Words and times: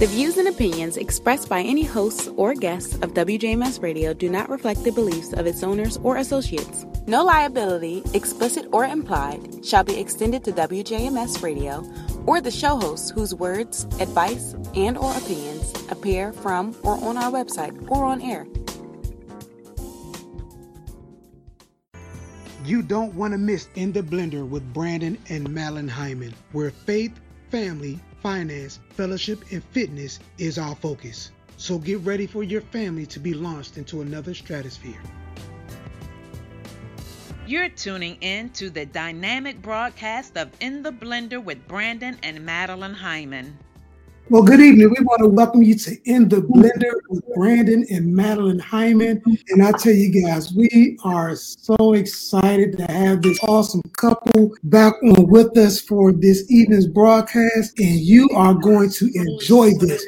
The 0.00 0.06
views 0.06 0.38
and 0.38 0.48
opinions 0.48 0.96
expressed 0.96 1.50
by 1.50 1.60
any 1.60 1.82
hosts 1.84 2.26
or 2.38 2.54
guests 2.54 2.94
of 3.02 3.12
WJMS 3.12 3.82
Radio 3.82 4.14
do 4.14 4.30
not 4.30 4.48
reflect 4.48 4.82
the 4.82 4.92
beliefs 4.92 5.34
of 5.34 5.46
its 5.46 5.62
owners 5.62 5.98
or 5.98 6.16
associates. 6.16 6.86
No 7.06 7.22
liability, 7.22 8.02
explicit 8.14 8.66
or 8.72 8.86
implied, 8.86 9.62
shall 9.62 9.84
be 9.84 10.00
extended 10.00 10.42
to 10.44 10.52
WJMS 10.52 11.42
Radio 11.42 11.84
or 12.24 12.40
the 12.40 12.50
show 12.50 12.78
hosts 12.78 13.10
whose 13.10 13.34
words, 13.34 13.84
advice, 14.00 14.54
and 14.74 14.96
or 14.96 15.14
opinions 15.18 15.70
appear 15.90 16.32
from 16.32 16.74
or 16.82 16.94
on 17.04 17.18
our 17.18 17.30
website 17.30 17.76
or 17.90 18.02
on 18.02 18.22
air. 18.22 18.46
You 22.64 22.80
don't 22.80 23.14
want 23.14 23.34
to 23.34 23.38
miss 23.38 23.68
In 23.74 23.92
the 23.92 24.00
Blender 24.00 24.48
with 24.48 24.72
Brandon 24.72 25.18
and 25.28 25.50
Madeline 25.50 25.88
Hyman, 25.88 26.32
where 26.52 26.70
faith, 26.70 27.12
family, 27.50 28.00
finance, 28.20 28.80
fellowship, 28.90 29.44
and 29.50 29.62
fitness 29.64 30.20
is 30.38 30.58
our 30.58 30.74
focus. 30.76 31.30
So 31.56 31.78
get 31.78 32.00
ready 32.00 32.26
for 32.26 32.42
your 32.42 32.60
family 32.60 33.06
to 33.06 33.20
be 33.20 33.34
launched 33.34 33.76
into 33.76 34.00
another 34.00 34.34
stratosphere. 34.34 35.00
You're 37.46 37.68
tuning 37.68 38.16
in 38.20 38.50
to 38.50 38.70
the 38.70 38.86
dynamic 38.86 39.60
broadcast 39.60 40.36
of 40.36 40.50
In 40.60 40.82
the 40.82 40.92
Blender 40.92 41.42
with 41.42 41.66
Brandon 41.66 42.16
and 42.22 42.46
Madeline 42.46 42.94
Hyman. 42.94 43.58
Well, 44.30 44.44
good 44.44 44.60
evening. 44.60 44.94
We 44.96 45.04
want 45.04 45.22
to 45.22 45.28
welcome 45.28 45.64
you 45.64 45.74
to 45.74 45.96
In 46.08 46.28
the 46.28 46.36
Blender 46.36 46.92
with 47.08 47.24
Brandon 47.34 47.84
and 47.90 48.14
Madeline 48.14 48.60
Hyman. 48.60 49.20
And 49.48 49.60
I 49.60 49.72
tell 49.72 49.92
you 49.92 50.22
guys, 50.22 50.52
we 50.52 50.96
are 51.02 51.34
so 51.34 51.94
excited 51.94 52.78
to 52.78 52.84
have 52.84 53.22
this 53.22 53.42
awesome 53.42 53.82
couple 53.96 54.54
back 54.62 54.94
on 55.02 55.26
with 55.26 55.58
us 55.58 55.80
for 55.80 56.12
this 56.12 56.48
evening's 56.48 56.86
broadcast. 56.86 57.76
And 57.80 57.98
you 57.98 58.30
are 58.36 58.54
going 58.54 58.90
to 58.90 59.10
enjoy 59.16 59.72
this. 59.80 60.06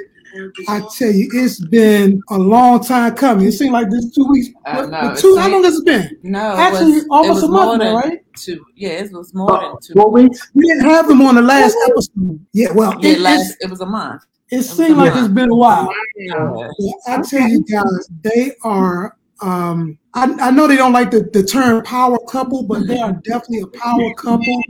I 0.68 0.80
tell 0.96 1.10
you, 1.10 1.28
it's 1.32 1.60
been 1.60 2.22
a 2.30 2.38
long 2.38 2.82
time 2.82 3.14
coming. 3.14 3.46
It 3.46 3.52
seemed 3.52 3.72
like 3.72 3.90
this 3.90 4.14
two 4.14 4.24
weeks. 4.30 4.48
Uh, 4.64 4.86
no, 4.86 5.14
two, 5.14 5.36
how 5.36 5.48
long 5.50 5.64
has 5.64 5.76
it 5.78 5.84
been? 5.84 6.18
No, 6.22 6.56
Actually, 6.56 6.92
was, 6.92 7.06
almost 7.10 7.44
a 7.44 7.48
month 7.48 7.82
now, 7.82 7.96
right? 7.96 8.24
Two. 8.36 8.64
Yeah, 8.76 8.90
it 8.90 9.12
was 9.12 9.34
more 9.34 9.60
than 9.60 9.76
two. 9.82 9.92
Four 9.94 10.10
weeks. 10.10 10.50
We 10.54 10.66
didn't 10.66 10.84
have 10.84 11.08
them 11.08 11.20
on 11.22 11.34
the 11.34 11.42
last 11.42 11.76
episode. 11.86 12.44
Yeah, 12.52 12.72
well, 12.74 12.96
Yeah, 13.00 13.12
it, 13.12 13.20
last, 13.20 13.56
it 13.60 13.70
was 13.70 13.80
a 13.80 13.86
month. 13.86 14.22
it 14.50 14.62
seemed 14.62 14.96
like 14.96 15.14
month. 15.14 15.26
it's 15.26 15.34
been 15.34 15.50
a 15.50 15.54
while. 15.54 15.92
Yeah. 16.16 16.68
Yeah, 16.78 16.92
I 17.08 17.22
tell 17.22 17.48
you 17.48 17.64
guys, 17.64 18.08
they 18.22 18.52
are. 18.62 19.16
Um, 19.42 19.98
I, 20.14 20.32
I 20.40 20.50
know 20.52 20.68
they 20.68 20.76
don't 20.76 20.92
like 20.92 21.10
the, 21.10 21.28
the 21.32 21.42
term 21.42 21.82
power 21.82 22.16
couple, 22.30 22.62
but 22.62 22.86
they 22.86 22.98
are 23.00 23.12
definitely 23.24 23.62
a 23.62 23.66
power 23.78 24.14
couple, 24.14 24.62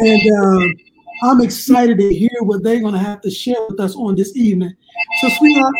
and 0.00 0.32
um, 0.32 0.74
I'm 1.22 1.40
excited 1.40 1.96
to 1.98 2.14
hear 2.14 2.28
what 2.40 2.62
they're 2.62 2.80
going 2.80 2.92
to 2.92 2.98
have 2.98 3.22
to 3.22 3.30
share 3.30 3.56
with 3.70 3.80
us 3.80 3.96
on 3.96 4.14
this 4.16 4.36
evening. 4.36 4.74
So, 5.20 5.28
sweetheart, 5.38 5.74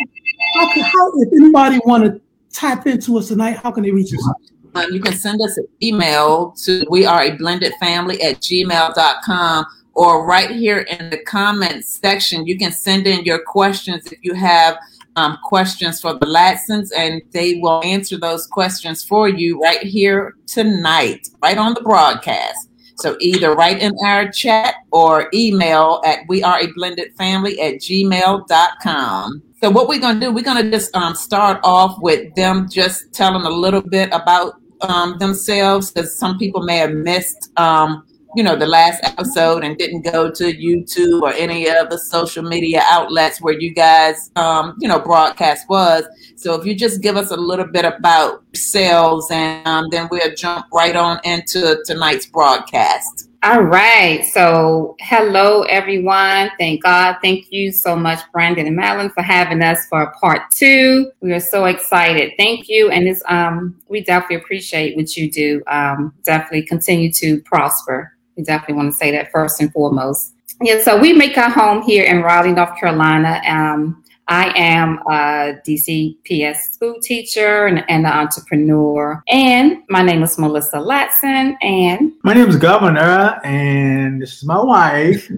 how, 0.55 0.73
can, 0.73 0.83
how 0.83 1.11
if 1.15 1.33
anybody 1.33 1.79
want 1.85 2.05
to 2.05 2.21
tap 2.51 2.87
into 2.87 3.17
us 3.17 3.27
tonight, 3.27 3.57
how 3.57 3.71
can 3.71 3.83
they 3.83 3.91
reach 3.91 4.13
us? 4.13 4.29
Um, 4.75 4.91
you 4.91 4.99
can 4.99 5.13
send 5.13 5.41
us 5.41 5.57
an 5.57 5.67
email 5.81 6.51
to 6.63 6.85
we 6.89 7.05
are 7.05 7.23
a 7.23 7.35
blended 7.35 7.73
family 7.79 8.21
at 8.21 8.41
gmail.com 8.41 9.65
or 9.93 10.25
right 10.27 10.51
here 10.51 10.79
in 10.79 11.09
the 11.09 11.17
comments 11.23 11.99
section 11.99 12.45
you 12.45 12.57
can 12.57 12.71
send 12.71 13.07
in 13.07 13.23
your 13.23 13.39
questions 13.43 14.05
if 14.11 14.19
you 14.21 14.35
have 14.35 14.77
um, 15.15 15.39
questions 15.43 15.99
for 15.99 16.13
the 16.13 16.27
Latsons 16.27 16.91
and 16.95 17.23
they 17.31 17.55
will 17.55 17.83
answer 17.83 18.19
those 18.19 18.45
questions 18.45 19.03
for 19.03 19.27
you 19.27 19.59
right 19.59 19.81
here 19.81 20.35
tonight 20.45 21.27
right 21.41 21.57
on 21.57 21.73
the 21.73 21.81
broadcast 21.81 22.66
so 22.99 23.15
either 23.19 23.53
write 23.53 23.81
in 23.81 23.93
our 24.03 24.31
chat 24.31 24.75
or 24.91 25.29
email 25.33 26.01
at 26.05 26.19
we 26.27 26.43
are 26.43 26.59
a 26.59 26.67
blended 26.73 27.13
family 27.17 27.59
at 27.61 27.75
gmail.com 27.75 29.41
so 29.61 29.69
what 29.69 29.87
we're 29.87 29.99
going 29.99 30.19
to 30.19 30.27
do 30.27 30.31
we're 30.31 30.43
going 30.43 30.63
to 30.63 30.71
just 30.71 30.95
um, 30.95 31.15
start 31.15 31.59
off 31.63 31.97
with 32.01 32.33
them 32.35 32.67
just 32.69 33.13
telling 33.13 33.45
a 33.45 33.49
little 33.49 33.81
bit 33.81 34.09
about 34.11 34.61
um, 34.81 35.17
themselves 35.17 35.91
because 35.91 36.17
some 36.17 36.37
people 36.37 36.61
may 36.61 36.77
have 36.77 36.93
missed 36.93 37.51
um, 37.57 38.06
you 38.37 38.43
know 38.43 38.55
the 38.55 38.67
last 38.67 39.03
episode 39.03 39.63
and 39.63 39.79
didn't 39.79 40.03
go 40.03 40.29
to 40.29 40.53
youtube 40.53 41.23
or 41.23 41.33
any 41.33 41.67
of 41.67 41.89
the 41.89 41.97
social 41.97 42.43
media 42.43 42.83
outlets 42.85 43.41
where 43.41 43.59
you 43.59 43.73
guys 43.73 44.29
um, 44.35 44.75
you 44.79 44.87
know 44.87 44.99
broadcast 44.99 45.67
was 45.67 46.05
so 46.35 46.53
if 46.53 46.63
you 46.63 46.75
just 46.75 47.01
give 47.01 47.17
us 47.17 47.31
a 47.31 47.35
little 47.35 47.65
bit 47.65 47.83
about 47.83 48.43
yourselves 48.53 49.27
and 49.31 49.67
um, 49.67 49.87
then 49.89 50.07
we'll 50.11 50.35
jump 50.35 50.67
right 50.71 50.95
on 50.95 51.19
into 51.23 51.83
tonight's 51.85 52.27
broadcast 52.27 53.23
All 53.43 53.61
right. 53.61 54.25
So, 54.25 54.95
hello, 54.99 55.61
everyone. 55.63 56.49
Thank 56.57 56.81
God. 56.81 57.17
Thank 57.21 57.51
you 57.51 57.71
so 57.71 57.95
much, 57.95 58.19
Brandon 58.33 58.65
and 58.65 58.75
Madeline, 58.75 59.11
for 59.11 59.21
having 59.21 59.61
us 59.61 59.85
for 59.89 60.11
part 60.19 60.41
two. 60.51 61.11
We 61.21 61.33
are 61.33 61.39
so 61.39 61.65
excited. 61.65 62.33
Thank 62.35 62.67
you. 62.67 62.89
And 62.89 63.07
it's, 63.07 63.21
um, 63.29 63.79
we 63.89 64.01
definitely 64.01 64.37
appreciate 64.37 64.97
what 64.97 65.15
you 65.15 65.31
do. 65.31 65.61
Um, 65.67 66.15
definitely 66.23 66.63
continue 66.63 67.11
to 67.13 67.39
prosper. 67.43 68.16
We 68.37 68.43
definitely 68.43 68.75
want 68.75 68.91
to 68.91 68.97
say 68.97 69.11
that 69.11 69.31
first 69.31 69.59
and 69.59 69.71
foremost. 69.73 70.33
Yeah. 70.61 70.81
So, 70.81 70.97
we 70.99 71.13
make 71.13 71.37
our 71.37 71.49
home 71.49 71.81
here 71.81 72.03
in 72.03 72.21
Raleigh, 72.21 72.53
North 72.53 72.77
Carolina. 72.79 73.41
Um, 73.47 74.03
I 74.29 74.51
am 74.57 74.99
a 75.09 75.55
DCPS 75.65 76.57
school 76.73 76.99
teacher 77.01 77.65
and, 77.65 77.85
and 77.89 78.05
an 78.05 78.11
entrepreneur. 78.11 79.23
And 79.29 79.77
my 79.89 80.01
name 80.01 80.21
is 80.21 80.37
Melissa 80.37 80.77
Latson. 80.77 81.55
And 81.61 82.11
My 82.23 82.33
name 82.33 82.49
is 82.49 82.57
Governor, 82.57 83.39
and 83.45 84.21
this 84.21 84.35
is 84.37 84.43
my 84.43 84.61
wife. 84.61 85.31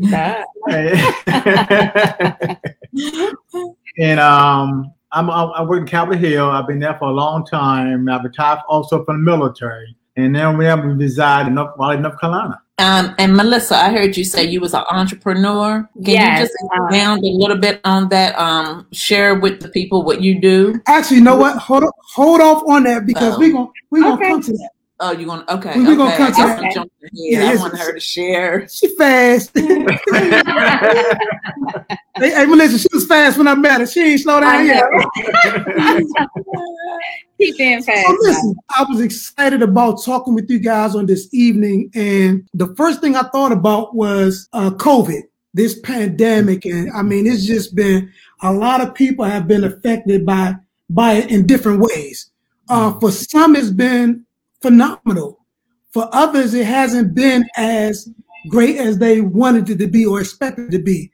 and 3.98 4.18
um, 4.18 4.92
I'm, 5.12 5.30
I 5.30 5.62
work 5.62 5.80
in 5.80 5.86
Capitol 5.86 6.18
Hill. 6.18 6.50
I've 6.50 6.66
been 6.66 6.80
there 6.80 6.96
for 6.98 7.10
a 7.10 7.12
long 7.12 7.46
time. 7.46 8.08
I've 8.08 8.24
retired 8.24 8.58
also 8.68 9.04
from 9.04 9.24
the 9.24 9.30
military, 9.30 9.96
and 10.16 10.34
then 10.36 10.56
we 10.58 10.64
have 10.66 10.82
to 10.82 10.88
reside 10.88 11.46
in 11.48 11.54
North, 11.54 11.70
Raleigh, 11.78 11.98
North 11.98 12.18
Carolina. 12.20 12.60
um, 12.78 13.14
and 13.18 13.34
melissa 13.36 13.76
i 13.76 13.90
heard 13.90 14.16
you 14.16 14.24
say 14.24 14.42
you 14.44 14.60
was 14.60 14.74
an 14.74 14.84
entrepreneur 14.90 15.88
can 16.04 16.14
Yes, 16.14 16.38
you 16.40 16.44
just 16.46 16.54
expound 16.64 17.24
a 17.24 17.28
little 17.28 17.56
bit 17.56 17.80
on 17.84 18.08
that 18.10 18.36
um, 18.38 18.86
share 18.92 19.34
with 19.38 19.60
the 19.60 19.68
people 19.68 20.02
what 20.02 20.20
you 20.22 20.40
do 20.40 20.80
Actually, 20.86 21.18
you 21.18 21.22
know 21.24 21.36
what? 21.36 21.56
Hold 21.58 21.84
hold 22.14 22.40
off 22.40 22.62
on 22.68 22.84
that 22.84 23.06
because 23.06 23.34
Oh. 23.34 23.38
we're 23.38 23.52
gonna 23.52 23.68
we're 23.90 24.02
gonna 24.02 24.26
come 24.28 24.42
to 24.42 24.52
that. 24.52 24.70
Oh, 25.04 25.10
you 25.10 25.26
going 25.26 25.44
to 25.44 25.54
okay? 25.54 25.76
We- 25.76 25.84
we 25.88 25.96
gonna 25.96 26.14
okay. 26.14 26.16
come 26.18 26.26
I 26.26 26.30
to 26.30 26.36
guess 26.36 26.46
that. 26.46 26.58
I'm 26.64 26.72
jumping 26.72 26.92
ahead. 27.02 27.10
Yeah, 27.12 27.40
I 27.40 27.42
it's- 27.42 27.58
want 27.60 27.76
her 27.76 27.92
to 27.92 27.98
share. 28.00 28.68
She 28.72 28.94
fast. 28.96 29.50
hey, 29.58 29.84
hey, 32.30 32.46
Melissa, 32.46 32.78
she 32.78 32.86
was 32.92 33.04
fast 33.06 33.36
when 33.36 33.48
I 33.48 33.56
met 33.56 33.80
her. 33.80 33.86
She 33.86 34.00
ain't 34.00 34.20
slow 34.20 34.38
down 34.40 34.54
I 34.54 34.62
yet. 34.62 34.84
Keep 37.38 37.56
being 37.58 37.82
fast. 37.82 38.06
So 38.06 38.16
listen, 38.20 38.54
I 38.70 38.84
was 38.88 39.00
excited 39.00 39.62
about 39.62 40.04
talking 40.04 40.34
with 40.34 40.48
you 40.48 40.60
guys 40.60 40.94
on 40.94 41.06
this 41.06 41.28
evening, 41.34 41.90
and 41.94 42.48
the 42.54 42.72
first 42.76 43.00
thing 43.00 43.16
I 43.16 43.22
thought 43.24 43.50
about 43.50 43.96
was 43.96 44.48
uh, 44.52 44.70
COVID, 44.70 45.22
this 45.52 45.80
pandemic, 45.80 46.64
and 46.64 46.92
I 46.92 47.02
mean, 47.02 47.26
it's 47.26 47.44
just 47.44 47.74
been 47.74 48.12
a 48.42 48.52
lot 48.52 48.80
of 48.80 48.94
people 48.94 49.24
have 49.24 49.48
been 49.48 49.64
affected 49.64 50.24
by 50.24 50.54
by 50.90 51.14
it 51.14 51.32
in 51.32 51.44
different 51.46 51.80
ways. 51.80 52.30
Uh, 52.68 52.96
for 53.00 53.10
some, 53.10 53.56
it's 53.56 53.70
been 53.70 54.24
phenomenal. 54.62 55.40
For 55.92 56.08
others, 56.12 56.54
it 56.54 56.66
hasn't 56.66 57.14
been 57.14 57.44
as 57.56 58.08
great 58.48 58.78
as 58.78 58.98
they 58.98 59.20
wanted 59.20 59.68
it 59.68 59.78
to 59.78 59.86
be 59.86 60.06
or 60.06 60.20
expected 60.20 60.70
to 60.70 60.78
be. 60.78 61.10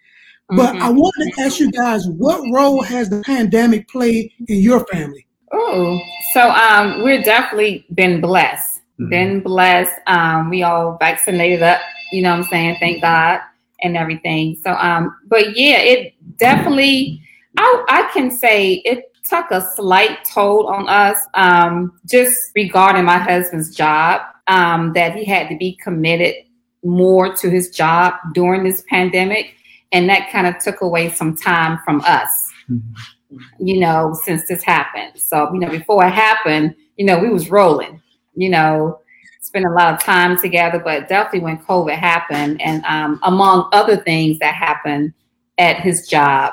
But 0.50 0.74
Mhm. 0.74 0.80
I 0.80 0.90
wanted 0.90 1.32
to 1.34 1.42
ask 1.42 1.60
you 1.60 1.70
guys, 1.70 2.08
what 2.08 2.40
role 2.52 2.82
has 2.82 3.10
the 3.10 3.20
pandemic 3.22 3.88
played 3.88 4.30
in 4.46 4.60
your 4.60 4.86
family? 4.86 5.26
Oh, 5.52 6.00
so 6.32 6.50
um, 6.50 7.02
we're 7.02 7.22
definitely 7.22 7.84
been 7.94 8.20
blessed. 8.20 8.80
Mhm. 8.98 9.10
Been 9.10 9.40
blessed. 9.40 9.94
Um, 10.06 10.48
we 10.48 10.62
all 10.62 10.96
vaccinated 10.98 11.62
up. 11.62 11.80
You 12.12 12.22
know 12.22 12.30
what 12.30 12.44
I'm 12.44 12.44
saying? 12.44 12.76
Thank 12.80 13.02
God 13.02 13.40
and 13.82 13.96
everything. 13.96 14.56
So 14.62 14.72
um, 14.72 15.14
but 15.28 15.56
yeah, 15.56 15.78
it 15.78 16.14
definitely. 16.38 17.20
I 17.58 17.84
I 17.88 18.10
can 18.12 18.30
say 18.30 18.74
it 18.84 19.12
took 19.28 19.50
a 19.50 19.60
slight 19.74 20.24
toll 20.24 20.66
on 20.68 20.88
us. 20.88 21.18
Um, 21.34 21.98
just 22.06 22.38
regarding 22.54 23.04
my 23.04 23.18
husband's 23.18 23.74
job. 23.74 24.22
Um, 24.46 24.94
that 24.94 25.14
he 25.14 25.26
had 25.26 25.50
to 25.50 25.58
be 25.58 25.76
committed 25.82 26.34
more 26.82 27.34
to 27.36 27.50
his 27.50 27.68
job 27.68 28.14
during 28.32 28.64
this 28.64 28.82
pandemic, 28.88 29.54
and 29.92 30.08
that 30.08 30.30
kind 30.32 30.46
of 30.46 30.58
took 30.58 30.80
away 30.80 31.10
some 31.10 31.36
time 31.36 31.78
from 31.84 32.00
us 32.06 32.30
you 33.58 33.78
know, 33.78 34.18
since 34.24 34.46
this 34.48 34.62
happened. 34.62 35.18
So, 35.20 35.52
you 35.52 35.60
know, 35.60 35.70
before 35.70 36.04
it 36.04 36.12
happened, 36.12 36.74
you 36.96 37.04
know, 37.04 37.18
we 37.18 37.28
was 37.28 37.50
rolling, 37.50 38.00
you 38.34 38.48
know, 38.48 39.00
spent 39.40 39.66
a 39.66 39.70
lot 39.70 39.94
of 39.94 40.00
time 40.00 40.38
together, 40.38 40.78
but 40.78 41.08
definitely 41.08 41.40
when 41.40 41.58
COVID 41.58 41.94
happened 41.94 42.60
and 42.60 42.84
um, 42.84 43.20
among 43.22 43.68
other 43.72 43.96
things 43.96 44.38
that 44.40 44.54
happened 44.54 45.12
at 45.58 45.80
his 45.80 46.08
job 46.08 46.52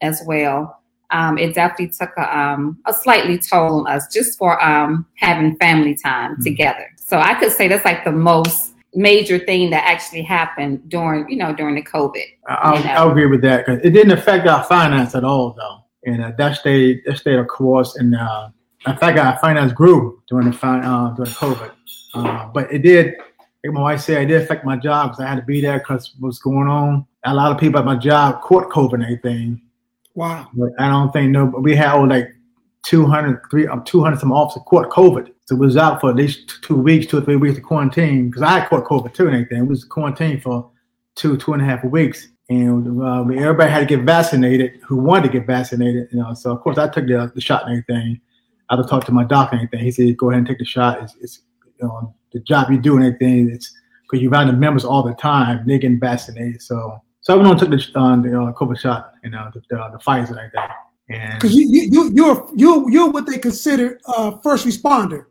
as 0.00 0.22
well, 0.26 0.75
um, 1.10 1.38
it 1.38 1.54
definitely 1.54 1.88
took 1.88 2.10
a, 2.18 2.38
um, 2.38 2.78
a 2.86 2.92
slightly 2.92 3.38
toll 3.38 3.80
on 3.80 3.86
us 3.86 4.12
just 4.12 4.38
for 4.38 4.62
um, 4.64 5.06
having 5.16 5.56
family 5.56 5.94
time 5.94 6.36
Mhm. 6.36 6.44
together. 6.44 6.86
So 6.96 7.18
I 7.18 7.34
could 7.34 7.52
say 7.52 7.68
that's 7.68 7.84
like 7.84 8.04
the 8.04 8.12
most 8.12 8.72
major 8.94 9.38
thing 9.38 9.70
that 9.70 9.84
actually 9.84 10.22
happened 10.22 10.88
during, 10.88 11.28
you 11.30 11.36
know, 11.36 11.54
during 11.54 11.74
the 11.76 11.82
COVID. 11.82 12.24
I, 12.48 12.78
you 12.78 12.84
know. 12.84 12.90
I 12.90 13.10
agree 13.10 13.26
with 13.26 13.42
that 13.42 13.66
because 13.66 13.80
it 13.84 13.90
didn't 13.90 14.12
affect 14.12 14.46
our 14.46 14.64
finance 14.64 15.14
at 15.14 15.22
all, 15.22 15.52
though. 15.52 15.84
And 16.10 16.24
uh, 16.24 16.32
that 16.38 16.56
stayed 16.56 17.02
that 17.06 17.18
stayed 17.18 17.38
of 17.38 17.48
course. 17.48 17.96
And 17.96 18.14
uh, 18.16 18.48
in 18.86 18.96
fact, 18.96 19.18
our 19.18 19.38
finance 19.38 19.72
grew 19.72 20.22
during 20.28 20.50
the 20.50 20.56
fin- 20.56 20.84
uh, 20.84 21.10
during 21.16 21.30
COVID. 21.32 21.70
Uh, 22.14 22.46
but 22.54 22.72
it 22.72 22.82
did. 22.82 23.14
Like 23.64 23.72
my 23.74 23.80
wife 23.80 24.00
said, 24.00 24.22
it 24.22 24.26
did 24.26 24.42
affect 24.42 24.64
my 24.64 24.76
job 24.76 25.10
because 25.10 25.24
I 25.24 25.28
had 25.28 25.36
to 25.36 25.42
be 25.42 25.60
there 25.60 25.78
because 25.78 26.14
what's 26.20 26.38
going 26.38 26.68
on. 26.68 27.04
A 27.24 27.34
lot 27.34 27.50
of 27.50 27.58
people 27.58 27.80
at 27.80 27.84
my 27.84 27.96
job 27.96 28.40
caught 28.42 28.70
COVID 28.70 28.94
and 28.94 29.02
everything. 29.02 29.60
Wow. 30.16 30.48
But 30.54 30.70
I 30.78 30.88
don't 30.88 31.12
think 31.12 31.30
no. 31.30 31.46
But 31.46 31.62
we 31.62 31.76
had 31.76 31.94
oh, 31.94 32.02
like 32.02 32.34
200, 32.86 33.40
three, 33.50 33.68
um, 33.68 33.84
200 33.84 34.18
some 34.18 34.32
officers 34.32 34.62
caught 34.66 34.90
COVID. 34.90 35.30
So 35.44 35.54
it 35.54 35.58
was 35.58 35.76
out 35.76 36.00
for 36.00 36.10
at 36.10 36.16
least 36.16 36.58
two 36.62 36.74
weeks, 36.74 37.06
two 37.06 37.18
or 37.18 37.20
three 37.20 37.36
weeks 37.36 37.58
of 37.58 37.62
quarantine 37.62 38.30
because 38.30 38.42
I 38.42 38.66
caught 38.66 38.84
COVID 38.84 39.14
too 39.14 39.26
and 39.26 39.36
everything. 39.36 39.64
It 39.64 39.68
was 39.68 39.84
quarantined 39.84 40.42
for 40.42 40.70
two, 41.14 41.36
two 41.36 41.52
and 41.52 41.62
a 41.62 41.64
half 41.64 41.84
weeks. 41.84 42.28
And 42.48 43.02
uh, 43.02 43.22
everybody 43.22 43.70
had 43.70 43.80
to 43.80 43.96
get 43.96 44.04
vaccinated 44.04 44.80
who 44.86 44.96
wanted 44.96 45.24
to 45.24 45.38
get 45.38 45.46
vaccinated. 45.46 46.08
You 46.10 46.20
know, 46.20 46.32
so 46.34 46.50
of 46.50 46.60
course 46.62 46.78
I 46.78 46.88
took 46.88 47.06
the, 47.06 47.30
the 47.34 47.40
shot 47.40 47.68
and 47.68 47.72
everything. 47.72 48.20
I 48.70 48.76
to 48.76 48.82
talk 48.82 49.04
to 49.04 49.12
my 49.12 49.24
doctor 49.24 49.56
and 49.56 49.66
everything. 49.66 49.84
He 49.84 49.92
said, 49.92 50.16
"Go 50.16 50.30
ahead 50.30 50.38
and 50.38 50.46
take 50.46 50.58
the 50.58 50.64
shot. 50.64 51.00
It's, 51.02 51.14
it's 51.20 51.42
you 51.78 51.86
know 51.86 52.14
the 52.32 52.40
job 52.40 52.70
you 52.70 52.78
do 52.78 52.96
and 52.96 53.04
everything. 53.04 53.50
It's 53.50 53.72
because 54.02 54.22
you're 54.22 54.32
around 54.32 54.48
the 54.48 54.54
members 54.54 54.84
all 54.84 55.02
the 55.02 55.14
time. 55.14 55.64
They 55.66 55.78
getting 55.78 56.00
vaccinated. 56.00 56.62
So 56.62 57.00
so 57.26 57.34
I 57.34 57.36
went 57.38 57.48
on 57.48 57.52
and 57.54 57.60
took 57.60 57.70
the 57.70 57.98
uh, 57.98 58.16
the 58.22 58.40
uh, 58.40 58.52
COVID 58.52 58.78
shot. 58.78 59.14
You 59.24 59.30
know, 59.30 59.50
the 59.52 59.60
the, 59.68 59.76
the 59.90 59.98
Pfizer 59.98 60.30
and 60.30 60.38
everything. 60.38 60.60
And 61.08 61.34
Because 61.34 61.56
you, 61.56 61.66
you, 61.68 61.82
you, 61.90 62.12
you're, 62.14 62.48
you, 62.54 62.90
you're 62.90 63.10
what 63.10 63.26
they 63.26 63.38
consider 63.38 63.98
uh, 64.06 64.38
first 64.44 64.64
responder. 64.64 65.26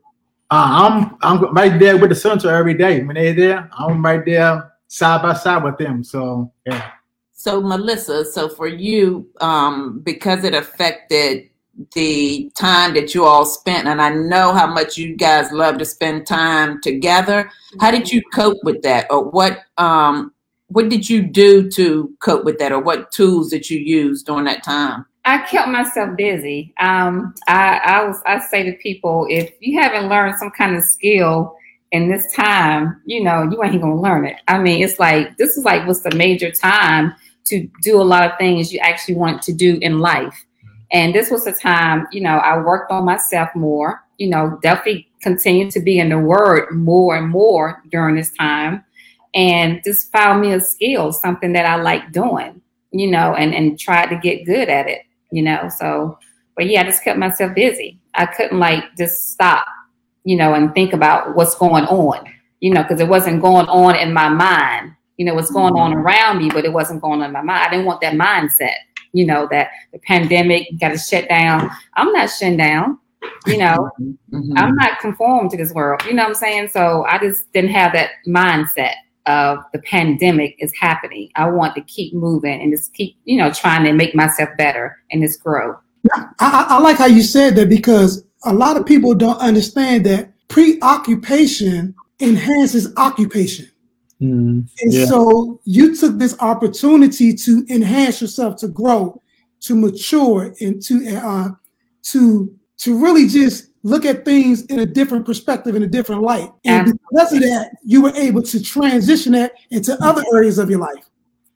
Uh, 0.52 0.68
I'm 0.84 1.18
I'm 1.22 1.54
right 1.54 1.80
there 1.80 1.96
with 1.96 2.10
the 2.10 2.16
center 2.16 2.54
every 2.54 2.74
day. 2.74 3.02
When 3.02 3.16
they're 3.16 3.34
there, 3.34 3.70
I'm 3.78 4.04
right 4.04 4.26
there 4.26 4.74
side 4.88 5.22
by 5.22 5.36
side 5.36 5.64
with 5.64 5.78
them. 5.78 6.04
So 6.04 6.52
yeah, 6.66 6.92
So 7.32 7.62
Melissa, 7.62 8.26
so 8.26 8.50
for 8.50 8.68
you, 8.68 9.30
um, 9.40 10.02
because 10.02 10.44
it 10.44 10.54
affected 10.54 11.50
the 11.94 12.52
time 12.58 12.94
that 12.96 13.16
you 13.16 13.24
all 13.24 13.46
spent, 13.46 13.88
and 13.88 14.02
I 14.02 14.10
know 14.10 14.54
how 14.54 14.68
much 14.68 14.98
you 14.98 15.16
guys 15.16 15.50
love 15.54 15.78
to 15.78 15.86
spend 15.86 16.28
time 16.28 16.82
together. 16.82 17.50
How 17.80 17.90
did 17.90 18.12
you 18.12 18.22
cope 18.34 18.58
with 18.64 18.82
that, 18.82 19.08
or 19.10 19.24
what? 19.24 19.60
Um, 19.78 20.34
what 20.76 20.90
did 20.90 21.10
you 21.10 21.22
do 21.22 21.72
to 21.72 22.14
cope 22.20 22.44
with 22.44 22.60
that, 22.60 22.74
or 22.74 22.82
what 22.82 23.10
tools 23.10 23.50
did 23.50 23.70
you 23.70 23.80
use 23.80 24.22
during 24.22 24.44
that 24.44 24.62
time? 24.62 25.06
I 25.24 25.38
kept 25.38 25.70
myself 25.70 26.18
busy. 26.18 26.74
Um, 26.82 27.34
I, 27.48 27.78
I 27.78 28.06
was 28.06 28.22
I 28.26 28.40
say 28.40 28.64
to 28.64 28.74
people, 28.74 29.26
if 29.30 29.54
you 29.62 29.80
haven't 29.80 30.10
learned 30.10 30.38
some 30.38 30.52
kind 30.52 30.76
of 30.76 30.84
skill 30.84 31.56
in 31.94 32.12
this 32.12 32.34
time, 32.34 33.02
you 33.06 33.24
know, 33.24 33.44
you 33.50 33.64
ain't 33.64 33.82
gonna 33.82 34.02
learn 34.02 34.26
it. 34.26 34.36
I 34.50 34.60
mean, 34.60 34.84
it's 34.84 35.00
like 35.00 35.38
this 35.38 35.56
is 35.56 35.64
like 35.64 35.88
what's 35.88 36.02
the 36.02 36.14
major 36.14 36.52
time 36.52 37.16
to 37.46 37.70
do 37.82 38.02
a 38.02 38.04
lot 38.04 38.30
of 38.30 38.38
things 38.38 38.74
you 38.74 38.80
actually 38.80 39.16
want 39.16 39.42
to 39.44 39.54
do 39.54 39.80
in 39.82 40.00
life. 40.00 40.46
And 40.92 41.16
this 41.16 41.32
was 41.32 41.46
the 41.46 41.54
time, 41.54 42.06
you 42.12 42.20
know, 42.20 42.38
I 42.38 42.58
worked 42.58 42.92
on 42.92 43.06
myself 43.06 43.48
more, 43.56 44.04
you 44.18 44.28
know, 44.30 44.60
definitely 44.62 45.08
continued 45.22 45.72
to 45.72 45.80
be 45.80 46.00
in 46.00 46.10
the 46.10 46.20
word 46.20 46.70
more 46.74 47.16
and 47.16 47.30
more 47.30 47.82
during 47.92 48.16
this 48.16 48.32
time. 48.32 48.84
And 49.36 49.82
just 49.84 50.12
found 50.14 50.42
me 50.42 50.54
a 50.54 50.62
skill, 50.62 51.12
something 51.12 51.52
that 51.54 51.66
I 51.66 51.76
like 51.76 52.14
doing, 52.14 52.62
you 52.92 53.12
know, 53.12 53.36
and, 53.36 53.54
and 53.54 53.78
tried 53.78 54.08
to 54.08 54.16
get 54.16 54.46
good 54.46 54.70
at 54.70 54.88
it, 54.88 55.02
you 55.30 55.44
know. 55.44 55.70
So, 55.78 56.18
but 56.56 56.68
yeah, 56.68 56.82
I 56.82 56.86
just 56.86 57.04
kept 57.04 57.20
myself 57.20 57.54
busy. 57.54 58.00
I 58.14 58.28
couldn't 58.28 58.60
like 58.60 58.84
just 58.98 59.34
stop, 59.34 59.66
you 60.24 60.38
know, 60.38 60.54
and 60.54 60.74
think 60.74 60.94
about 60.94 61.36
what's 61.36 61.54
going 61.56 61.84
on, 61.84 62.26
you 62.62 62.74
know, 62.74 62.82
because 62.82 63.02
it 63.02 63.10
wasn't 63.10 63.42
going 63.42 63.68
on 63.68 63.98
in 63.98 64.14
my 64.14 64.30
mind. 64.30 64.94
You 65.18 65.26
know, 65.26 65.34
what's 65.34 65.52
going 65.52 65.76
on 65.76 65.94
around 65.94 66.40
me, 66.40 66.50
but 66.50 66.66
it 66.66 66.74
wasn't 66.74 67.02
going 67.02 67.22
on 67.22 67.28
in 67.28 67.32
my 67.34 67.42
mind. 67.42 67.66
I 67.66 67.70
didn't 67.70 67.86
want 67.86 68.02
that 68.02 68.16
mindset, 68.16 68.76
you 69.14 69.26
know, 69.26 69.48
that 69.52 69.70
the 69.94 70.00
pandemic 70.00 70.68
got 70.80 70.90
to 70.90 70.98
shut 70.98 71.30
down. 71.30 71.70
I'm 71.96 72.12
not 72.12 72.30
shutting 72.30 72.58
down, 72.58 73.00
you 73.48 73.58
know. 73.58 73.90
Mhm. 74.00 74.54
I'm 74.58 74.76
not 74.76 75.00
conformed 75.00 75.52
to 75.52 75.58
this 75.58 75.74
world. 75.74 76.04
You 76.06 76.14
know 76.14 76.24
what 76.24 76.30
I'm 76.30 76.36
saying? 76.36 76.68
So 76.70 77.06
I 77.08 77.18
just 77.18 77.52
didn't 77.54 77.72
have 77.72 77.94
that 77.94 78.12
mindset 78.28 78.96
of 79.28 79.60
the 79.74 79.80
pandemic 79.80 80.56
is 80.60 80.74
happening. 80.80 81.30
I 81.36 81.50
want 81.50 81.76
to 81.76 81.82
keep 81.82 82.14
moving 82.14 82.62
and 82.62 82.72
just 82.72 82.94
keep, 82.94 83.18
you 83.26 83.38
know, 83.38 83.52
trying 83.52 83.84
to 83.86 83.94
make 83.94 84.16
myself 84.16 84.50
better 84.58 84.98
and 85.12 85.22
just 85.22 85.44
grow. 85.44 85.76
I, 86.14 86.28
I, 86.40 86.66
I 86.70 86.80
like 86.80 86.98
how 86.98 87.08
you 87.08 87.24
said 87.24 87.56
that 87.56 87.70
because 87.70 88.24
a 88.44 88.54
lot 88.54 88.78
of 88.78 88.86
people 88.86 89.16
don't 89.16 89.40
understand 89.40 90.06
that 90.06 90.32
preoccupation 90.48 91.96
enhances 92.20 92.94
occupation. 92.98 93.68
Mm, 94.22 94.68
And 94.82 94.94
Yeah. 94.94 95.06
so 95.06 95.60
you 95.66 95.96
took 95.96 96.18
this 96.18 96.36
opportunity 96.40 97.34
to 97.34 97.66
enhance 97.70 98.22
yourself, 98.22 98.58
to 98.58 98.68
grow, 98.68 99.22
to 99.62 99.76
mature, 99.76 100.54
and 100.62 100.82
to 100.84 101.18
uh, 101.18 101.50
to 102.12 102.54
to 102.78 102.98
really 102.98 103.28
just 103.28 103.72
look 103.86 104.04
at 104.04 104.26
things 104.26 104.64
in 104.66 104.80
a 104.80 104.86
different 104.86 105.26
perspective, 105.28 105.76
in 105.76 105.84
a 105.84 105.88
different 105.88 106.24
light. 106.24 106.50
And 106.66 106.98
because 107.08 107.34
of 107.34 107.42
that, 107.42 107.78
you 107.84 108.02
were 108.02 108.14
able 108.16 108.42
to 108.42 108.62
transition 108.62 109.34
that 109.34 109.54
into 109.70 109.96
other 110.04 110.24
areas 110.34 110.58
of 110.58 110.72
your 110.72 110.80
life. 110.80 111.08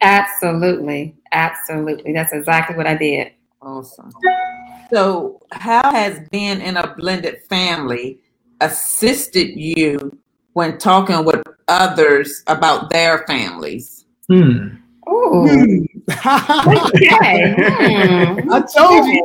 Absolutely. 0.01 1.15
Absolutely. 1.31 2.13
That's 2.13 2.31
exactly 2.31 2.77
what 2.77 2.85
I 2.85 2.95
did. 2.95 3.33
Awesome. 3.63 4.11
So, 4.93 5.41
how 5.51 5.91
has 5.91 6.19
being 6.29 6.61
in 6.61 6.77
a 6.77 6.95
blended 6.95 7.41
family 7.49 8.19
assisted 8.61 9.59
you 9.59 10.15
when 10.53 10.77
talking 10.77 11.25
with 11.25 11.41
others 11.67 12.43
about 12.45 12.91
their 12.91 13.25
families? 13.27 14.05
Hmm. 14.27 14.75
Ooh. 15.09 15.47
Hmm. 15.47 15.85
Okay. 16.09 17.53
Hmm. 17.57 18.51
I 18.51 18.53
told 18.75 19.06
you. 19.06 19.23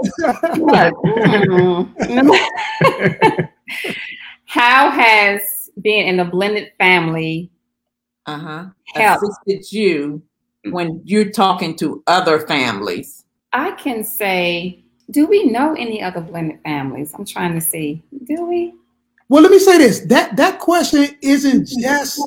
Look, 0.64 0.94
hmm. 1.04 1.82
How 4.46 4.90
has 4.90 5.70
being 5.82 6.06
in 6.06 6.20
a 6.20 6.24
blended 6.24 6.70
family 6.78 7.50
Uh 8.26 8.38
huh. 8.38 8.64
helped? 8.94 9.24
Assisted 9.24 9.72
you 9.76 10.22
when 10.70 11.00
you're 11.04 11.30
talking 11.30 11.74
to 11.76 12.02
other 12.06 12.40
families? 12.46 13.24
I 13.52 13.72
can 13.72 14.04
say, 14.04 14.84
do 15.10 15.26
we 15.26 15.44
know 15.44 15.74
any 15.74 16.02
other 16.02 16.20
blended 16.20 16.60
families? 16.64 17.12
I'm 17.18 17.24
trying 17.24 17.54
to 17.54 17.60
see. 17.60 18.02
Do 18.24 18.44
we? 18.46 18.74
well, 19.28 19.42
let 19.42 19.50
me 19.50 19.58
say 19.58 19.78
this: 19.78 20.00
that 20.06 20.36
that 20.36 20.58
question 20.60 21.08
isn't 21.22 21.66
just 21.66 22.20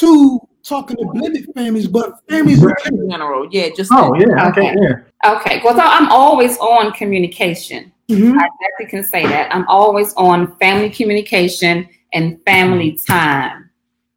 to 0.00 0.40
talking 0.64 0.96
to 0.96 1.04
blended 1.12 1.46
families, 1.54 1.86
but 1.86 2.18
families 2.28 2.62
in 2.62 3.10
general. 3.10 3.48
Yeah, 3.50 3.68
just 3.76 3.90
Oh 3.92 4.14
yeah. 4.14 4.48
Okay. 4.48 4.70
Okay. 4.70 4.74
Yeah. 4.80 5.36
Okay. 5.36 5.60
Well, 5.64 5.74
so 5.74 5.82
I'm 5.82 6.10
always 6.10 6.58
on 6.58 6.92
communication. 6.92 7.92
Mhm. 8.10 8.34
I 8.38 8.48
definitely 8.60 8.86
can 8.90 9.02
say 9.02 9.22
that. 9.22 9.54
I'm 9.54 9.66
always 9.68 10.12
on 10.14 10.56
family 10.58 10.90
communication 10.90 11.88
and 12.12 12.38
family 12.44 12.98
time. 13.06 13.70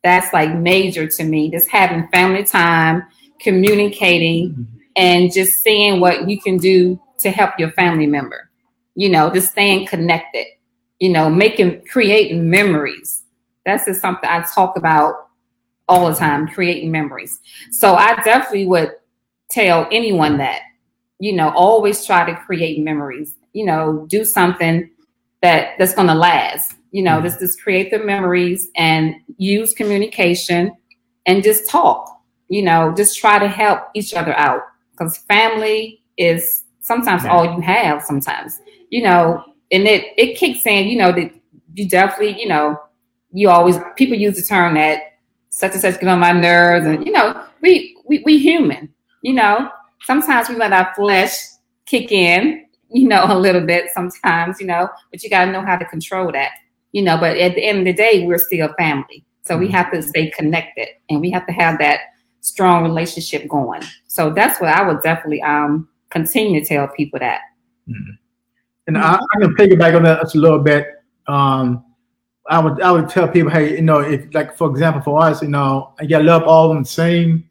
That's 0.04 0.34
like 0.34 0.54
major 0.56 1.08
to 1.08 1.24
me. 1.24 1.52
Just 1.52 1.70
having 1.70 2.08
family 2.10 2.44
time, 2.44 3.04
communicating, 3.40 4.68
and 4.96 5.32
just 5.32 5.58
seeing 5.62 6.00
what 6.00 6.30
you 6.30 6.40
can 6.42 6.58
do 6.58 7.00
to 7.20 7.32
help 7.32 7.52
your 7.58 7.72
family 7.72 8.08
member. 8.08 8.50
You 8.96 9.10
know, 9.10 9.30
just 9.32 9.52
staying 9.52 9.88
connected. 9.88 10.46
You 11.00 11.10
know, 11.10 11.30
making 11.30 11.86
creating 11.92 12.50
memories. 12.50 13.24
That's 13.66 13.86
just 13.86 14.02
something 14.02 14.30
I 14.30 14.42
talk 14.54 14.78
about 14.78 15.27
all 15.88 16.10
the 16.10 16.16
time, 16.16 16.48
creating 16.48 16.92
memories. 16.92 17.40
So 17.72 17.96
I 17.96 18.16
definitely 18.24 18.66
would 18.68 18.92
tell 19.50 19.88
anyone 19.92 20.38
that, 20.38 20.62
you 21.20 21.34
know, 21.34 21.50
always 21.50 22.06
try 22.06 22.26
to 22.30 22.36
create 22.46 22.84
memories. 22.84 23.36
You 23.54 23.66
know, 23.66 24.06
do 24.10 24.24
something 24.26 24.90
that 25.42 25.78
that's 25.78 25.96
going 25.96 26.08
to 26.08 26.14
last. 26.14 26.76
You 26.92 27.04
know, 27.04 27.18
mm-hmm. 27.18 27.26
just 27.28 27.40
just 27.40 27.62
create 27.62 27.92
the 27.92 28.00
memories 28.00 28.70
and 28.76 29.16
use 29.38 29.74
communication 29.74 30.72
and 31.26 31.44
just 31.44 31.70
talk. 31.70 32.22
You 32.50 32.62
know, 32.62 32.94
just 32.96 33.18
try 33.18 33.40
to 33.40 33.48
help 33.48 33.82
each 33.94 34.14
other 34.14 34.34
out 34.38 34.62
because 34.92 35.18
family 35.18 36.02
is 36.18 36.64
sometimes 36.82 37.24
Yeah. 37.24 37.32
all 37.32 37.46
you 37.46 37.62
have. 37.62 38.04
Sometimes, 38.04 38.60
you 38.90 39.04
know, 39.04 39.44
and 39.72 39.88
it 39.88 40.14
it 40.18 40.38
kicks 40.38 40.66
in. 40.66 40.88
You 40.88 40.98
know 40.98 41.12
that 41.12 41.32
you 41.74 41.88
definitely, 41.88 42.40
you 42.42 42.48
know, 42.48 42.80
you 43.32 43.50
always 43.50 43.78
people 43.96 44.18
use 44.18 44.36
the 44.36 44.42
term 44.44 44.76
that 44.76 45.17
such 45.58 45.72
and 45.72 45.82
such 45.82 46.00
get 46.00 46.08
on 46.08 46.20
my 46.20 46.32
nerves, 46.32 46.86
and 46.86 47.04
you 47.06 47.12
know, 47.12 47.44
we 47.62 47.98
we 48.06 48.22
we 48.24 48.38
human. 48.38 48.94
You 49.24 49.34
know, 49.34 49.70
sometimes 50.04 50.50
we 50.50 50.56
let 50.56 50.72
our 50.72 50.94
flesh 50.96 51.36
kick 51.88 52.12
in, 52.12 52.66
you 52.92 53.08
know, 53.08 53.26
a 53.28 53.38
little 53.38 53.66
bit 53.66 53.90
sometimes, 53.94 54.60
you 54.60 54.68
know, 54.68 54.88
but 55.10 55.24
you 55.24 55.30
got 55.32 55.46
to 55.46 55.52
know 55.52 55.62
how 55.62 55.76
to 55.76 55.86
control 55.86 56.32
that, 56.32 56.52
you 56.92 57.02
know. 57.02 57.18
But 57.18 57.38
at 57.38 57.56
the 57.56 57.64
end 57.64 57.80
of 57.80 57.86
the 57.86 57.94
day, 57.94 58.26
we're 58.26 58.38
still 58.38 58.70
family. 58.78 59.26
So 59.42 59.58
we 59.58 59.68
have 59.70 59.92
to 59.94 60.04
stay 60.04 60.30
connected 60.30 60.90
and 61.10 61.22
we 61.22 61.32
have 61.32 61.48
to 61.48 61.54
have 61.54 61.80
that 61.80 62.02
strong 62.42 62.84
relationship 62.84 63.48
going. 63.48 63.82
So 64.06 64.32
that's 64.32 64.62
what 64.62 64.70
I 64.70 64.88
would 64.88 65.02
definitely 65.02 65.42
um 65.42 65.90
continue 66.12 66.62
to 66.62 66.66
tell 66.68 66.88
people 66.90 67.20
that. 67.20 67.42
And 68.86 68.98
I, 68.98 69.16
I 69.16 69.40
can 69.42 69.56
piggyback 69.56 69.96
on 69.96 70.04
that 70.04 70.22
just 70.22 70.36
a 70.36 70.40
little 70.40 70.60
bit. 70.60 70.86
Um, 71.28 71.84
I 72.50 72.60
would 72.60 72.82
I 72.82 72.92
would 72.92 73.10
tell 73.10 73.28
people, 73.28 73.52
hey, 73.52 73.76
you 73.76 73.82
know, 73.82 74.00
if 74.00 74.34
like 74.34 74.58
for 74.58 74.70
example 74.70 75.02
for 75.02 75.22
us, 75.22 75.42
you 75.42 75.50
know, 75.50 75.94
I 76.00 76.06
gotta 76.06 76.24
love 76.24 76.44
all 76.44 76.70
of 76.70 76.76
them 76.76 76.84
the 76.84 76.90
same. 76.90 77.50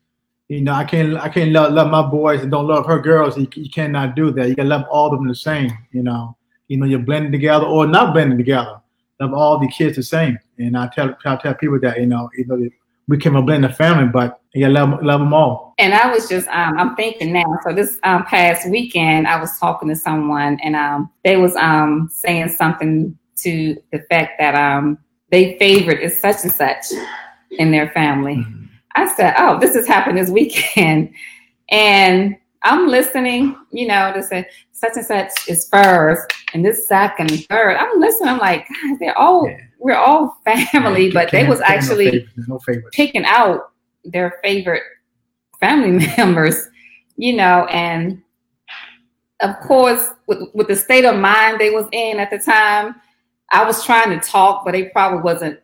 You 0.49 0.63
know, 0.63 0.73
I 0.73 0.85
can't 0.85 1.17
I 1.17 1.29
can't 1.29 1.53
love, 1.53 1.73
love 1.73 1.91
my 1.91 2.03
boys 2.03 2.43
and 2.43 2.51
don't 2.51 2.67
love 2.67 2.87
her 2.87 2.99
girls. 2.99 3.37
You, 3.37 3.49
you 3.55 3.69
cannot 3.69 4.15
do 4.15 4.31
that. 4.33 4.49
You 4.49 4.55
gotta 4.55 4.69
love 4.69 4.85
all 4.91 5.13
of 5.13 5.19
them 5.19 5.29
the 5.29 5.35
same. 5.35 5.71
You 5.93 6.03
know, 6.03 6.37
you 6.69 6.79
know, 6.79 6.87
you're 6.87 7.01
blending 7.01 7.33
together 7.33 7.67
or 7.67 7.87
not 7.87 8.15
blending 8.15 8.39
together. 8.39 8.81
Love 9.21 9.35
all 9.35 9.59
the 9.59 9.69
kids 9.69 9.97
the 9.97 10.03
same. 10.03 10.39
And 10.59 10.77
I 10.77 10.89
tell 10.95 11.17
I 11.25 11.37
tell 11.37 11.55
people 11.55 11.79
that 11.81 12.01
you 12.01 12.07
know, 12.07 12.31
you 12.37 12.47
know, 12.47 12.69
we 13.09 13.19
can 13.19 13.45
blend 13.45 13.65
the 13.65 13.69
family, 13.69 14.09
but 14.09 14.41
you 14.55 14.63
gotta 14.63 14.73
love, 14.73 15.03
love 15.03 15.21
them 15.21 15.35
all. 15.35 15.75
And 15.79 15.93
I 15.93 16.11
was 16.11 16.29
just, 16.29 16.49
um, 16.49 16.79
I'm 16.79 16.97
thinking 16.97 17.33
now. 17.33 17.59
So 17.63 17.73
this 17.73 17.99
um, 18.03 18.25
past 18.25 18.69
weekend, 18.71 19.29
I 19.29 19.39
was 19.39 19.59
talking 19.59 19.89
to 19.91 19.97
someone, 19.97 20.59
and 20.63 20.75
um, 20.75 21.11
they 21.23 21.37
was 21.37 21.55
um, 21.57 22.09
saying 22.11 22.49
something 22.49 23.17
to 23.37 23.77
the 23.93 24.01
fact 24.11 24.33
that 24.39 24.55
um, 24.55 24.99
they 25.31 25.59
favored 25.59 26.01
is 26.01 26.19
such 26.19 26.43
and 26.43 26.53
such 26.53 26.87
in 27.53 27.71
their 27.71 27.91
family. 27.91 28.37
Mm-hmm. 28.37 28.65
I 28.95 29.15
said, 29.15 29.35
"Oh, 29.39 29.59
this 29.59 29.75
has 29.75 29.87
happened 29.87 30.19
this 30.19 30.31
weekend," 30.31 31.13
and 31.71 32.37
I'm 32.63 32.89
listening. 32.89 33.57
You 33.71 33.89
know, 33.89 34.13
to 34.15 34.23
say 34.23 34.47
such 34.73 34.97
and 34.97 35.07
such 35.07 35.49
is 35.49 35.69
first, 35.69 36.33
and 36.55 36.65
this 36.65 36.89
second, 36.89 37.31
third. 37.49 37.77
I'm 37.77 38.01
listening. 38.01 38.31
I'm 38.31 38.39
like, 38.39 38.67
God, 38.69 38.99
they're 38.99 39.19
all 39.19 39.49
yeah. 39.49 39.59
we're 39.79 39.95
all 39.95 40.39
family, 40.45 41.09
yeah, 41.09 41.13
but 41.13 41.31
they 41.31 41.47
was 41.47 41.61
actually 41.61 42.27
no 42.37 42.59
no 42.67 42.81
picking 42.93 43.25
out 43.25 43.73
their 44.05 44.39
favorite 44.43 44.83
family 45.61 46.07
members. 46.17 46.69
You 47.17 47.35
know, 47.35 47.65
and 47.67 48.23
of 49.41 49.59
course, 49.61 50.11
with 50.27 50.49
with 50.55 50.69
the 50.69 50.77
state 50.77 51.05
of 51.05 51.19
mind 51.19 51.59
they 51.59 51.71
was 51.71 51.87
in 51.93 52.19
at 52.19 52.31
the 52.31 52.39
time, 52.39 52.95
I 53.51 53.65
was 53.65 53.85
trying 53.85 54.19
to 54.19 54.27
talk, 54.27 54.65
but 54.65 54.73
they 54.73 54.85
probably 54.87 55.21
wasn't, 55.21 55.61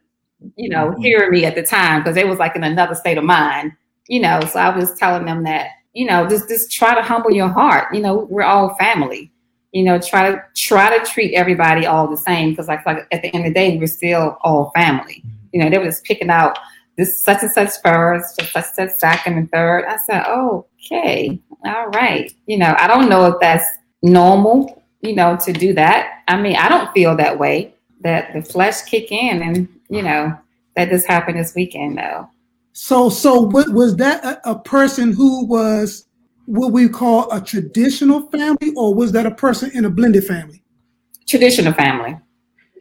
you 0.57 0.69
know, 0.69 0.91
mm-hmm. 0.91 1.01
hearing 1.01 1.31
me 1.31 1.45
at 1.45 1.55
the 1.55 1.63
time 1.63 2.01
because 2.01 2.15
they 2.15 2.25
was 2.25 2.39
like 2.39 2.57
in 2.57 2.65
another 2.65 2.95
state 2.95 3.19
of 3.19 3.25
mind, 3.25 3.73
you 4.09 4.21
know. 4.21 4.41
So 4.51 4.59
I 4.59 4.77
was 4.77 4.95
telling 4.95 5.25
them 5.25 5.43
that, 5.45 5.71
you 5.93 6.07
know, 6.07 6.27
just 6.29 6.49
just 6.49 6.71
try 6.71 6.95
to 6.95 7.03
humble 7.03 7.33
your 7.33 7.49
heart. 7.49 7.95
You 7.95 8.01
know, 8.01 8.27
we're 8.31 8.43
all 8.43 8.75
family. 8.75 9.31
You 9.73 9.85
know, 9.85 9.99
try 9.99 10.31
to 10.31 10.43
try 10.55 10.97
to 10.97 11.05
treat 11.05 11.35
everybody 11.35 11.87
all 11.87 12.07
the 12.07 12.17
same 12.17 12.51
because 12.51 12.69
like 12.69 12.85
like 12.87 13.07
at 13.11 13.23
the 13.23 13.35
end 13.35 13.47
of 13.47 13.53
the 13.53 13.55
day, 13.55 13.77
we're 13.79 13.87
still 13.87 14.37
all 14.43 14.71
family. 14.75 15.23
Mm-hmm. 15.25 15.47
You 15.53 15.61
know, 15.61 15.71
they 15.71 15.79
were 15.79 15.87
just 15.87 16.05
picking 16.05 16.31
out 16.31 16.59
this 16.97 17.23
such 17.23 17.43
and 17.43 17.51
such 17.51 17.71
first, 17.83 18.37
such 18.37 18.55
and 18.55 18.65
such 18.65 18.91
second 18.99 19.39
and 19.39 19.51
third. 19.51 19.87
I 19.87 19.97
said, 19.97 20.25
oh, 20.27 20.67
okay, 20.85 21.41
all 21.65 21.89
right. 21.89 22.33
You 22.47 22.59
know, 22.59 22.75
I 22.79 22.87
don't 22.87 23.09
know 23.09 23.27
if 23.27 23.35
that's 23.41 23.65
normal 24.03 24.82
you 25.03 25.15
know, 25.15 25.37
to 25.45 25.53
do 25.53 25.75
that. 25.75 26.23
I 26.29 26.41
mean, 26.41 26.57
I 26.57 26.69
don't 26.69 26.93
feel 26.93 27.17
that 27.17 27.39
way. 27.39 27.75
That 28.01 28.33
the 28.33 28.43
flesh 28.43 28.83
kick 28.83 29.13
in, 29.13 29.43
and 29.43 29.69
you 29.89 30.03
know, 30.03 30.37
that 30.77 30.91
this 30.91 31.05
happened 31.05 31.39
this 31.39 31.55
weekend 31.55 31.99
though. 31.99 32.29
So, 32.73 33.11
so 33.11 33.43
what 33.43 33.69
was 33.69 33.97
that 33.97 34.25
a, 34.25 34.51
a 34.53 34.59
person 34.59 35.13
who 35.13 35.45
was 35.45 36.07
what 36.47 36.73
we 36.73 36.89
call 36.89 37.31
a 37.31 37.41
traditional 37.41 38.29
family, 38.31 38.73
or 38.77 38.95
was 38.95 39.13
that 39.13 39.27
a 39.27 39.31
person 39.31 39.71
in 39.75 39.85
a 39.85 39.91
blended 39.91 40.25
family? 40.25 40.63
Traditional 41.27 41.73
family. 41.73 42.19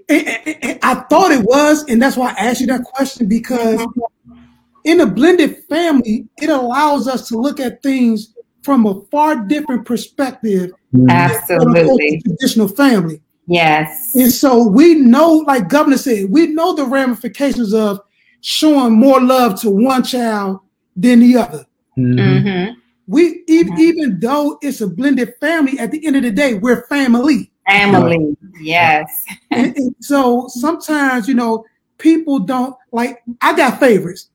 And, 0.10 0.28
and, 0.28 0.58
and 0.64 0.80
I 0.82 0.96
thought 0.96 1.32
it 1.32 1.44
was, 1.44 1.84
and 1.88 2.02
that's 2.02 2.18
why 2.18 2.32
I 2.32 2.48
asked 2.48 2.62
you 2.62 2.68
that 2.68 2.84
question 2.84 3.28
because 3.28 3.80
mm-hmm. 3.80 4.40
in 4.86 5.02
a 5.02 5.06
blended 5.06 5.64
family, 5.70 6.28
it 6.42 6.50
allows 6.50 7.08
us 7.08 7.28
to 7.30 7.38
look 7.38 7.60
at 7.60 7.84
things 7.84 8.34
from 8.62 8.86
a 8.86 9.02
far 9.12 9.36
different 9.46 9.86
perspective. 9.86 10.72
Absolutely. 11.10 12.22
Traditional 12.22 12.68
family. 12.68 13.22
Yes. 13.48 14.16
And 14.16 14.32
so 14.32 14.68
we 14.68 14.96
know, 14.96 15.44
like 15.48 15.70
Governor 15.70 15.98
said, 15.98 16.30
we 16.30 16.48
know 16.48 16.74
the 16.74 16.86
ramifications 16.86 17.74
of 17.74 18.00
showing 18.42 18.94
more 18.94 19.22
love 19.22 19.60
to 19.62 19.70
one 19.70 20.04
child 20.04 20.60
than 20.96 21.20
the 21.20 21.38
other. 21.38 21.66
Mm-hmm. 21.98 22.20
mm-hmm. 22.20 22.74
We 23.08 23.44
even, 23.48 23.74
mm-hmm. 23.74 23.82
even 23.82 24.20
though 24.22 24.58
it's 24.62 24.80
a 24.80 24.88
blended 24.88 25.34
family, 25.42 25.78
at 25.80 25.92
the 25.92 26.06
end 26.06 26.16
of 26.16 26.24
the 26.24 26.32
day, 26.32 26.54
we're 26.54 26.88
family. 26.88 27.52
Family, 27.68 28.38
yes. 28.62 29.26
and, 29.52 29.76
and 29.76 29.96
so 30.00 30.48
sometimes, 30.48 31.28
you 31.28 31.34
know, 31.34 31.66
people 31.98 32.40
don't 32.40 32.76
like. 32.92 33.22
I 33.42 33.54
got 33.56 33.80
favorites. 33.80 34.30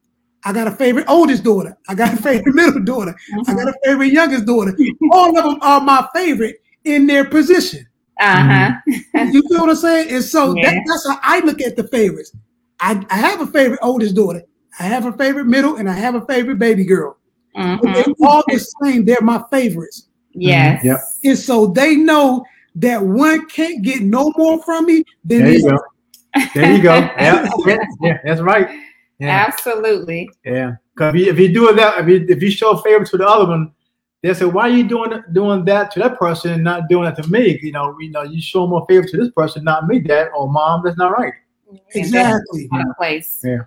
I 0.46 0.52
got 0.52 0.68
a 0.68 0.70
favorite 0.70 1.06
oldest 1.08 1.42
daughter. 1.42 1.76
I 1.88 1.96
got 1.96 2.14
a 2.14 2.16
favorite 2.16 2.54
middle 2.54 2.84
daughter. 2.84 3.16
Mm-hmm. 3.34 3.50
I 3.50 3.54
got 3.54 3.68
a 3.68 3.74
favorite 3.84 4.12
youngest 4.12 4.46
daughter. 4.46 4.76
All 5.10 5.36
of 5.36 5.44
them 5.44 5.58
are 5.60 5.80
my 5.80 6.06
favorite 6.14 6.62
in 6.84 7.08
their 7.08 7.24
position. 7.24 7.84
Uh-huh. 8.20 8.70
you 8.86 9.42
feel 9.48 9.62
what 9.62 9.70
I'm 9.70 9.76
saying? 9.76 10.10
And 10.10 10.22
so 10.22 10.54
yeah. 10.54 10.70
that, 10.70 10.82
that's 10.86 11.08
how 11.08 11.18
I 11.20 11.40
look 11.40 11.60
at 11.60 11.74
the 11.74 11.88
favorites. 11.88 12.30
I, 12.78 13.04
I, 13.10 13.16
have 13.16 13.40
a 13.40 13.46
favorite 13.48 13.80
oldest 13.82 14.14
daughter. 14.14 14.42
I 14.78 14.84
have 14.84 15.04
a 15.04 15.12
favorite 15.14 15.46
middle, 15.46 15.76
and 15.76 15.90
I 15.90 15.94
have 15.94 16.14
a 16.14 16.24
favorite 16.26 16.60
baby 16.60 16.84
girl. 16.84 17.16
Mm-hmm. 17.56 17.92
They're 17.92 18.28
all 18.28 18.44
the 18.46 18.64
same. 18.84 19.04
They're 19.04 19.20
my 19.22 19.42
favorites. 19.50 20.08
Yes. 20.32 20.78
Mm-hmm. 20.78 20.86
Yep. 20.86 21.00
And 21.24 21.38
so 21.38 21.66
they 21.66 21.96
know 21.96 22.44
that 22.76 23.02
one 23.02 23.48
can't 23.48 23.82
get 23.82 24.02
no 24.02 24.32
more 24.36 24.62
from 24.62 24.86
me 24.86 25.02
than 25.24 25.42
there 25.42 25.52
you 25.52 25.70
go. 25.70 25.78
There 26.54 26.76
you 26.76 26.82
go. 26.82 26.94
yeah, 26.94 27.48
yeah, 28.02 28.18
that's 28.22 28.42
right. 28.42 28.68
Yeah. 29.18 29.46
Absolutely. 29.48 30.30
Yeah. 30.44 30.76
Because 30.94 31.14
if 31.14 31.20
you, 31.20 31.32
if 31.32 31.38
you 31.38 31.52
do 31.52 31.74
that, 31.74 32.00
if 32.00 32.08
you, 32.08 32.26
if 32.28 32.42
you 32.42 32.50
show 32.50 32.76
favor 32.76 33.04
to 33.04 33.16
the 33.16 33.26
other 33.26 33.46
one, 33.46 33.72
they 34.22 34.32
say, 34.34 34.46
"Why 34.46 34.62
are 34.62 34.70
you 34.70 34.88
doing 34.88 35.22
doing 35.32 35.64
that 35.66 35.90
to 35.92 36.00
that 36.00 36.18
person 36.18 36.52
and 36.52 36.64
not 36.64 36.88
doing 36.88 37.04
that 37.04 37.22
to 37.22 37.28
me?" 37.28 37.58
You 37.62 37.72
know, 37.72 37.96
you 38.00 38.10
know, 38.10 38.22
you 38.22 38.40
show 38.40 38.66
more 38.66 38.84
favor 38.88 39.06
to 39.06 39.16
this 39.16 39.30
person, 39.30 39.64
not 39.64 39.86
me, 39.86 40.00
dad 40.00 40.28
or 40.34 40.50
mom. 40.50 40.82
That's 40.84 40.96
not 40.96 41.12
right. 41.12 41.32
Exactly. 41.94 42.68
Yeah. 42.72 42.82
Place. 42.96 43.40
Yeah. 43.44 43.58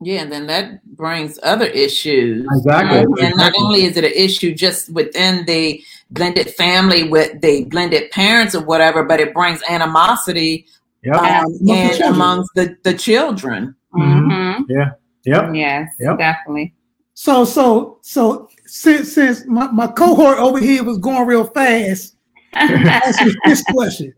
Yeah, 0.00 0.22
and 0.22 0.32
then 0.32 0.46
that 0.48 0.84
brings 0.84 1.38
other 1.42 1.66
issues. 1.66 2.46
Exactly. 2.52 2.98
Um, 2.98 3.14
and 3.18 3.36
not 3.36 3.54
only 3.58 3.84
is 3.84 3.96
it 3.96 4.04
an 4.04 4.12
issue 4.14 4.54
just 4.54 4.92
within 4.92 5.46
the 5.46 5.82
blended 6.10 6.50
family 6.54 7.08
with 7.08 7.40
the 7.40 7.64
blended 7.64 8.10
parents 8.10 8.54
or 8.54 8.62
whatever, 8.62 9.04
but 9.04 9.20
it 9.20 9.32
brings 9.32 9.62
animosity 9.68 10.66
yep. 11.02 11.16
um, 11.16 11.56
and 11.70 12.00
amongst 12.02 12.50
the, 12.54 12.76
the 12.82 12.92
children. 12.92 13.74
Mm-hmm. 13.94 14.62
Yeah. 14.68 14.90
Yep. 15.24 15.54
Yes. 15.54 15.90
Yep. 16.00 16.18
Definitely. 16.18 16.74
So 17.14 17.44
so 17.44 17.98
so 18.02 18.48
since 18.66 19.14
since 19.14 19.46
my, 19.46 19.68
my 19.68 19.86
cohort 19.86 20.38
over 20.38 20.58
here 20.58 20.84
was 20.84 20.98
going 20.98 21.26
real 21.26 21.46
fast, 21.46 22.16
ask 22.54 23.20
you 23.22 23.34
this 23.44 23.62
question. 23.70 24.12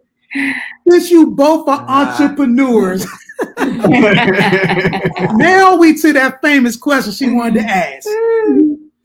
Since 0.89 1.11
you 1.11 1.31
both 1.31 1.69
are 1.69 1.81
uh. 1.89 2.11
entrepreneurs, 2.11 3.07
now 5.37 5.77
we 5.77 5.97
to 5.97 6.13
that 6.13 6.39
famous 6.43 6.77
question 6.77 7.13
she 7.13 7.31
wanted 7.31 7.61
to 7.61 7.69
ask. 7.69 8.09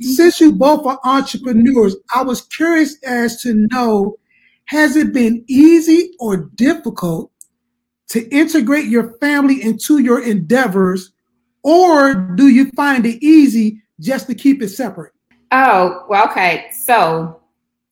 Since 0.02 0.42
you 0.42 0.52
both 0.54 0.86
are 0.86 1.00
entrepreneurs, 1.04 1.96
I 2.14 2.24
was 2.24 2.42
curious 2.42 3.02
as 3.04 3.42
to 3.44 3.68
know 3.72 4.18
has 4.66 4.96
it 4.96 5.14
been 5.14 5.44
easy 5.48 6.14
or 6.20 6.50
difficult 6.56 7.32
to 8.10 8.28
integrate 8.30 8.86
your 8.86 9.14
family 9.20 9.62
into 9.62 10.00
your 10.00 10.24
endeavors, 10.24 11.12
or 11.64 12.14
do 12.14 12.48
you 12.48 12.70
find 12.72 13.06
it 13.06 13.24
easy 13.24 13.82
just 14.00 14.28
to 14.28 14.36
keep 14.36 14.62
it 14.62 14.70
separate? 14.70 15.14
Oh, 15.52 16.06
well, 16.10 16.26
okay. 16.26 16.70
So, 16.86 17.40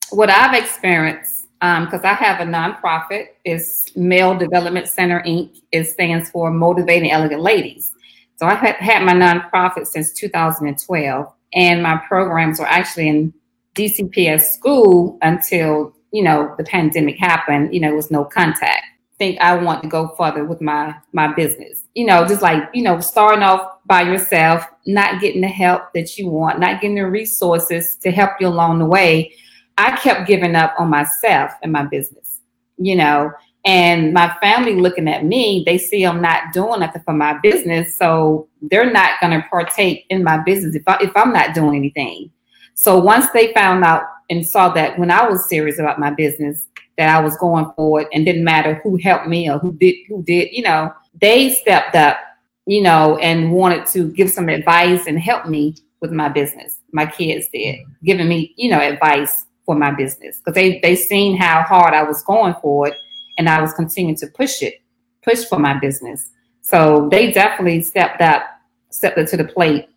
what 0.10 0.30
I've 0.30 0.54
experienced, 0.54 1.48
because 1.60 1.94
um, 1.94 2.06
I 2.06 2.14
have 2.14 2.42
a 2.42 2.50
nonprofit, 2.52 3.28
is 3.46 3.88
MEL 3.96 4.38
Development 4.38 4.88
Center 4.88 5.22
Inc. 5.22 5.62
It 5.72 5.86
stands 5.86 6.30
for 6.30 6.52
Motivating 6.52 7.12
Elegant 7.12 7.42
Ladies. 7.42 7.94
So 8.36 8.48
I've 8.48 8.58
had, 8.58 9.04
my 9.04 9.14
nonprofit 9.14 9.86
since 9.86 10.14
2012, 10.14 11.32
and 11.54 11.84
my 11.84 12.02
programs 12.08 12.60
were 12.60 12.66
actually 12.66 13.08
in 13.08 13.34
DCPS 13.76 14.42
school 14.42 15.20
until 15.22 15.94
you 16.12 16.24
know 16.24 16.56
the 16.58 16.64
pandemic 16.64 17.20
happened. 17.20 17.74
You 17.74 17.82
know, 17.82 17.90
it 17.90 17.96
was 17.96 18.10
no 18.10 18.26
contact 18.26 18.84
think 19.22 19.40
I 19.40 19.54
want 19.56 19.84
to 19.84 19.88
go 19.88 20.16
further 20.18 20.46
with 20.46 20.62
my 20.62 20.96
my 21.14 21.32
business. 21.32 21.84
You 21.94 22.08
know, 22.08 22.26
just 22.28 22.42
like, 22.42 22.64
you 22.74 22.82
know, 22.82 23.00
starting 23.00 23.44
off 23.44 23.78
by 23.86 24.02
yourself, 24.02 24.66
not 24.88 25.22
getting 25.22 25.42
the 25.42 25.48
help 25.48 25.94
that 25.94 26.18
you 26.18 26.28
want, 26.28 26.60
not 26.60 26.82
getting 26.82 26.96
the 26.96 27.06
resources 27.06 27.98
to 27.98 28.10
help 28.10 28.32
you 28.40 28.48
along 28.48 28.80
the 28.80 28.86
way. 28.86 29.32
I 29.78 29.96
kept 29.96 30.28
giving 30.28 30.56
up 30.56 30.74
on 30.80 30.90
myself 30.90 31.52
and 31.62 31.72
my 31.72 31.84
business, 31.84 32.40
you 32.78 32.96
know, 32.96 33.32
and 33.64 34.12
my 34.12 34.36
family 34.42 34.74
looking 34.74 35.08
at 35.08 35.24
me, 35.24 35.62
they 35.68 35.78
see 35.78 36.04
I'm 36.04 36.22
not 36.22 36.52
doing 36.52 36.80
nothing 36.80 37.04
for 37.04 37.14
my 37.14 37.38
business. 37.44 37.96
So 37.96 38.48
they're 38.64 38.92
not 38.92 39.20
going 39.22 39.40
to 39.40 39.48
partake 39.50 40.06
in 40.10 40.24
my 40.24 40.40
business 40.40 40.74
if, 40.74 40.84
I, 40.88 40.98
if 41.00 41.16
I'm 41.16 41.32
not 41.32 41.54
doing 41.54 41.76
anything. 41.76 42.32
So 42.74 42.98
once 42.98 43.30
they 43.30 43.54
found 43.54 43.84
out 43.84 44.04
and 44.32 44.48
saw 44.48 44.70
that 44.70 44.98
when 44.98 45.12
I 45.12 45.30
was 45.30 45.48
serious 45.48 45.78
about 45.78 46.00
my 46.00 46.10
business, 46.10 46.66
that 46.98 47.10
I 47.10 47.20
was 47.22 47.38
going 47.38 47.72
for 47.76 48.02
it 48.02 48.08
and 48.14 48.26
didn't 48.26 48.44
matter 48.44 48.82
who 48.84 48.98
helped 48.98 49.28
me 49.28 49.50
or 49.50 49.60
who 49.60 49.74
did 49.74 49.96
who 50.08 50.24
did, 50.24 50.50
you 50.52 50.64
know, 50.64 50.94
they 51.20 51.54
stepped 51.54 51.96
up, 51.96 52.18
you 52.66 52.82
know, 52.82 53.18
and 53.18 53.52
wanted 53.52 53.86
to 53.88 54.12
give 54.12 54.30
some 54.30 54.50
advice 54.50 55.08
and 55.08 55.20
help 55.20 55.48
me 55.48 55.76
with 56.02 56.12
my 56.12 56.30
business. 56.30 56.80
My 56.92 57.06
kids 57.06 57.48
did, 57.54 57.80
giving 58.04 58.28
me, 58.28 58.54
you 58.58 58.70
know, 58.70 58.80
advice 58.80 59.46
for 59.66 59.76
my 59.76 59.92
business 59.92 60.38
because 60.38 60.56
they 60.56 60.80
they 60.80 60.96
seen 60.96 61.38
how 61.38 61.64
hard 61.64 61.94
I 61.94 62.04
was 62.04 62.24
going 62.24 62.56
for 62.62 62.88
it 62.88 62.96
and 63.38 63.50
I 63.50 63.62
was 63.62 63.74
continuing 63.74 64.18
to 64.18 64.28
push 64.28 64.62
it, 64.62 64.76
push 65.24 65.46
for 65.46 65.60
my 65.60 65.74
business. 65.80 66.30
So 66.62 67.10
they 67.10 67.32
definitely 67.32 67.82
stepped 67.82 68.22
up, 68.22 68.44
stepped 68.90 69.18
up 69.18 69.28
to 69.28 69.38
the 69.38 69.46
plate, 69.46 69.90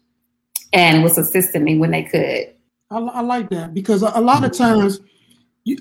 and 0.72 1.02
was 1.02 1.18
assisting 1.18 1.64
me 1.64 1.78
when 1.78 1.90
they 1.90 2.04
could. 2.04 2.54
I, 2.90 2.98
I 2.98 3.20
like 3.20 3.50
that 3.50 3.74
because 3.74 4.02
a, 4.02 4.12
a 4.14 4.20
lot 4.20 4.44
of 4.44 4.52
times, 4.52 5.00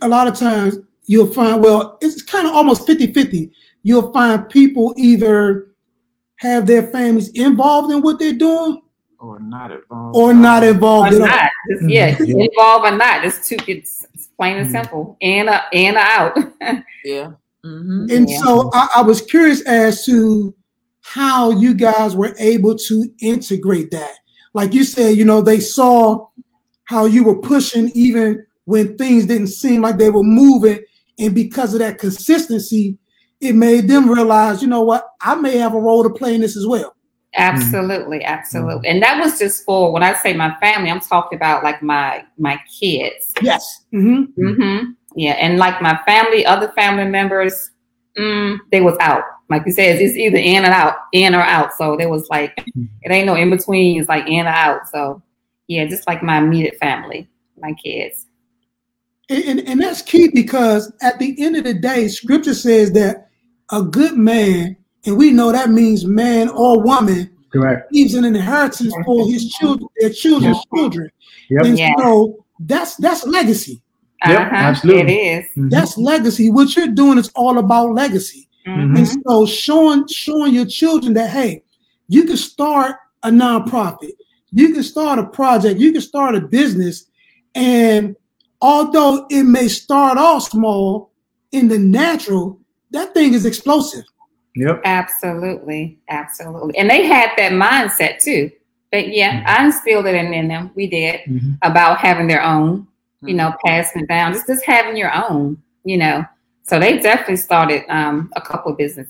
a 0.02 0.08
lot 0.08 0.28
of 0.28 0.36
times 0.36 0.80
you'll 1.06 1.32
find, 1.32 1.62
well, 1.64 1.98
it's 2.02 2.22
kind 2.22 2.48
of 2.48 2.54
almost 2.54 2.86
50 2.88 3.14
50. 3.14 3.52
You'll 3.84 4.12
find 4.14 4.50
people 4.50 4.94
either 4.98 5.70
have 6.38 6.66
their 6.66 6.88
families 6.88 7.30
involved 7.30 7.92
in 7.92 8.02
what 8.02 8.20
they're 8.20 8.34
doing 8.34 8.82
Or 9.20 9.40
not 9.40 9.72
involved. 9.72 10.18
or 10.18 10.34
not 10.34 10.64
involved 10.64 11.14
Or 11.14 11.16
at 11.16 11.22
all. 11.22 11.28
not. 11.28 11.52
Just, 11.70 11.90
yeah, 11.90 12.16
Mhm. 12.16 12.50
involved 12.50 12.86
or 12.86 12.98
not. 12.98 13.26
It's 13.26 13.48
two. 13.48 13.58
It's, 13.68 14.06
it's 14.14 14.28
plain 14.38 14.58
and 14.58 14.68
Mhm. 14.68 14.72
simple. 14.72 15.18
In 15.22 15.50
or 15.50 15.62
in 15.72 15.96
out. 15.98 16.38
Yeah. 17.06 17.32
hmm 17.64 18.06
And 18.10 18.30
Yeah. 18.30 18.38
so 18.38 18.70
I, 18.74 18.88
I 18.98 19.02
was 19.02 19.22
curious 19.22 19.62
as 19.62 20.06
to 20.06 20.54
how 21.02 21.52
you 21.52 21.74
guys 21.74 22.16
were 22.16 22.34
able 22.40 22.76
to 22.78 23.06
integrate 23.20 23.92
that. 23.92 24.12
Like 24.54 24.74
you 24.74 24.86
said, 24.86 25.18
you 25.18 25.26
know, 25.26 25.42
they 25.42 25.60
saw 25.60 26.28
how 26.86 27.06
you 27.06 27.24
were 27.26 27.38
pushing 27.40 27.92
even 27.94 28.46
when 28.66 28.98
things 28.98 29.26
didn't 29.26 29.48
seem 29.48 29.82
like 29.82 29.98
they 29.98 30.10
were 30.10 30.24
moving. 30.24 30.80
And 31.20 31.36
because 31.36 31.74
of 31.74 31.80
that 31.80 32.00
consistency, 32.00 32.98
it 33.40 33.56
made 33.56 33.88
them 33.88 34.10
realize, 34.10 34.62
you 34.62 34.68
know 34.68 34.82
what, 34.82 35.06
I 35.22 35.36
may 35.36 35.58
have 35.58 35.74
a 35.74 35.80
role 35.80 36.04
to 36.04 36.10
play 36.10 36.36
in 36.36 36.42
this 36.42 36.58
as 36.58 36.66
well. 36.66 36.96
Absolutely, 37.36 38.24
absolutely. 38.24 38.88
And 38.88 39.02
that 39.02 39.20
was 39.20 39.40
just 39.40 39.66
for 39.66 39.92
when 39.92 40.04
I 40.04 40.14
say 40.14 40.34
my 40.34 40.56
family, 40.60 40.92
I'm 40.92 41.00
talking 41.00 41.36
about 41.36 41.64
like 41.64 41.82
my 41.82 42.24
my 42.38 42.60
kids. 42.80 43.34
Yes. 43.42 43.86
Mm-hmm. 43.92 44.42
Mm-hmm. 44.42 44.92
Yeah, 45.16 45.34
and 45.34 45.58
like 45.58 45.82
my 45.82 46.00
family, 46.06 46.46
other 46.46 46.72
family 46.74 47.06
members, 47.06 47.72
mm, 48.18 48.58
they 48.72 48.82
was 48.82 48.96
out. 49.00 49.24
Like 49.50 49.64
you 49.66 49.72
said, 49.72 50.00
it's 50.00 50.16
either 50.16 50.38
in 50.38 50.64
and 50.64 50.74
out, 50.74 50.96
in 51.12 51.36
or 51.36 51.42
out. 51.42 51.74
So 51.74 51.96
there 51.98 52.10
was 52.10 52.28
like, 52.30 52.54
it 53.02 53.12
ain't 53.12 53.28
no 53.28 53.36
in 53.36 53.50
between. 53.50 54.00
It's 54.00 54.10
like 54.10 54.28
in 54.28 54.46
or 54.46 54.50
out. 54.50 54.88
So 54.92 55.22
yeah, 55.68 55.86
just 55.86 56.08
like 56.08 56.24
my 56.24 56.38
immediate 56.38 56.78
family, 56.78 57.28
my 57.60 57.74
kids. 57.74 58.28
And, 59.30 59.44
and, 59.44 59.68
and 59.68 59.82
that's 59.82 60.02
key 60.02 60.30
because 60.34 60.92
at 61.02 61.18
the 61.20 61.36
end 61.42 61.56
of 61.56 61.64
the 61.64 61.74
day, 61.74 62.08
scripture 62.08 62.54
says 62.54 62.92
that 62.94 63.30
a 63.72 63.82
good 63.82 64.18
man, 64.18 64.76
and 65.06 65.18
we 65.18 65.32
know 65.32 65.52
that 65.52 65.70
means 65.70 66.06
man 66.06 66.50
or 66.50 66.82
woman, 66.84 67.30
Correct. 67.52 67.92
leaves 67.94 68.16
an 68.16 68.26
inheritance 68.26 68.94
for 69.06 69.26
his 69.26 69.50
children, 69.50 69.88
their 70.00 70.10
children's 70.10 70.58
children. 70.76 71.10
Yep. 71.50 71.66
And 71.66 71.78
Yeah. 71.78 71.94
so 71.98 72.46
that's 72.60 72.96
that's 72.98 73.26
legacy. 73.26 73.82
Yep, 74.28 74.40
Uh-huh, 74.40 74.56
absolutely. 74.56 75.14
It 75.14 75.40
is. 75.40 75.46
Mhm. 75.58 75.70
That's 75.70 75.98
legacy. 75.98 76.50
What 76.50 76.76
you're 76.76 76.88
doing 76.88 77.18
is 77.18 77.30
all 77.36 77.58
about 77.58 77.94
legacy. 77.94 78.48
Mhm. 78.66 78.98
And 78.98 79.08
so 79.28 79.46
showing 79.46 80.08
showing 80.08 80.54
your 80.54 80.66
children 80.66 81.14
that 81.14 81.30
hey, 81.30 81.64
you 82.08 82.24
can 82.26 82.38
start 82.38 82.96
a 83.24 83.30
nonprofit, 83.30 84.12
you 84.52 84.74
can 84.74 84.84
start 84.84 85.20
a 85.20 85.26
project, 85.26 85.80
you 85.80 85.92
can 85.92 86.02
start 86.02 86.36
a 86.36 86.42
business, 86.42 87.06
and 87.56 88.16
although 88.64 89.28
it 89.30 89.44
may 89.44 89.68
start 89.68 90.18
off 90.18 90.44
small 90.50 91.12
in 91.52 91.68
the 91.68 91.78
natural, 91.78 92.60
that 92.92 93.14
thing 93.14 93.34
is 93.34 93.46
explosive. 93.46 94.06
Yep. 94.56 94.82
Absolutely, 94.86 96.00
absolutely. 96.10 96.78
And 96.78 96.90
they 96.90 97.06
had 97.06 97.32
that 97.38 97.52
mindset 97.52 98.20
too. 98.20 98.50
But 98.92 99.10
yeah, 99.10 99.44
I 99.48 99.66
instilled 99.66 100.06
it 100.06 100.16
in, 100.16 100.34
in 100.34 100.48
them. 100.48 100.72
We 100.76 100.88
did 100.88 101.22
Mhm. 101.28 101.58
about 101.64 101.98
having 101.98 102.28
their 102.28 102.44
own, 102.44 102.88
you 103.22 103.34
know, 103.34 103.54
passing 103.66 104.04
it 104.04 104.08
down, 104.08 104.34
just 104.34 104.48
just 104.48 104.64
having 104.66 104.96
your 104.96 105.12
own, 105.14 105.58
you 105.84 105.98
know. 105.98 106.24
So 106.62 106.80
they 106.80 107.00
definitely 107.00 107.38
started 107.38 107.84
um, 107.90 108.32
a 108.36 108.42
couple 108.42 108.72
of 108.72 108.78
business. 108.78 109.10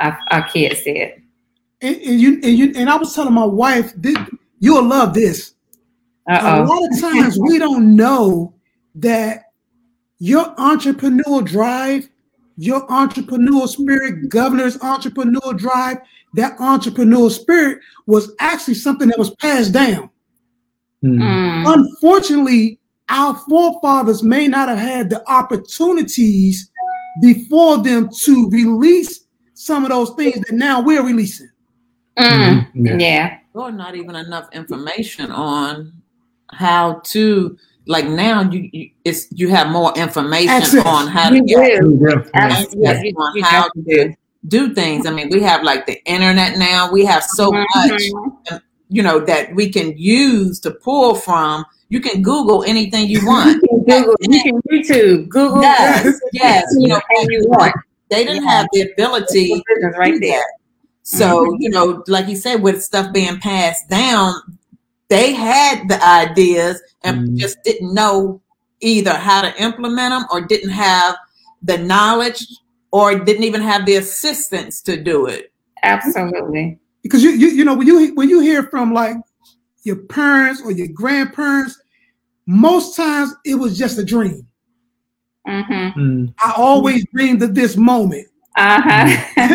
Our, 0.00 0.18
our 0.30 0.48
kids 0.48 0.82
did. 0.82 1.22
And, 1.82 1.96
and 1.96 2.20
you 2.20 2.40
and 2.42 2.58
you 2.58 2.72
and 2.74 2.88
I 2.90 2.96
was 2.96 3.14
telling 3.14 3.34
my 3.34 3.44
wife, 3.44 3.92
this, 3.96 4.16
you'll 4.58 4.84
love 4.88 5.12
this. 5.14 5.54
Uh 6.28 6.40
a 6.42 6.64
lot 6.64 6.82
of 6.90 7.00
times 7.12 7.38
we 7.38 7.58
don't 7.58 7.94
know 7.94 8.54
that 8.96 9.44
your 10.18 10.54
entrepreneurial 10.56 11.44
drive, 11.44 12.08
your 12.56 12.86
entrepreneurial 12.88 13.68
spirit, 13.68 14.28
governor's 14.28 14.76
entrepreneurial 14.78 15.56
drive, 15.56 15.98
that 16.34 16.56
entrepreneurial 16.58 17.30
spirit 17.30 17.78
was 18.06 18.32
actually 18.40 18.74
something 18.74 19.08
that 19.08 19.18
was 19.18 19.34
passed 19.36 19.72
down. 19.72 20.08
Mhm. 21.02 21.18
Mm, 21.20 21.74
Unfortunately, 21.74 22.78
our 23.08 23.34
forefathers 23.48 24.22
may 24.22 24.46
not 24.48 24.68
have 24.68 24.78
had 24.78 25.10
the 25.10 25.22
opportunities 25.30 26.70
before 27.20 27.78
them 27.78 28.08
to 28.20 28.48
release 28.50 29.24
some 29.54 29.84
of 29.84 29.90
those 29.90 30.10
things 30.10 30.36
that 30.46 30.52
now 30.54 30.80
we're 30.80 31.02
releasing. 31.04 31.48
mm, 32.18 32.66
Mhm. 32.74 32.86
Yeah. 32.86 32.96
yeah. 32.98 33.38
or 33.54 33.70
not 33.72 33.94
even 33.96 34.16
enough 34.16 34.48
information 34.52 35.30
on 35.30 35.92
how 36.52 37.00
to 37.04 37.56
like 37.86 38.06
now 38.06 38.42
you, 38.50 38.68
you 38.72 38.90
it's 39.04 39.26
you 39.32 39.48
have 39.48 39.68
more 39.68 39.92
information 39.96 40.48
Access. 40.50 40.84
on 40.86 41.06
how 41.08 41.30
to 41.30 41.36
You 41.36 41.44
get 41.46 41.80
do. 41.82 41.98
Yeah. 42.34 42.64
Yeah, 42.74 43.12
on 43.16 43.36
you 43.36 43.44
how 43.44 43.68
to 43.68 43.82
do. 43.82 44.14
do 44.48 44.74
things. 44.74 45.06
I 45.06 45.10
mean, 45.10 45.28
we 45.30 45.40
have 45.42 45.62
like 45.62 45.86
the 45.86 46.02
internet 46.04 46.58
now. 46.58 46.90
We 46.92 47.04
have 47.04 47.22
so 47.24 47.50
much, 47.52 47.66
Mhm. 47.76 48.60
you 48.88 49.02
know, 49.02 49.20
that 49.20 49.54
we 49.54 49.68
can 49.70 49.96
use 49.96 50.60
to 50.60 50.70
pull 50.70 51.14
from. 51.14 51.64
You 51.88 52.00
can 52.00 52.22
Google 52.22 52.64
anything 52.64 53.08
you 53.08 53.20
want. 53.26 53.60
You 53.62 53.84
can 53.86 54.02
Google, 54.04 54.16
you 54.20 54.42
can 54.42 54.62
YouTube, 54.70 55.28
Google, 55.28 55.60
yes, 55.62 56.18
yes. 56.32 56.64
You 56.78 56.88
know, 56.88 57.00
anything 57.18 57.42
you 57.42 57.48
want. 57.48 57.74
they 58.10 58.24
didn't 58.24 58.44
Yeah. 58.44 58.50
have 58.58 58.66
the 58.72 58.82
ability 58.92 59.62
It's 59.66 59.84
a 59.84 59.98
right 59.98 60.14
do 60.14 60.20
there. 60.20 60.38
that. 60.38 60.46
So, 61.02 61.56
you 61.58 61.68
know, 61.70 62.02
like 62.06 62.28
you 62.28 62.36
said, 62.36 62.62
with 62.62 62.82
stuff 62.82 63.12
being 63.12 63.38
passed 63.38 63.88
down, 63.88 64.34
they 65.12 65.28
had 65.34 65.88
the 65.88 65.98
ideas 66.22 66.80
and 67.04 67.14
Mhm. 67.28 67.36
just 67.42 67.56
didn't 67.64 67.92
know 68.00 68.40
either 68.80 69.14
how 69.28 69.40
to 69.42 69.50
implement 69.62 70.10
them 70.14 70.24
or 70.32 70.40
didn't 70.52 70.70
have 70.70 71.14
the 71.70 71.76
knowledge 71.78 72.40
or 72.92 73.06
didn't 73.28 73.44
even 73.44 73.60
have 73.60 73.84
the 73.86 73.96
assistance 73.96 74.80
to 74.88 74.96
do 75.10 75.26
it. 75.26 75.52
Absolutely. 75.82 76.78
because 77.02 77.22
you 77.24 77.30
you 77.42 77.48
you 77.58 77.64
know 77.64 77.74
when 77.74 77.86
you 77.90 78.14
when 78.14 78.28
you 78.28 78.40
hear 78.40 78.62
from 78.72 78.94
like 78.94 79.16
your 79.84 79.96
parents 80.18 80.62
or 80.64 80.70
your 80.70 80.88
grandparents, 81.00 81.74
most 82.46 82.94
times 82.96 83.34
it 83.44 83.56
was 83.62 83.76
just 83.82 83.98
a 83.98 84.04
dream. 84.14 84.46
Mm-hmm. 85.48 86.00
Mhm. 86.00 86.34
I 86.46 86.52
always 86.56 87.04
dreamed 87.14 87.42
of 87.42 87.54
this 87.54 87.76
moment. 87.76 88.26
Uh-huh. 88.56 89.04
Yeah. 89.36 89.52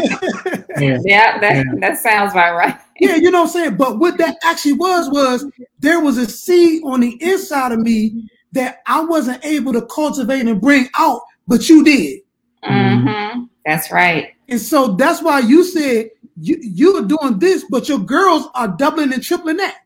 yeah, 1.13 1.39
that 1.39 1.53
Yeah. 1.55 1.63
that 1.83 1.95
sounds 1.97 2.31
about 2.33 2.53
right. 2.61 2.77
Yeah, 2.99 3.15
you 3.15 3.31
know 3.31 3.41
what 3.41 3.47
I'm 3.47 3.53
saying? 3.53 3.77
But 3.77 3.99
what 3.99 4.17
that 4.17 4.37
actually 4.43 4.73
was 4.73 5.09
was 5.09 5.45
there 5.79 5.99
was 5.99 6.17
a 6.17 6.25
seed 6.27 6.83
on 6.83 7.01
the 7.01 7.17
inside 7.21 7.71
of 7.71 7.79
me 7.79 8.29
that 8.53 8.81
I 8.87 9.01
wasn't 9.01 9.43
able 9.45 9.73
to 9.73 9.85
cultivate 9.85 10.47
and 10.47 10.61
bring 10.61 10.87
out, 10.97 11.21
but 11.47 11.69
you 11.69 11.83
did. 11.83 12.21
Mm-hmm. 12.63 13.43
That's 13.65 13.91
right. 13.91 14.33
And 14.49 14.59
so 14.59 14.95
that's 14.95 15.21
why 15.21 15.39
you 15.39 15.63
said 15.63 16.09
you 16.39 16.57
you 16.61 16.95
are 16.97 17.03
doing 17.03 17.39
this, 17.39 17.65
but 17.69 17.89
your 17.89 17.99
girls 17.99 18.47
are 18.55 18.67
doubling 18.67 19.13
and 19.13 19.23
tripling 19.23 19.57
that. 19.57 19.79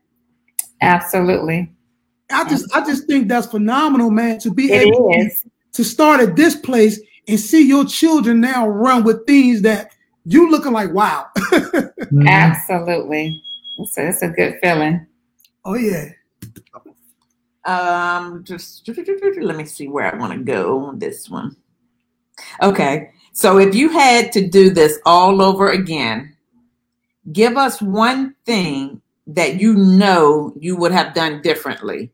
Absolutely. 0.80 1.70
I 2.30 2.48
just 2.48 2.72
I 2.74 2.84
just 2.84 3.06
think 3.06 3.28
that's 3.28 3.46
phenomenal, 3.46 4.10
man, 4.10 4.38
to 4.40 4.50
be 4.50 4.72
It 4.72 4.86
able 4.86 5.10
is. 5.14 5.44
to 5.72 5.84
start 5.84 6.20
at 6.20 6.36
this 6.36 6.56
place 6.56 7.00
and 7.28 7.38
see 7.38 7.66
your 7.66 7.84
children 7.84 8.40
now 8.40 8.68
run 8.68 9.04
with 9.04 9.26
things 9.26 9.62
that 9.62 9.92
you 10.24 10.50
looking 10.50 10.72
like 10.72 10.92
wow. 10.92 11.26
Mhm. 12.10 12.28
Absolutely. 12.28 13.42
It's 13.78 13.96
a, 13.98 14.08
it's 14.08 14.22
a 14.22 14.28
good 14.28 14.58
feeling. 14.62 15.06
oh 15.64 15.74
yeah. 15.74 16.08
Um, 17.64 18.42
just 18.44 18.88
let 18.88 19.56
me 19.56 19.64
see 19.64 19.86
where 19.88 20.12
I 20.12 20.18
want 20.18 20.32
to 20.32 20.38
go 20.40 20.80
on 20.86 20.98
this 20.98 21.30
one. 21.30 21.56
Okay, 22.60 23.10
so 23.32 23.58
if 23.58 23.74
you 23.74 23.88
had 23.88 24.32
to 24.32 24.46
do 24.48 24.70
this 24.70 24.98
all 25.06 25.40
over 25.40 25.70
again, 25.70 26.34
give 27.32 27.56
us 27.56 27.80
one 27.80 28.34
thing 28.44 29.00
that 29.28 29.60
you 29.60 29.74
know 29.74 30.52
you 30.58 30.74
would 30.76 30.90
have 30.90 31.14
done 31.14 31.40
differently. 31.42 32.10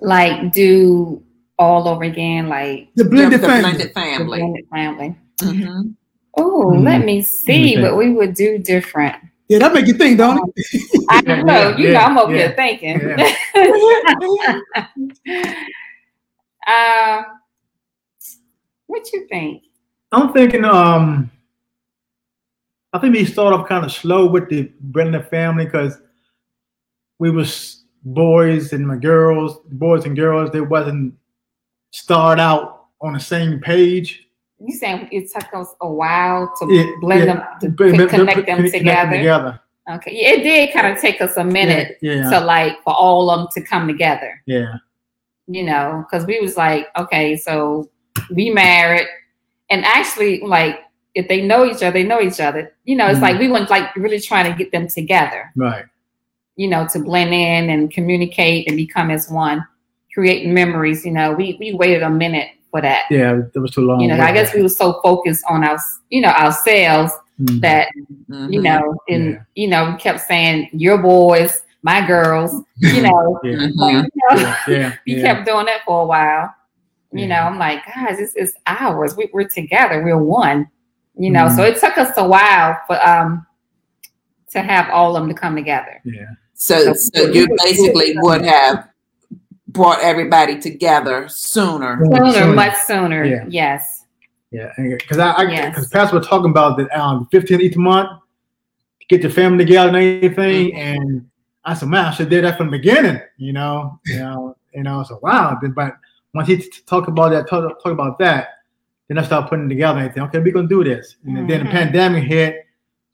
Like 0.00 0.52
do 0.52 1.22
all 1.58 1.88
over 1.88 2.04
again, 2.04 2.48
like 2.48 2.88
The 2.96 3.04
blended 3.06 3.40
the 3.40 3.46
family. 3.48 3.62
blended 3.62 3.94
the 3.94 3.94
blended 4.26 4.64
family. 4.70 5.16
Mhm. 5.40 5.94
Oh, 6.36 6.72
Mhm. 6.74 6.84
let 6.84 7.04
me 7.04 7.22
see 7.22 7.72
Okay. 7.76 7.82
what 7.82 7.96
we 7.96 8.10
would 8.10 8.34
do 8.34 8.58
different. 8.58 9.16
Yeah, 9.48 9.58
that 9.58 9.72
make 9.72 9.86
you 9.86 9.94
think, 9.94 10.18
don't 10.18 10.38
it? 10.56 11.04
I 11.08 11.20
know, 11.26 11.34
yeah, 11.46 11.76
you 11.76 11.84
know, 11.86 11.92
yeah, 11.92 12.04
I'm 12.06 12.18
over 12.18 12.32
yeah. 12.32 12.38
here 12.38 12.54
thinking. 12.56 13.00
Uh, 16.66 17.22
what 18.86 19.12
you 19.12 19.26
think? 19.28 19.64
I'm 20.12 20.32
thinking, 20.32 20.64
um, 20.64 21.30
I 22.92 22.98
think 22.98 23.14
we 23.14 23.24
start 23.24 23.54
off 23.54 23.68
kind 23.68 23.84
of 23.84 23.92
slow 23.92 24.26
with 24.26 24.48
the 24.48 24.70
blended 24.80 25.28
family 25.28 25.64
because 25.64 25.98
we 27.18 27.30
was 27.30 27.84
boys 28.04 28.72
and 28.72 28.86
my 28.86 28.96
girls, 28.96 29.58
boys 29.72 30.04
and 30.04 30.16
girls, 30.16 30.50
they 30.50 30.60
wasn't 30.60 31.14
start 31.92 32.38
out 32.40 32.86
on 33.00 33.12
the 33.14 33.20
same 33.20 33.60
page. 33.60 34.26
You 34.62 34.74
saying 34.76 35.08
it 35.10 35.30
took 35.32 35.52
us 35.54 35.74
a 35.80 35.90
while 35.90 36.52
to 36.58 36.66
Yeah, 36.72 36.84
blend 37.00 37.26
yeah. 37.26 37.58
them, 37.60 37.76
to 37.76 38.06
connect 38.08 38.46
them 38.46 38.70
together? 38.70 39.16
together. 39.16 39.60
Okay, 39.90 40.12
yeah, 40.14 40.28
it 40.34 40.42
did 40.42 40.72
kind 40.72 40.86
of 40.94 41.00
take 41.00 41.20
us 41.20 41.36
a 41.36 41.44
minute 41.44 41.96
Yeah, 42.02 42.28
to 42.30 42.40
like 42.40 42.82
for 42.84 42.92
all 42.94 43.30
of 43.30 43.38
them 43.40 43.48
to 43.54 43.68
come 43.68 43.88
together. 43.88 44.40
yeah, 44.46 44.74
You 45.48 45.64
know, 45.64 46.04
because 46.06 46.26
we 46.26 46.38
was 46.40 46.56
like, 46.56 46.88
okay, 46.96 47.36
so 47.36 47.88
we 48.30 48.50
married, 48.50 49.06
and 49.70 49.84
actually, 49.84 50.40
like 50.40 50.80
if 51.14 51.26
they 51.26 51.40
know 51.40 51.64
each 51.64 51.76
other, 51.82 51.90
they 51.92 52.04
know 52.04 52.20
each 52.20 52.38
other. 52.38 52.72
You 52.84 52.96
know, 52.96 53.06
it's 53.08 53.18
Mhm. 53.18 53.22
like 53.22 53.38
we 53.40 53.48
weren't 53.50 53.70
like 53.70 53.94
really 53.96 54.20
trying 54.20 54.50
to 54.52 54.56
get 54.56 54.70
them 54.72 54.86
together. 54.88 55.50
right. 55.56 55.86
You 56.56 56.68
know, 56.68 56.86
to 56.92 56.98
blend 56.98 57.32
in 57.32 57.70
and 57.70 57.90
communicate 57.90 58.68
and 58.68 58.76
become 58.76 59.10
as 59.10 59.30
one, 59.30 59.64
creating 60.14 60.52
memories. 60.52 61.06
You 61.06 61.12
know, 61.12 61.32
we 61.32 61.56
we 61.58 61.72
waited 61.72 62.02
a 62.02 62.10
minute 62.10 62.50
for 62.70 62.80
that. 62.80 63.04
Yeah, 63.10 63.40
it 63.54 63.58
was 63.58 63.72
too 63.72 63.82
long. 63.82 64.00
You 64.00 64.08
know, 64.08 64.20
I 64.20 64.32
guess 64.32 64.54
we 64.54 64.62
were 64.62 64.68
so 64.68 65.00
focused 65.02 65.44
on 65.48 65.64
our, 65.64 65.78
you 66.08 66.20
know, 66.20 66.28
ourselves 66.30 67.12
Mhm. 67.40 67.60
that 67.62 67.88
Mhm. 68.28 68.52
you 68.52 68.60
know, 68.62 68.96
and 69.08 69.30
Yeah. 69.32 69.38
you 69.54 69.68
know, 69.68 69.90
we 69.90 69.96
kept 69.96 70.20
saying 70.20 70.68
your 70.72 70.98
boys, 70.98 71.62
my 71.82 72.06
girls, 72.06 72.52
you 72.76 73.02
know, 73.02 73.40
Yeah, 73.44 73.52
Mhm. 73.56 73.72
like, 73.76 74.04
you 74.14 74.22
know, 74.30 74.36
yeah, 74.42 74.56
yeah. 74.68 74.92
we 75.06 75.14
yeah. 75.16 75.22
kept 75.22 75.46
doing 75.46 75.66
that 75.66 75.80
for 75.86 76.02
a 76.02 76.06
while. 76.06 76.54
You 77.12 77.26
know, 77.26 77.40
I'm 77.40 77.58
like, 77.58 77.80
guys, 77.86 78.18
this 78.18 78.36
is 78.36 78.54
ours. 78.68 79.16
We, 79.16 79.28
we're 79.32 79.48
together. 79.48 80.04
We're 80.04 80.16
one. 80.22 80.68
You 81.18 81.30
know, 81.32 81.46
Mhm. 81.46 81.56
so 81.56 81.64
it 81.64 81.80
took 81.80 81.98
us 81.98 82.16
a 82.16 82.24
while 82.26 82.78
for 82.86 82.96
um 83.04 83.44
to 84.52 84.60
have 84.60 84.88
all 84.90 85.16
of 85.16 85.22
them 85.22 85.28
to 85.28 85.34
come 85.34 85.56
together. 85.56 86.00
yeah. 86.04 86.26
So, 86.54 86.92
so 86.92 87.24
you 87.32 87.48
basically 87.64 88.14
would 88.18 88.44
have 88.44 88.88
brought 89.72 90.00
everybody 90.02 90.58
together 90.58 91.28
sooner. 91.28 91.98
Sooner, 92.04 92.32
Sooner. 92.32 92.52
much 92.54 92.76
sooner. 92.86 93.24
Yeah. 93.24 93.44
Yes. 93.48 94.04
Yeah, 94.50 94.72
because 94.76 95.18
I, 95.18 95.30
I 95.30 95.42
Yes. 95.44 95.68
because 95.70 95.88
Pastor 95.88 96.18
was 96.18 96.26
talking 96.26 96.50
about 96.50 96.76
that 96.78 96.90
um 96.98 97.28
15th 97.32 97.60
each 97.60 97.76
month, 97.76 98.10
get 99.08 99.22
your 99.22 99.30
family 99.30 99.64
together 99.64 99.96
and 99.96 100.24
everything, 100.24 100.74
and 100.74 101.26
I 101.64 101.74
said, 101.74 101.88
man, 101.88 102.06
I 102.06 102.10
should 102.10 102.30
do 102.30 102.40
that 102.42 102.56
from 102.56 102.66
the 102.70 102.78
beginning, 102.78 103.20
you 103.36 103.52
know, 103.52 104.00
you 104.06 104.18
know, 104.18 104.56
you 104.74 104.82
know. 104.82 105.04
So 105.04 105.20
wow, 105.22 105.56
then, 105.62 105.70
but 105.72 105.94
once 106.34 106.48
he 106.48 106.56
t- 106.56 106.68
talked 106.86 107.08
about 107.08 107.28
that, 107.30 107.48
talk, 107.48 107.80
talk 107.82 107.92
about 107.92 108.18
that, 108.18 108.48
then 109.06 109.18
I 109.18 109.22
started 109.22 109.48
putting 109.48 109.68
together 109.68 110.00
and 110.00 110.12
think, 110.12 110.26
okay, 110.28 110.40
we're 110.40 110.52
gonna 110.52 110.66
do 110.66 110.82
this, 110.82 111.16
and 111.26 111.48
then 111.48 111.60
the 111.64 111.68
Mhm. 111.68 111.70
pandemic 111.70 112.24
hit. 112.24 112.66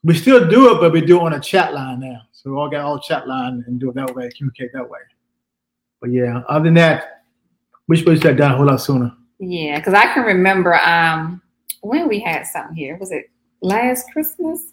We 0.04 0.14
still 0.14 0.48
do 0.48 0.72
it, 0.74 0.80
but 0.80 0.92
we 0.92 1.00
do 1.00 1.16
it 1.18 1.22
on 1.22 1.32
a 1.32 1.40
chat 1.40 1.74
line 1.74 1.98
now. 2.00 2.20
So 2.30 2.50
we 2.52 2.56
all 2.56 2.68
got 2.70 2.82
all 2.82 2.98
chat 3.00 3.26
line 3.26 3.64
and 3.66 3.80
do 3.80 3.90
it 3.90 3.94
that 3.96 4.14
way, 4.14 4.30
communicate 4.38 4.72
that 4.72 4.88
way. 4.88 5.00
But 6.00 6.10
yeah, 6.10 6.42
other 6.48 6.64
than 6.64 6.74
that, 6.74 7.22
we 7.88 7.96
should 7.96 8.08
have 8.08 8.20
that 8.22 8.36
done 8.36 8.52
a 8.52 8.56
whole 8.56 8.66
lot 8.66 8.80
sooner. 8.80 9.12
Yeah, 9.38 9.78
because 9.78 9.94
I 9.94 10.12
can 10.12 10.24
remember 10.24 10.74
um 10.74 11.40
when 11.82 12.08
we 12.08 12.20
had 12.20 12.46
something 12.46 12.76
here. 12.76 12.96
Was 12.96 13.12
it 13.12 13.30
last 13.60 14.10
Christmas? 14.12 14.72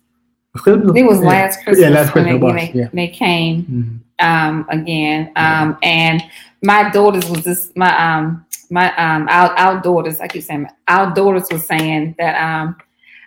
It 0.67 1.05
was 1.05 1.19
Yeah. 1.21 1.27
last 1.27 1.63
Christmas 1.63 1.79
Yeah, 1.79 1.89
last 1.89 2.13
when 2.15 2.25
Christmas 2.25 2.53
they, 2.53 2.63
it 2.69 2.73
they, 2.73 2.79
yeah. 2.79 2.87
they 2.93 3.07
came. 3.07 3.63
Mhm. 3.65 3.99
um 4.19 4.65
again 4.69 5.31
um 5.35 5.75
and 5.81 6.21
my 6.61 6.87
daughters 6.91 7.27
was 7.29 7.43
just 7.43 7.75
my 7.75 7.91
um 7.97 8.45
my 8.69 8.95
um 8.95 9.27
our, 9.27 9.49
our 9.57 9.81
daughters 9.81 10.21
i 10.21 10.27
keep 10.27 10.43
saying 10.43 10.67
our 10.87 11.11
daughters 11.15 11.47
was 11.51 11.65
saying 11.65 12.13
that 12.19 12.35
um 12.39 12.75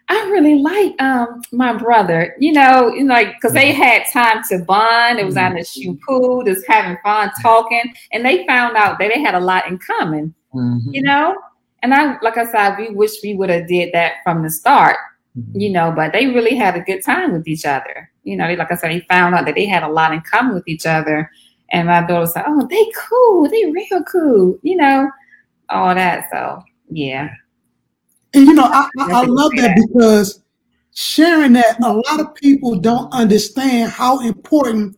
i 0.08 0.14
really 0.30 0.56
like 0.56 1.00
um 1.02 1.40
my 1.52 1.72
brother 1.72 2.34
you 2.38 2.52
know 2.52 2.88
you 2.94 3.04
know 3.04 3.14
like 3.14 3.34
because 3.34 3.52
they 3.52 3.72
had 3.72 4.02
time 4.12 4.42
to 4.48 4.58
bond 4.60 5.18
it 5.18 5.24
was 5.26 5.36
on 5.36 5.54
the 5.54 5.64
shoe 5.64 5.98
pool 6.06 6.42
just 6.44 6.66
having 6.66 6.96
fun 7.02 7.30
talking 7.42 7.82
and 8.12 8.24
they 8.24 8.46
found 8.46 8.76
out 8.76 8.98
that 8.98 9.08
they 9.12 9.20
had 9.20 9.34
a 9.34 9.40
lot 9.40 9.66
in 9.68 9.78
common 9.78 10.34
Mhm. 10.54 10.80
you 10.90 11.02
know 11.02 11.36
and 11.82 11.92
i 11.92 12.16
like 12.22 12.38
i 12.38 12.46
said 12.46 12.76
we 12.78 12.90
wish 12.90 13.10
we 13.22 13.34
would 13.34 13.50
have 13.50 13.66
did 13.66 13.92
that 13.92 14.14
from 14.24 14.42
the 14.42 14.50
start 14.50 14.96
you 15.52 15.70
know, 15.70 15.92
but 15.94 16.12
they 16.12 16.28
really 16.28 16.54
had 16.56 16.76
a 16.76 16.80
good 16.80 17.04
time 17.04 17.32
with 17.32 17.46
each 17.46 17.66
other. 17.66 18.10
You 18.24 18.36
know, 18.36 18.46
they, 18.46 18.56
like 18.56 18.72
I 18.72 18.74
said, 18.74 18.90
they 18.90 19.00
found 19.00 19.34
out 19.34 19.44
that 19.44 19.54
they 19.54 19.66
had 19.66 19.82
a 19.82 19.88
lot 19.88 20.12
in 20.14 20.22
common 20.22 20.54
with 20.54 20.66
each 20.66 20.86
other. 20.86 21.30
And 21.72 21.88
my 21.88 22.06
daughter 22.06 22.26
said, 22.26 22.44
Oh, 22.46 22.66
they 22.70 22.86
cool, 22.96 23.48
they 23.48 23.70
real 23.70 24.02
cool, 24.04 24.58
you 24.62 24.76
know, 24.76 25.10
all 25.68 25.94
that. 25.94 26.30
So 26.32 26.62
yeah. 26.90 27.28
And 28.36 28.46
you 28.46 28.54
know, 28.54 28.64
I, 28.64 28.88
I, 28.98 29.12
I 29.12 29.22
love 29.24 29.50
that 29.56 29.76
because 29.88 30.42
sharing 30.94 31.54
that, 31.54 31.78
a 31.82 31.92
lot 31.92 32.20
of 32.20 32.34
people 32.34 32.78
don't 32.78 33.12
understand 33.12 33.90
how 33.90 34.20
important 34.20 34.96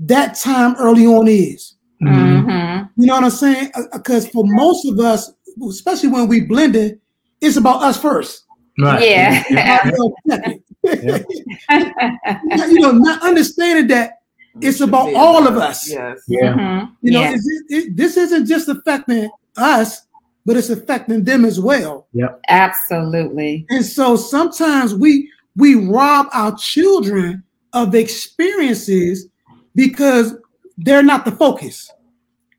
that 0.00 0.34
time 0.36 0.74
early 0.78 1.06
on 1.06 1.26
is. 1.28 1.74
Mhm. 2.02 2.44
hmm 2.44 2.84
You 3.02 3.06
know 3.08 3.14
what 3.16 3.24
I'm 3.24 3.30
saying? 3.30 3.72
Because 3.92 4.28
for 4.28 4.44
most 4.46 4.86
of 4.86 4.98
us, 5.00 5.32
especially 5.68 6.08
when 6.10 6.28
we 6.28 6.42
blended, 6.42 7.00
it's 7.40 7.56
about 7.56 7.82
us 7.82 8.00
first. 8.00 8.44
Right. 8.80 9.02
Yeah. 9.02 9.80
Ourselves 9.84 10.14
second. 10.28 10.62
you 12.72 12.80
know, 12.80 12.92
not 12.92 13.22
understanding 13.22 13.88
that 13.88 14.20
it's 14.60 14.80
about 14.80 15.12
all 15.14 15.46
of 15.48 15.56
us. 15.56 15.90
Yes. 15.90 16.22
Yeah. 16.28 16.54
Mhm. 16.54 16.92
You 17.02 17.10
know, 17.12 17.20
Yeah. 17.22 17.32
it's, 17.34 17.46
it, 17.48 17.64
it- 17.88 17.96
this 17.96 18.16
isn't 18.16 18.46
just 18.46 18.68
affecting 18.68 19.30
us, 19.56 20.02
but 20.46 20.56
it's 20.56 20.70
affecting 20.70 21.24
them 21.24 21.44
as 21.44 21.60
well. 21.60 22.08
Absolutely. 22.48 23.66
And 23.70 23.84
so 23.84 24.16
sometimes 24.16 24.94
we 24.94 25.30
we 25.56 25.74
rob 25.74 26.26
our 26.32 26.56
children 26.56 27.42
of 27.72 27.94
experiences 27.94 29.28
because 29.74 30.36
they're 30.78 31.02
not 31.02 31.24
the 31.24 31.32
focus. 31.32 31.90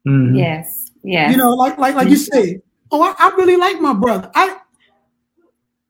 Mhm. 0.08 0.38
Yes. 0.38 0.92
Yeah. 1.04 1.32
You 1.32 1.38
know, 1.38 1.52
like 1.52 1.78
like 1.78 1.96
like 1.96 2.10
you 2.10 2.18
say, 2.18 2.62
oh, 2.92 3.02
I, 3.02 3.16
I 3.18 3.30
really 3.38 3.56
like 3.58 3.80
my 3.82 3.94
brother. 3.94 4.30
I 4.36 4.58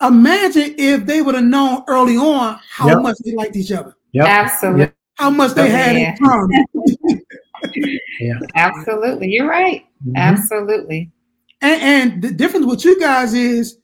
imagine 0.02 0.76
if 0.78 1.06
they 1.06 1.22
would 1.22 1.36
have 1.36 1.44
known 1.44 1.84
early 1.88 2.16
on 2.18 2.60
how 2.70 2.88
Yep. 2.88 3.02
much 3.02 3.18
they 3.26 3.34
liked 3.34 3.56
each 3.56 3.72
other, 3.72 3.96
Yep. 4.14 4.26
Absolutely. 4.28 4.92
how 5.16 5.30
much 5.30 5.54
they 5.54 5.70
had 5.70 5.96
Yeah. 5.98 6.12
in 6.12 6.18
common. 6.18 6.66
yeah. 8.22 8.40
Absolutely. 8.56 9.28
You're 9.30 9.50
right. 9.50 9.84
Mhm. 10.08 10.16
Absolutely. 10.16 11.12
And, 11.62 11.82
and 11.82 12.22
the 12.22 12.32
difference 12.32 12.66
with 12.66 12.86
you 12.86 13.00
guys 13.00 13.34
is 13.34 13.78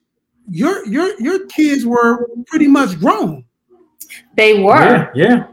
your 0.50 0.86
your 0.88 1.20
your 1.20 1.46
kids 1.48 1.86
were 1.86 2.30
pretty 2.48 2.68
much 2.68 3.00
grown. 3.00 3.44
They 4.38 4.62
were. 4.62 4.80
Yeah. 4.80 5.12
Yeah. 5.16 5.48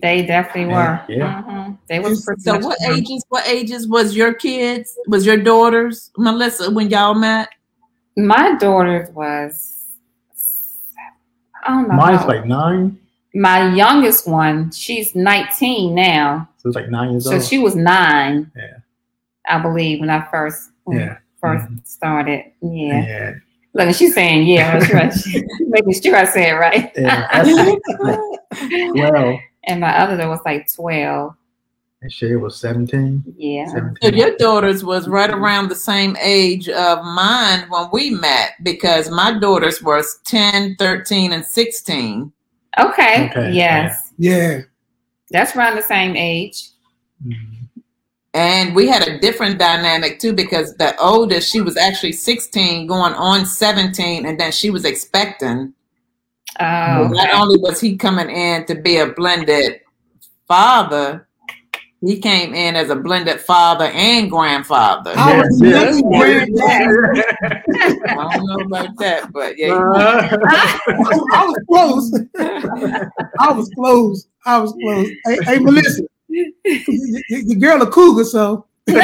They 0.00 0.24
definitely 0.24 0.70
Yeah, 0.72 1.04
were. 1.08 1.12
yeah. 1.14 1.42
Mhm. 1.42 1.78
They 1.88 1.98
was 1.98 2.24
pretty 2.24 2.42
So 2.42 2.52
much 2.54 2.62
what 2.64 2.78
grown. 2.78 2.98
ages? 2.98 3.24
What 3.28 3.46
ages 3.48 3.88
was 3.88 4.14
your 4.14 4.34
kids? 4.34 4.96
Was 5.08 5.26
your 5.26 5.36
daughters, 5.36 6.12
Melissa, 6.16 6.70
when 6.70 6.90
y'all 6.90 7.14
met? 7.14 7.48
My 8.16 8.54
daughter 8.56 9.10
was, 9.14 9.84
I 11.64 11.68
don't 11.70 11.88
know. 11.88 11.94
Mine's 11.96 12.24
like 12.26 12.46
nine. 12.46 12.98
my 13.34 13.72
youngest 13.74 14.28
one, 14.28 14.70
she's 14.72 15.14
19 15.14 15.94
now. 15.94 16.48
So 16.58 16.68
it's 16.68 16.76
like 16.76 16.88
nine 16.90 17.12
years 17.12 17.24
So 17.24 17.34
old. 17.34 17.44
she 17.44 17.58
was 17.58 17.74
nine, 17.76 18.50
Yeah. 18.56 18.78
I 19.48 19.58
believe, 19.60 20.00
when 20.00 20.10
I 20.10 20.24
first 20.30 20.68
when 20.68 20.69
yeah. 20.88 21.18
1st 21.42 21.68
Mhm. 21.68 21.86
started. 21.86 22.44
Yeah. 22.62 23.06
Yeah. 23.06 23.32
Look, 23.72 23.94
she's 23.94 24.14
saying, 24.14 24.46
yeah, 24.48 24.78
that's 24.78 24.92
right. 24.92 25.12
She's 25.12 25.44
making 25.68 25.92
sure 26.02 26.16
I 26.16 26.24
say 26.24 26.50
it 26.50 26.54
right. 26.54 26.90
Yeah. 26.96 27.28
That's, 27.44 28.90
well, 28.94 29.40
and 29.64 29.80
my 29.80 29.96
other 29.98 30.16
one 30.18 30.28
was 30.30 30.40
like 30.44 30.66
12. 30.74 31.34
and 32.02 32.12
Shay 32.12 32.34
was 32.34 32.58
17. 32.58 33.22
Yeah. 33.36 33.66
17. 33.66 33.96
So 34.02 34.16
your 34.16 34.36
daughters 34.38 34.82
was 34.84 35.06
right 35.06 35.30
around 35.30 35.68
the 35.68 35.74
same 35.76 36.16
age 36.20 36.68
of 36.68 37.04
mine 37.04 37.68
when 37.68 37.88
we 37.92 38.10
met 38.10 38.52
because 38.64 39.08
my 39.10 39.38
daughters 39.38 39.82
was 39.82 40.18
10, 40.24 40.76
13, 40.78 41.32
and 41.32 41.44
16. 41.44 42.32
Okay. 42.78 43.28
Okay, 43.30 43.52
Yes. 43.52 44.12
Yeah. 44.18 44.62
That's 45.30 45.54
around 45.54 45.76
the 45.76 45.82
same 45.82 46.16
age. 46.16 46.70
Mhm. 47.24 47.59
And 48.32 48.76
we 48.76 48.86
had 48.86 49.06
a 49.08 49.18
different 49.18 49.58
dynamic 49.58 50.20
too 50.20 50.32
because 50.32 50.74
the 50.76 50.96
oldest, 51.00 51.50
she 51.50 51.60
was 51.60 51.76
actually 51.76 52.12
16 52.12 52.86
going 52.86 53.12
on 53.14 53.44
17, 53.44 54.24
and 54.24 54.38
then 54.38 54.52
she 54.52 54.70
was 54.70 54.84
expecting. 54.84 55.74
Oh, 56.60 57.08
Not 57.10 57.28
okay. 57.28 57.32
only 57.32 57.58
was 57.58 57.80
he 57.80 57.96
coming 57.96 58.30
in 58.30 58.66
to 58.66 58.74
be 58.74 58.98
a 58.98 59.08
blended 59.08 59.80
father, 60.46 61.28
he 62.02 62.18
came 62.18 62.54
in 62.54 62.76
as 62.76 62.88
a 62.88 62.96
blended 62.96 63.40
father 63.40 63.84
and 63.84 64.30
grandfather. 64.30 65.12
I 65.16 65.34
I 65.34 65.36
was 65.38 65.58
the 65.58 65.70
next 65.70 66.00
granddad. 66.02 67.24
don't 68.32 68.46
know 68.46 68.64
about 68.64 68.96
that, 68.98 69.30
but 69.32 69.58
yeah. 69.58 69.74
Uh, 69.74 70.38
I 71.32 71.44
was 71.46 71.58
close. 71.68 72.12
I 73.38 73.52
was 73.52 73.70
close. 73.76 74.26
I 74.46 74.58
was 74.58 74.72
close. 74.72 75.08
Hey, 75.26 75.38
hey 75.44 75.58
Melissa, 75.58 76.02
you- 76.64 77.22
you- 77.28 77.44
the 77.48 77.54
girl 77.54 77.80
a 77.82 77.90
cougar, 77.90 78.24
so 78.24 78.66
what? 78.86 79.00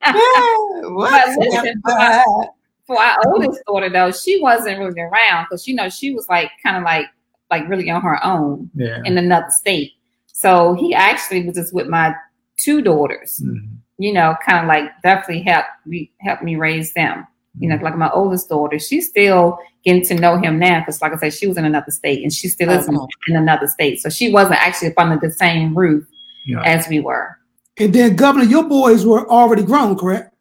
But 0.00 1.38
listen, 1.38 1.80
for 1.82 1.92
our, 1.92 2.48
for 2.86 3.00
our 3.00 3.16
oldest 3.26 3.62
daughter 3.66 3.88
though, 3.88 4.12
she 4.12 4.40
wasn't 4.40 4.78
really 4.78 5.00
around 5.00 5.46
because 5.48 5.66
you 5.66 5.74
know 5.74 5.88
she 5.88 6.14
was 6.14 6.28
like 6.28 6.50
kind 6.62 6.76
of 6.76 6.82
like 6.84 7.06
like 7.50 7.68
really 7.68 7.90
on 7.90 8.02
her 8.02 8.24
own 8.24 8.70
yeah. 8.74 9.00
in 9.04 9.18
another 9.18 9.50
state. 9.50 9.92
So 10.26 10.74
he 10.74 10.94
actually 10.94 11.46
was 11.46 11.56
just 11.56 11.74
with 11.74 11.88
my 11.88 12.14
two 12.56 12.82
daughters. 12.82 13.40
Mhm. 13.44 13.76
You 13.98 14.12
know, 14.12 14.36
kind 14.46 14.60
of 14.64 14.66
like 14.68 14.90
definitely 15.02 15.42
helped 15.42 15.68
me 15.86 16.10
helped 16.20 16.42
me 16.42 16.56
raise 16.56 16.92
them. 16.94 17.26
You 17.58 17.68
know, 17.68 17.76
like 17.82 17.96
my 17.96 18.10
oldest 18.12 18.48
daughter, 18.48 18.78
she's 18.78 19.08
still 19.08 19.58
getting 19.84 20.04
to 20.04 20.14
know 20.14 20.36
him 20.36 20.58
now 20.58 20.80
because, 20.80 21.02
like 21.02 21.12
I 21.12 21.16
said, 21.16 21.34
she 21.34 21.46
was 21.48 21.56
in 21.56 21.64
another 21.64 21.90
state 21.90 22.22
and 22.22 22.32
she 22.32 22.48
still 22.48 22.70
is 22.70 22.86
in- 22.86 22.96
Okay. 22.96 23.06
in 23.28 23.36
another 23.36 23.66
state. 23.66 24.00
So 24.00 24.08
she 24.08 24.32
wasn't 24.32 24.60
actually 24.62 24.88
up 24.88 24.98
under 24.98 25.18
the 25.18 25.32
same 25.32 25.76
roof 25.76 26.06
Yeah. 26.46 26.62
as 26.62 26.88
we 26.88 27.00
were. 27.00 27.36
And 27.78 27.92
then, 27.92 28.14
Governor, 28.14 28.44
your 28.44 28.64
boys 28.64 29.04
were 29.04 29.28
already 29.28 29.62
grown, 29.64 29.96
correct? 29.98 30.32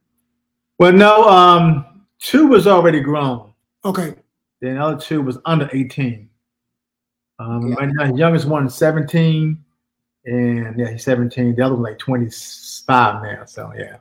Well, 0.78 0.92
no, 0.94 1.24
um, 1.28 1.86
two 2.20 2.48
was 2.48 2.68
already 2.68 3.00
grown. 3.00 3.54
Okay. 3.84 4.14
Then 4.62 4.76
the 4.76 4.82
other 4.82 5.00
two 5.00 5.22
was 5.22 5.38
under 5.46 5.70
18. 5.74 6.30
Um, 7.40 7.70
Yeah. 7.70 7.76
right 7.76 7.90
now, 7.92 8.12
the 8.12 8.18
youngest 8.18 8.46
one 8.46 8.68
is 8.68 8.76
17, 8.76 9.58
and 10.26 10.78
yeah, 10.78 10.92
he's 10.92 11.04
17. 11.04 11.56
The 11.56 11.62
other 11.64 11.76
one 11.76 11.84
like 11.84 11.98
25 11.98 13.24
now. 13.24 13.46
So 13.46 13.72
yeah, 13.78 13.98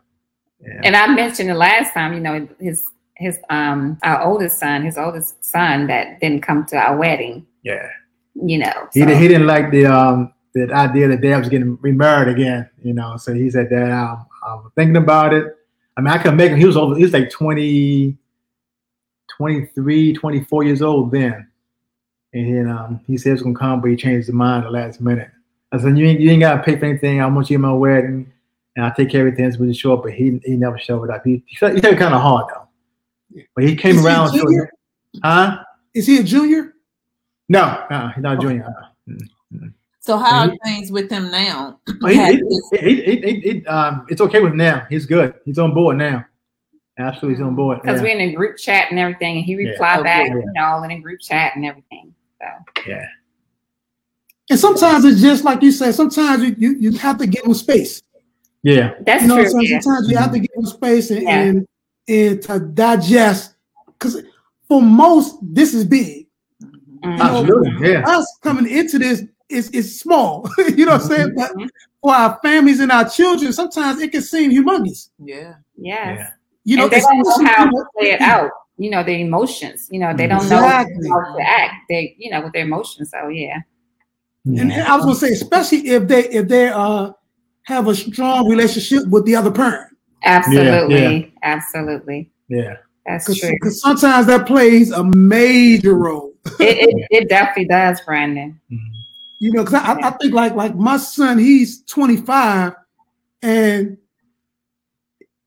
yeah. 0.61 0.81
And 0.85 0.97
I 0.97 1.07
mentioned 1.15 1.49
the 1.49 1.55
last 1.55 1.95
time, 1.95 2.13
you 2.15 2.21
know, 2.21 2.47
his 2.61 2.85
his 3.19 3.39
um 3.51 3.99
our 4.03 4.23
oldest 4.25 4.59
son, 4.59 4.85
his 4.85 4.97
oldest 4.97 5.45
son 5.45 5.87
that 5.89 6.21
didn't 6.21 6.43
come 6.43 6.65
to 6.67 6.77
our 6.77 6.97
wedding. 6.97 7.47
yeah. 7.63 7.89
You 8.41 8.59
know, 8.59 8.89
He, 8.95 9.01
so- 9.01 9.07
di- 9.07 9.17
he 9.17 9.27
didn't 9.29 9.49
like 9.49 9.71
the 9.73 9.87
um 9.87 10.33
the 10.55 10.73
idea 10.73 11.09
that 11.09 11.21
dad 11.21 11.39
was 11.39 11.49
getting 11.49 11.77
remarried 11.83 12.29
again. 12.29 12.71
You 12.83 12.95
know, 12.95 13.17
so 13.17 13.35
he 13.35 13.51
said 13.51 13.69
that 13.71 13.91
um, 13.91 14.27
I'm 14.47 14.71
thinking 14.77 14.97
about 14.97 15.35
it. 15.35 15.55
I 15.97 16.01
mean, 16.01 16.09
I 16.15 16.19
could 16.19 16.35
make 16.37 16.53
him. 16.53 16.59
He 16.59 16.65
was 16.65 16.77
over. 16.77 16.95
He 16.97 17.03
was 17.03 17.13
like 17.13 17.29
20, 17.31 18.17
23, 19.37 20.13
24 20.15 20.63
years 20.65 20.83
old 20.83 21.11
then, 21.11 21.49
and 22.33 22.57
then, 22.57 22.69
um, 22.69 23.01
he 23.07 23.17
said 23.19 23.33
it's 23.33 23.43
gonna 23.43 23.55
come, 23.55 23.81
but 23.81 23.91
he 23.91 23.97
changed 23.97 24.27
his 24.27 24.35
mind 24.35 24.65
the 24.65 24.71
last 24.71 25.01
minute. 25.01 25.31
I 25.73 25.79
said, 25.79 25.99
you 25.99 26.07
ain't, 26.07 26.21
you 26.21 26.31
ain't 26.31 26.41
gotta 26.41 26.63
pay 26.63 26.79
for 26.79 26.87
anything. 26.87 27.21
I 27.21 27.27
want 27.27 27.51
you 27.51 27.57
at 27.57 27.61
my 27.61 27.73
wedding, 27.73 28.33
and 28.77 28.85
I'll 28.87 28.95
take 28.95 29.11
care 29.11 29.27
of 29.27 29.33
everything. 29.33 29.51
So 29.53 29.59
we 29.61 29.69
just 29.69 29.81
show 29.81 29.95
up, 29.95 30.03
but 30.05 30.13
he 30.13 30.41
he 30.45 30.57
never 30.57 30.79
showed 30.79 31.11
up. 31.11 31.23
He 31.25 31.43
he, 31.47 31.57
said- 31.57 31.75
he 31.75 31.81
said 31.81 31.95
it 31.95 31.99
kind 31.99 32.15
of 32.15 32.23
hard 32.23 32.47
though, 32.55 32.68
but 33.55 33.65
he 33.65 33.75
came 33.77 33.97
Is 33.97 34.03
he 34.03 34.07
a 34.07 34.11
around. 34.11 34.33
to- 34.33 34.39
junior? 34.41 34.71
huh? 35.23 35.59
Is 35.95 36.07
he 36.07 36.19
a 36.19 36.23
junior? 36.23 36.75
No, 37.49 37.61
uh, 37.63 38.13
he's 38.13 38.23
not 38.23 38.39
a 38.39 38.41
junior. 38.41 38.67
So 40.01 40.17
how 40.17 40.45
And 40.45 40.53
are 40.53 40.57
things 40.65 40.91
with 40.91 41.11
him 41.11 41.31
now? 41.31 41.81
He, 42.07 42.15
Has 42.17 42.35
he, 42.37 42.79
he, 42.79 42.95
he, 43.03 43.17
he, 43.21 43.41
he- 43.41 43.67
um, 43.67 44.07
it's 44.09 44.21
okay 44.23 44.41
with 44.41 44.53
him 44.53 44.59
now. 44.59 44.87
He's 44.89 45.05
good. 45.07 45.35
He's 45.45 45.59
on 45.59 45.75
board 45.75 45.97
now. 45.99 46.25
Absolutely, 46.99 47.37
he's 47.39 47.47
on 47.47 47.55
board. 47.55 47.81
because 47.83 47.99
Yeah. 47.99 48.03
we're 48.03 48.19
in 48.19 48.21
a 48.31 48.33
group 48.35 48.57
chat 48.57 48.89
and 48.91 48.99
everything, 48.99 49.37
and 49.37 49.45
he 49.45 49.53
Yeah. 49.53 49.71
replied 49.71 50.01
Oh, 50.01 50.03
back, 50.05 50.33
good. 50.33 50.43
you 50.45 50.53
know, 50.55 50.65
all 50.65 50.83
in 50.83 50.91
a 50.91 50.99
group 51.01 51.21
chat 51.21 51.53
and 51.57 51.65
everything. 51.65 52.13
So 52.41 52.47
yeah. 52.89 53.07
And 54.51 54.59
sometimes 54.59 55.05
it's 55.05 55.21
just 55.21 55.45
like 55.45 55.63
you 55.63 55.71
said. 55.73 55.95
Sometimes 55.95 56.43
you 56.43 56.55
you, 56.59 56.77
you 56.81 56.93
have 56.99 57.19
to 57.19 57.27
give 57.27 57.45
them 57.45 57.55
space. 57.55 58.03
Yeah. 58.63 58.95
that's 59.07 59.23
You 59.23 59.29
know, 59.29 59.37
true. 59.37 59.51
so 59.51 59.61
yeah. 59.61 59.79
sometimes 59.81 60.11
you 60.11 60.17
have 60.17 60.33
to 60.33 60.39
give 60.41 60.51
them 60.57 60.67
space 60.67 61.11
and 61.11 61.23
Yeah. 61.23 61.41
and, 61.43 61.67
and 62.09 62.43
to 62.43 62.59
digest. 62.61 63.55
Because 63.87 64.23
for 64.67 64.83
most, 64.83 65.39
this 65.43 65.75
is 65.75 65.85
big. 65.85 66.27
Mhm. 67.05 67.21
Absolutely. 67.21 67.91
Yeah. 67.91 68.03
Us 68.07 68.39
coming 68.43 68.69
into 68.69 68.99
this 68.99 69.23
is 69.49 69.71
is 69.71 70.01
small. 70.01 70.49
you 70.59 70.87
know 70.87 70.93
what 70.93 71.03
I'm 71.03 71.09
saying? 71.09 71.35
But 71.37 71.53
for 72.03 72.15
our 72.15 72.39
families 72.43 72.81
and 72.81 72.91
our 72.91 73.09
children, 73.09 73.53
sometimes 73.53 74.01
it 74.01 74.13
can 74.13 74.23
seem 74.23 74.51
humongous. 74.51 75.11
Yeah. 75.19 75.55
Yes. 75.77 76.19
Yeah. 76.19 76.31
You 76.65 76.77
know, 76.77 76.83
and 76.85 76.93
they 76.93 77.01
don't 77.01 77.19
know 77.19 77.45
how 77.47 77.65
to 77.65 77.71
know, 77.71 77.87
play 77.99 78.11
it 78.11 78.21
out. 78.21 78.51
You 78.77 78.91
know, 78.91 79.03
their 79.03 79.19
emotions. 79.19 79.89
You 79.91 80.01
know, 80.01 80.15
they 80.15 80.27
don't 80.27 80.43
Exactly. 80.43 81.09
know 81.09 81.21
how 81.21 81.37
to 81.37 81.43
act. 81.43 81.75
They, 81.89 82.15
you 82.19 82.31
know, 82.31 82.43
with 82.43 82.53
their 82.53 82.65
emotions. 82.65 83.11
So 83.11 83.29
yeah. 83.29 83.59
And 84.45 84.73
I 84.73 84.97
was 84.97 85.05
gonna 85.05 85.17
say, 85.17 85.31
especially 85.31 85.89
if 85.89 86.09
they 86.09 86.29
if 86.29 86.49
they 86.49 86.69
uh 86.69 87.13
have 87.65 87.87
a 87.87 87.95
strong 87.95 88.49
relationship 88.49 89.07
with 89.09 89.25
the 89.27 89.37
other 89.37 89.51
parent, 89.51 89.95
Absolutely. 90.25 91.33
Absolutely. 91.43 92.31
Yeah. 92.49 92.77
That's 93.07 93.39
true. 93.39 93.51
because 93.53 93.81
sometimes 93.81 94.27
that 94.27 94.47
plays 94.47 94.91
a 94.91 95.03
major 95.03 95.95
role. 95.95 96.35
It, 96.61 96.89
it, 96.89 97.07
it 97.11 97.29
definitely 97.29 97.67
does, 97.67 98.01
Brandon. 98.03 98.61
Mm-hmm. 98.71 98.85
You 99.41 99.53
know, 99.53 99.65
because 99.65 99.83
I, 99.83 99.95
I 99.95 100.11
think 100.11 100.35
like 100.35 100.55
like 100.55 100.75
my 100.75 100.99
son, 100.99 101.39
he's 101.39 101.83
25, 101.85 102.75
and 103.43 103.97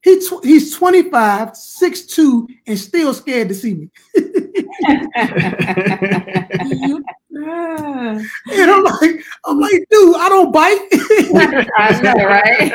he 0.01 0.19
tw- 0.19 0.43
he's 0.43 0.75
25, 0.75 1.49
6'2", 1.49 2.47
and 2.65 2.79
still 2.79 3.13
scared 3.13 3.49
to 3.49 3.53
see 3.53 3.75
me. 3.75 3.91
And 8.51 8.71
I'm 8.71 8.83
like, 8.83 9.23
I'm 9.45 9.59
like, 9.59 9.85
dude, 9.89 10.15
I 10.17 10.29
don't 10.29 10.51
bite. 10.51 10.79
I 11.77 12.01
know, 12.01 12.13
right? 12.25 12.71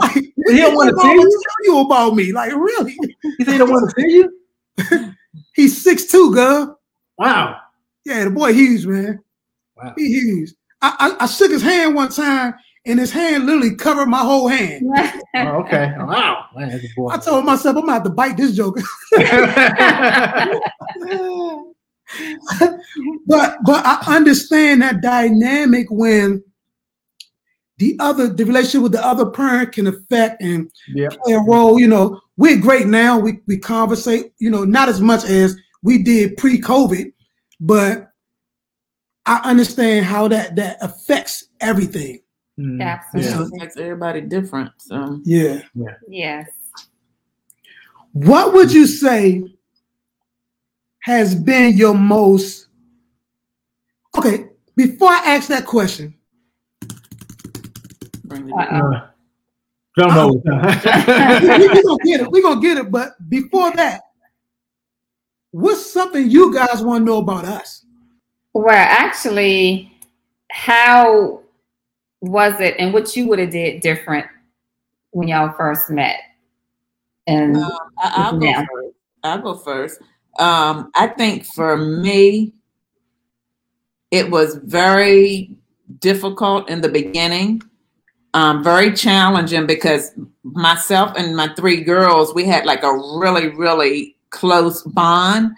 like, 0.00 0.27
He 0.48 0.56
don't 0.58 0.74
wanna 0.74 0.92
see 0.98 1.12
you? 1.12 1.20
tell 1.20 1.64
you 1.64 1.80
about 1.80 2.14
me? 2.14 2.32
Like, 2.32 2.52
really? 2.54 2.96
He 3.38 3.44
said 3.44 3.52
he 3.52 3.58
don't 3.58 3.70
want 3.70 3.90
to 3.90 4.00
see 4.00 4.12
you. 4.12 5.14
He's 5.54 5.84
6'2", 5.84 6.34
girl. 6.34 6.80
Wow. 7.18 7.60
Yeah, 8.04 8.24
the 8.24 8.30
boy 8.30 8.52
huge, 8.52 8.86
man. 8.86 9.20
Wow. 9.76 9.94
He 9.96 10.08
huge. 10.08 10.50
I, 10.80 11.16
I, 11.20 11.24
I 11.24 11.26
shook 11.26 11.50
his 11.50 11.62
hand 11.62 11.94
one 11.94 12.10
time, 12.10 12.54
and 12.86 12.98
his 12.98 13.10
hand 13.10 13.46
literally 13.46 13.74
covered 13.74 14.06
my 14.06 14.20
whole 14.20 14.48
hand. 14.48 14.86
Oh, 15.36 15.62
okay. 15.62 15.92
Wow. 15.98 16.46
Man, 16.56 16.70
that's 16.70 16.82
a 16.84 16.88
boy. 16.96 17.10
I 17.10 17.18
told 17.18 17.44
myself 17.44 17.76
I'm 17.76 17.82
gonna 17.82 17.92
have 17.92 18.02
to 18.04 18.10
bite 18.10 18.36
this 18.36 18.56
joker. 18.56 18.82
but 23.26 23.58
but 23.64 23.86
I 23.86 24.02
understand 24.16 24.82
that 24.82 25.00
dynamic 25.00 25.86
when 25.90 26.42
the 27.78 27.96
other 28.00 28.28
the 28.28 28.44
relationship 28.44 28.82
with 28.82 28.92
the 28.92 29.04
other 29.04 29.30
parent 29.30 29.72
can 29.72 29.86
affect 29.86 30.42
and 30.42 30.70
yeah. 30.88 31.08
play 31.22 31.34
a 31.34 31.40
role. 31.40 31.78
You 31.78 31.88
know, 31.88 32.20
we're 32.36 32.58
great 32.60 32.86
now. 32.86 33.18
We 33.18 33.40
we 33.46 33.58
conversate. 33.58 34.32
You 34.38 34.50
know, 34.50 34.64
not 34.64 34.88
as 34.88 35.00
much 35.00 35.24
as 35.24 35.56
we 35.82 36.02
did 36.02 36.36
pre-COVID, 36.36 37.12
but 37.60 38.10
I 39.26 39.40
understand 39.44 40.06
how 40.06 40.28
that 40.28 40.56
that 40.56 40.78
affects 40.80 41.44
everything. 41.60 42.20
Mm. 42.58 42.80
Yeah, 42.80 43.00
Absolutely. 43.14 43.56
it 43.56 43.60
makes 43.60 43.76
everybody 43.76 44.20
different. 44.22 44.72
So 44.78 45.20
Yeah. 45.24 45.62
yeah, 45.74 45.94
Yes. 46.08 46.48
What 48.12 48.52
would 48.54 48.72
you 48.72 48.86
say 48.86 49.44
has 51.00 51.34
been 51.36 51.76
your 51.76 51.94
most 51.94 52.66
okay? 54.16 54.46
Before 54.74 55.10
I 55.10 55.36
ask 55.36 55.48
that 55.48 55.66
question, 55.66 56.06
bring 56.06 56.14
it 56.14 56.17
Uh-uh. 58.52 58.76
in. 58.76 58.94
Uh, 58.94 59.10
drum 59.96 60.16
roll. 60.16 60.32
we, 60.32 61.68
we 61.68 61.82
gonna 61.82 61.98
get 62.04 62.20
it. 62.20 62.30
We 62.30 62.42
gonna 62.42 62.60
get 62.60 62.78
it. 62.78 62.90
But 62.90 63.28
before 63.28 63.72
that, 63.72 64.02
what's 65.50 65.90
something 65.92 66.30
you 66.30 66.52
guys 66.54 66.82
want 66.82 67.02
to 67.02 67.04
know 67.04 67.18
about 67.18 67.44
us? 67.44 67.84
Well, 68.54 68.74
actually, 68.74 69.92
how 70.50 71.42
was 72.20 72.60
it 72.60 72.74
and 72.78 72.92
what 72.92 73.16
you 73.16 73.28
would 73.28 73.38
have 73.38 73.50
did 73.50 73.80
different 73.80 74.26
when 75.10 75.28
y'all 75.28 75.52
first 75.52 75.90
met? 75.90 76.20
And 77.26 77.56
I, 77.56 77.70
I'll 77.98 78.38
go 78.38 78.46
Yeah. 78.46 78.64
first. 78.72 78.94
I'll 79.22 79.42
go 79.42 79.54
first. 79.54 80.00
Um, 80.38 80.90
I 80.94 81.08
think 81.08 81.44
for 81.44 81.76
me, 81.76 82.54
it 84.10 84.30
was 84.30 84.56
very 84.64 85.50
difficult 85.98 86.70
in 86.70 86.80
the 86.80 86.88
beginning, 86.88 87.62
um, 88.38 88.62
very 88.62 88.92
challenging 88.92 89.66
because 89.66 90.12
myself 90.44 91.12
and 91.16 91.34
my 91.34 91.48
three 91.54 91.82
girls, 91.82 92.32
we 92.32 92.44
had 92.44 92.64
like 92.64 92.84
a 92.84 92.92
really, 92.92 93.48
really 93.48 94.14
close 94.30 94.84
bond. 94.84 95.50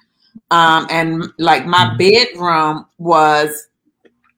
Um, 0.51 0.87
and 0.88 1.25
like 1.38 1.66
my 1.66 1.95
bedroom 1.99 2.87
was 2.97 3.69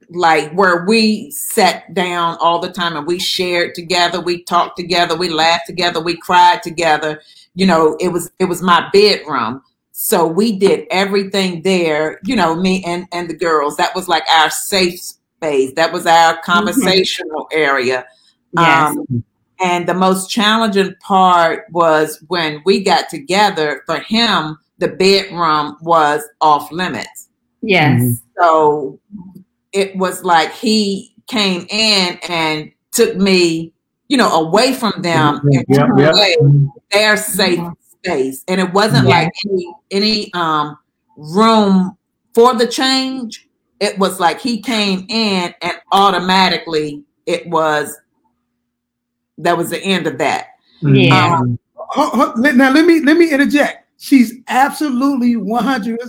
like 0.09 0.51
where 0.51 0.83
we 0.85 1.31
sat 1.31 1.93
down 1.93 2.37
all 2.41 2.59
the 2.59 2.69
time 2.69 2.97
and 2.97 3.07
we 3.07 3.17
shared 3.17 3.75
together, 3.75 4.19
we 4.19 4.43
talked 4.43 4.75
together, 4.75 5.15
we 5.15 5.29
laughed 5.29 5.65
together, 5.65 6.01
we 6.01 6.17
cried 6.17 6.61
together. 6.61 7.21
You 7.55 7.65
know, 7.65 7.95
it 8.01 8.09
was 8.09 8.29
it 8.39 8.45
was 8.45 8.61
my 8.61 8.89
bedroom. 8.91 9.61
So 9.93 10.27
we 10.27 10.59
did 10.59 10.85
everything 10.91 11.61
there, 11.61 12.19
you 12.25 12.35
know, 12.35 12.57
me 12.57 12.83
and 12.83 13.07
and 13.13 13.29
the 13.29 13.37
girls. 13.37 13.77
That 13.77 13.95
was 13.95 14.09
like 14.09 14.23
our 14.29 14.49
safe 14.49 14.99
space. 14.99 15.71
That 15.75 15.93
was 15.93 16.05
our 16.05 16.41
conversational 16.41 17.47
area. 17.53 18.05
Yes, 18.53 18.95
Um, 18.95 19.23
and 19.59 19.87
the 19.87 19.93
most 19.93 20.29
challenging 20.29 20.93
part 21.01 21.65
was 21.71 22.21
when 22.27 22.61
we 22.65 22.83
got 22.83 23.09
together. 23.09 23.83
For 23.85 23.97
him, 23.99 24.57
the 24.79 24.89
bedroom 24.89 25.77
was 25.81 26.21
off 26.41 26.71
limits. 26.71 27.29
yes, 27.61 28.01
Mhm. 28.01 28.19
So 28.39 28.99
it 29.71 29.95
was 29.95 30.23
like 30.23 30.51
he 30.53 31.13
came 31.27 31.65
in 31.69 32.19
and 32.27 32.71
took 32.91 33.15
me, 33.15 33.71
you 34.09 34.17
know, 34.17 34.29
away 34.33 34.73
from 34.73 34.93
them 35.01 35.39
and 35.53 35.65
Yeah, 35.69 35.85
took 35.85 35.97
yeah. 35.97 36.11
away 36.11 36.35
their 36.91 37.15
safe 37.15 37.61
space. 38.01 38.43
And 38.49 38.59
it 38.59 38.73
wasn't 38.73 39.07
Yeah. 39.07 39.15
like 39.21 39.29
any 39.49 39.73
any 39.91 40.33
um 40.33 40.77
room 41.15 41.95
for 42.33 42.53
the 42.53 42.67
change. 42.67 43.47
It 43.79 43.97
was 43.97 44.19
like 44.19 44.41
he 44.41 44.61
came 44.61 45.05
in 45.07 45.53
and 45.61 45.73
automatically 45.91 47.03
it 47.25 47.47
was 47.49 47.95
that 49.43 49.57
was 49.57 49.69
the 49.69 49.79
end 49.81 50.07
of 50.07 50.17
that. 50.17 50.47
Yeah. 50.81 51.35
Um, 51.39 51.59
Huh, 51.95 52.09
huh, 52.13 52.33
Now 52.37 52.71
let 52.71 52.85
me 52.85 53.01
let 53.01 53.17
me 53.17 53.31
interject. 53.31 53.85
She's 53.99 54.33
absolutely 54.47 55.35
100 55.35 55.99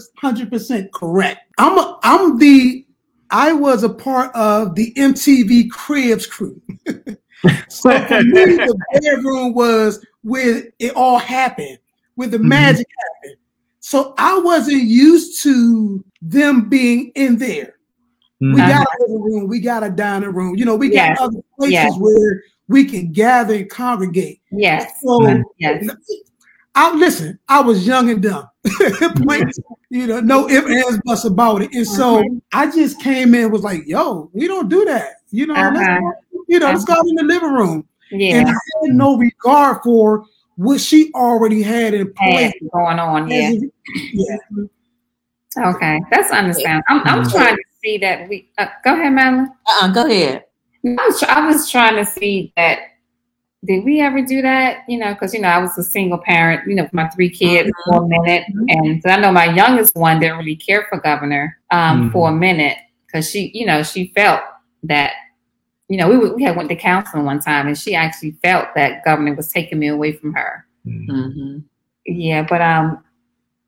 percent 0.51 0.93
correct. 0.95 1.41
I'm 1.59 1.77
a, 1.79 1.99
I'm 2.03 2.39
the 2.39 2.87
I 3.31 3.53
was 3.53 3.83
a 3.83 3.89
part 3.91 4.35
of 4.35 4.75
the 4.77 4.95
MTV 4.95 5.71
Cribs 5.71 6.27
crew. 6.27 6.61
so 7.69 7.99
for 8.07 8.23
me, 8.23 8.57
the 8.57 8.79
bedroom 8.95 9.53
was 9.53 10.05
where 10.23 10.63
it 10.79 10.95
all 10.97 11.19
happened, 11.19 11.79
where 12.15 12.29
the 12.29 12.39
Mhm. 12.39 12.49
magic 12.49 12.87
happened. 12.99 13.39
So 13.81 14.15
I 14.17 14.39
wasn't 14.39 14.85
used 14.85 15.43
to 15.43 16.03
them 16.23 16.69
being 16.69 17.13
in 17.15 17.37
there. 17.37 17.75
We 18.41 18.61
Mhm. 18.63 18.69
got 18.69 18.87
a 18.87 19.03
living 19.03 19.23
room, 19.23 19.49
we 19.49 19.61
got 19.61 19.83
a 19.85 19.91
dining 19.91 20.33
room. 20.33 20.57
You 20.57 20.65
know, 20.65 20.77
we 20.77 20.89
got 20.89 21.11
Yes. 21.11 21.19
other 21.21 21.41
places 21.59 21.73
Yes. 21.73 21.97
where 21.99 22.43
we 22.69 22.85
can 22.85 23.13
gather 23.13 23.55
and 23.55 23.69
congregate. 23.71 24.41
Yes. 24.51 24.91
So 25.03 25.43
Yes. 25.59 25.87
I 26.75 26.93
listen. 26.95 27.39
I 27.49 27.61
was 27.61 27.87
young 27.87 28.11
and 28.11 28.21
dumb, 28.23 28.49
Plain- 29.17 29.51
you 29.91 30.07
know, 30.09 30.19
no 30.21 30.49
ifs 30.51 30.69
ands 30.69 31.01
buts 31.05 31.25
about 31.25 31.63
it. 31.63 31.73
And 31.73 31.87
so 31.87 32.23
Mhm. 32.23 32.41
I 32.53 32.69
just 32.71 33.01
came 33.01 33.33
in, 33.35 33.53
was 33.53 33.63
like, 33.63 33.83
"Yo, 33.87 34.29
we 34.33 34.49
don't 34.49 34.69
do 34.69 34.85
that." 34.87 35.19
You 35.31 35.47
know, 35.47 35.55
let's 35.55 35.79
Uh-huh. 35.79 36.01
go, 36.01 36.45
you 36.49 36.59
know, 36.59 36.67
let's 36.69 36.85
go 36.85 37.01
in 37.09 37.15
the 37.15 37.23
living 37.23 37.53
room. 37.53 37.87
Yeah. 38.11 38.39
And 38.39 38.49
I 38.49 38.53
had 38.53 38.95
no 38.95 39.17
regard 39.17 39.83
for 39.85 40.25
what 40.57 40.81
she 40.81 41.13
already 41.15 41.63
had 41.63 41.95
in 41.95 42.13
place. 42.15 42.53
Had 42.61 42.71
going 42.73 42.99
on. 42.99 43.31
Yeah. 43.31 43.51
As- 43.51 43.65
yeah. 44.13 44.37
Okay. 45.69 46.01
That's 46.11 46.31
understandable. 46.33 46.85
I'm, 46.89 47.01
I'm 47.07 47.23
Mhm. 47.25 47.31
trying 47.33 47.57
to 47.57 47.63
see 47.85 47.99
that 47.99 48.29
we. 48.29 48.49
Uh, 48.59 48.67
go 48.85 48.95
ahead, 48.95 49.13
Madeline. 49.13 49.51
uh-uh, 49.69 49.89
go 49.93 50.07
ahead. 50.07 50.45
I 50.87 51.07
was, 51.07 51.23
I 51.23 51.47
was 51.47 51.71
trying 51.71 51.97
to 51.97 52.05
see 52.05 52.53
that. 52.57 52.79
Did 53.65 53.85
we 53.85 54.01
ever 54.03 54.21
do 54.21 54.43
that? 54.43 54.85
You 54.89 54.99
know, 54.99 55.15
because 55.15 55.33
you 55.33 55.41
know 55.41 55.49
I 55.49 55.59
was 55.59 55.79
a 55.79 55.83
single 55.83 56.19
parent. 56.19 56.69
You 56.69 56.75
know, 56.75 56.89
my 56.93 57.09
three 57.09 57.31
kids 57.31 57.71
for 57.87 58.05
a 58.05 58.07
minute, 58.07 58.45
and 58.69 59.03
so 59.03 59.09
I 59.09 59.17
know 59.17 59.33
my 59.33 59.47
youngest 59.47 59.97
one 59.97 60.21
didn't 60.21 60.37
really 60.37 60.57
care 60.57 60.87
for 60.91 60.99
Governor 61.01 61.57
um, 61.71 62.11
Mhm. 62.11 62.13
for 62.13 62.29
a 62.29 62.33
minute 62.33 62.77
because 63.07 63.31
she, 63.31 63.51
you 63.55 63.65
know, 63.65 63.83
she 63.83 64.13
felt 64.15 64.43
that, 64.83 65.13
you 65.89 65.97
know, 65.97 66.11
we 66.11 66.19
we 66.33 66.43
had 66.43 66.57
went 66.57 66.69
to 66.69 66.77
counseling 66.77 67.25
one 67.25 67.41
time, 67.41 67.67
and 67.67 67.79
she 67.79 67.95
actually 67.95 68.33
felt 68.43 68.69
that 68.75 69.03
Governor 69.03 69.33
was 69.35 69.51
taking 69.51 69.79
me 69.79 69.89
away 69.89 70.13
from 70.13 70.35
her. 70.35 70.67
Mhm. 70.87 71.07
hmm 71.33 71.59
Yeah, 72.05 72.43
but 72.47 72.61
um, 72.61 73.03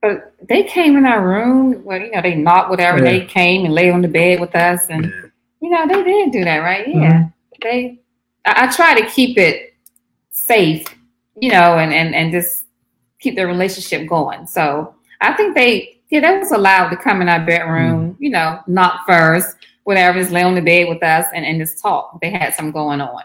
but 0.02 0.34
they 0.46 0.62
came 0.64 0.98
in 0.98 1.06
our 1.06 1.26
room. 1.26 1.82
Well, 1.84 1.98
you 2.02 2.10
know, 2.10 2.20
they 2.20 2.34
knocked 2.34 2.68
whatever. 2.68 2.98
Yeah. 2.98 3.04
They 3.04 3.24
came 3.24 3.64
and 3.64 3.72
lay 3.72 3.90
on 3.90 4.02
the 4.02 4.08
bed 4.08 4.40
with 4.40 4.54
us, 4.54 4.88
and 4.90 5.10
you 5.60 5.70
know, 5.70 5.86
they 5.86 6.02
did 6.02 6.32
do 6.32 6.44
that, 6.44 6.58
right? 6.58 6.86
Yeah, 6.88 6.94
Mm-hmm. 6.94 7.28
they. 7.62 8.00
I, 8.44 8.66
I 8.66 8.72
try 8.72 9.00
to 9.00 9.06
keep 9.10 9.38
it 9.38 9.74
safe, 10.30 10.86
you 11.40 11.50
know, 11.50 11.78
and 11.78 11.92
and 11.92 12.14
and 12.14 12.32
just 12.32 12.64
keep 13.20 13.36
the 13.36 13.46
relationship 13.46 14.08
going. 14.08 14.46
So 14.46 14.94
I 15.20 15.32
think 15.32 15.54
they, 15.56 16.00
yeah, 16.10 16.20
they 16.20 16.38
was 16.38 16.52
allowed 16.52 16.90
to 16.90 16.96
come 16.96 17.22
in 17.22 17.28
our 17.28 17.44
bedroom, 17.44 18.12
Mm-hmm. 18.12 18.22
you 18.22 18.30
know, 18.30 18.60
knock 18.66 19.06
first, 19.06 19.56
whatever, 19.84 20.18
just 20.20 20.30
lay 20.32 20.42
on 20.42 20.54
the 20.54 20.60
bed 20.60 20.88
with 20.88 21.02
us 21.02 21.26
and 21.34 21.44
and 21.44 21.58
just 21.60 21.80
talk. 21.82 22.20
They 22.20 22.30
had 22.30 22.54
something 22.54 22.72
going 22.72 23.00
on. 23.00 23.22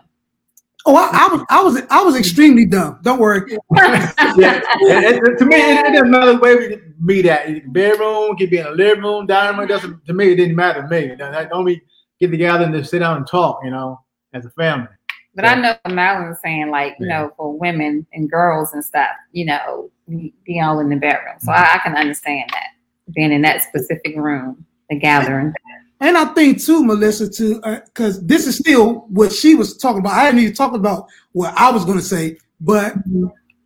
Oh, 0.88 0.96
I, 0.96 1.10
I 1.14 1.28
was, 1.32 1.46
I 1.52 1.62
was, 1.62 1.82
I 1.92 2.02
was 2.04 2.16
extremely 2.16 2.66
dumb. 2.66 2.98
Don't 3.04 3.20
worry. 3.20 3.42
yeah, 3.76 4.62
it- 4.80 5.22
it- 5.24 5.38
to 5.38 5.46
me, 5.46 5.56
it, 5.58 5.86
it 5.86 5.92
doesn't 5.94 6.10
matter 6.10 6.38
where 6.40 6.58
we 6.58 6.78
be 7.06 7.30
at. 7.30 7.46
In 7.46 7.54
the 7.56 7.60
bedroom, 7.68 8.36
could 8.36 8.50
be 8.50 8.58
in 8.58 8.64
the 8.64 8.72
living 8.72 9.04
room, 9.04 9.28
dining 9.28 9.60
room. 9.60 9.68
Doesn't 9.68 10.04
to 10.08 10.14
me, 10.14 10.32
it 10.32 10.36
didn't 10.38 10.56
matter 10.56 10.82
to 10.82 10.88
me. 10.88 11.14
That- 11.20 11.50
Don't 11.50 11.66
we 11.66 11.82
get 12.22 12.32
together 12.32 12.64
and 12.64 12.74
just 12.74 12.92
sit 12.92 13.00
down 13.00 13.18
and 13.18 13.28
talk, 13.28 13.60
you 13.64 13.72
know, 13.72 14.00
as 14.34 14.46
a 14.46 14.50
family. 14.52 14.88
But 15.34 15.46
I 15.46 15.56
know 15.56 15.76
what 15.82 15.94
Madeline 15.94 16.30
was 16.30 16.42
saying, 16.42 16.70
like, 16.70 16.96
you 17.00 17.08
Yeah. 17.08 17.22
know, 17.22 17.34
for 17.38 17.58
women 17.58 18.06
and 18.14 18.30
girls 18.30 18.74
and 18.74 18.84
stuff, 18.84 19.10
you 19.32 19.46
know, 19.46 19.90
be 20.08 20.34
be 20.46 20.60
all 20.60 20.80
in 20.80 20.90
the 20.90 20.98
bedroom. 20.98 21.36
So 21.40 21.52
I, 21.52 21.76
I 21.76 21.78
can 21.80 21.96
understand 21.96 22.50
that 22.52 22.68
being 23.16 23.32
in 23.32 23.42
that 23.42 23.62
specific 23.62 24.16
room, 24.16 24.66
the 24.90 24.98
gathering. 24.98 25.54
And 26.02 26.18
I 26.18 26.26
think 26.34 26.62
too, 26.62 26.84
Melissa, 26.84 27.30
too, 27.30 27.62
because 27.86 28.18
uh, 28.18 28.22
this 28.24 28.46
is 28.46 28.58
still 28.58 29.06
what 29.10 29.32
she 29.32 29.56
was 29.56 29.78
talking 29.78 30.00
about. 30.00 30.14
I 30.14 30.26
didn't 30.26 30.42
even 30.42 30.56
talk 30.56 30.74
about 30.74 31.08
what 31.32 31.54
I 31.56 31.72
was 31.72 31.86
going 31.86 31.98
to 31.98 32.04
say, 32.04 32.38
but 32.60 32.94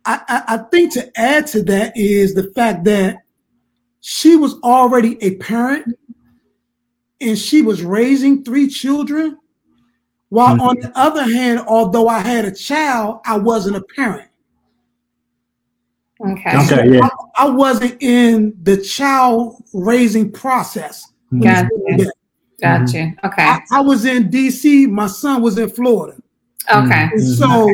I, 0.04 0.20
I, 0.28 0.42
I 0.48 0.56
think 0.70 0.92
to 0.94 1.10
add 1.18 1.46
to 1.48 1.62
that 1.64 1.96
is 1.96 2.34
the 2.34 2.52
fact 2.52 2.84
that 2.84 3.22
she 4.02 4.36
was 4.36 4.54
already 4.62 5.20
a 5.22 5.36
parent 5.36 5.96
and 7.20 7.38
she 7.38 7.62
was 7.62 7.82
raising 7.82 8.44
three 8.44 8.68
children. 8.68 9.38
While 10.28 10.56
mm-hmm. 10.56 10.60
on 10.60 10.80
the 10.80 10.92
other 10.98 11.22
hand, 11.22 11.60
although 11.68 12.08
I 12.08 12.18
had 12.18 12.44
a 12.44 12.52
child, 12.52 13.20
I 13.24 13.38
wasn't 13.38 13.76
a 13.76 13.82
parent. 13.94 14.28
Okay. 16.20 16.58
Okay, 16.58 16.94
yeah. 16.94 17.08
I, 17.36 17.44
I 17.44 17.50
wasn't 17.50 18.02
in 18.02 18.54
the 18.62 18.78
child 18.78 19.62
raising 19.72 20.32
process. 20.32 21.12
Mm-hmm. 21.32 21.42
Gotcha. 21.42 21.68
Yeah. 21.86 22.06
Gotcha. 22.60 23.14
Okay. 23.24 23.42
I, 23.42 23.60
I 23.70 23.80
was 23.80 24.04
in 24.04 24.30
DC. 24.30 24.88
My 24.88 25.06
son 25.06 25.42
was 25.42 25.58
in 25.58 25.68
Florida. 25.68 26.16
Okay. 26.70 26.78
Mm-hmm. 26.78 27.18
And 27.18 27.22
so 27.22 27.70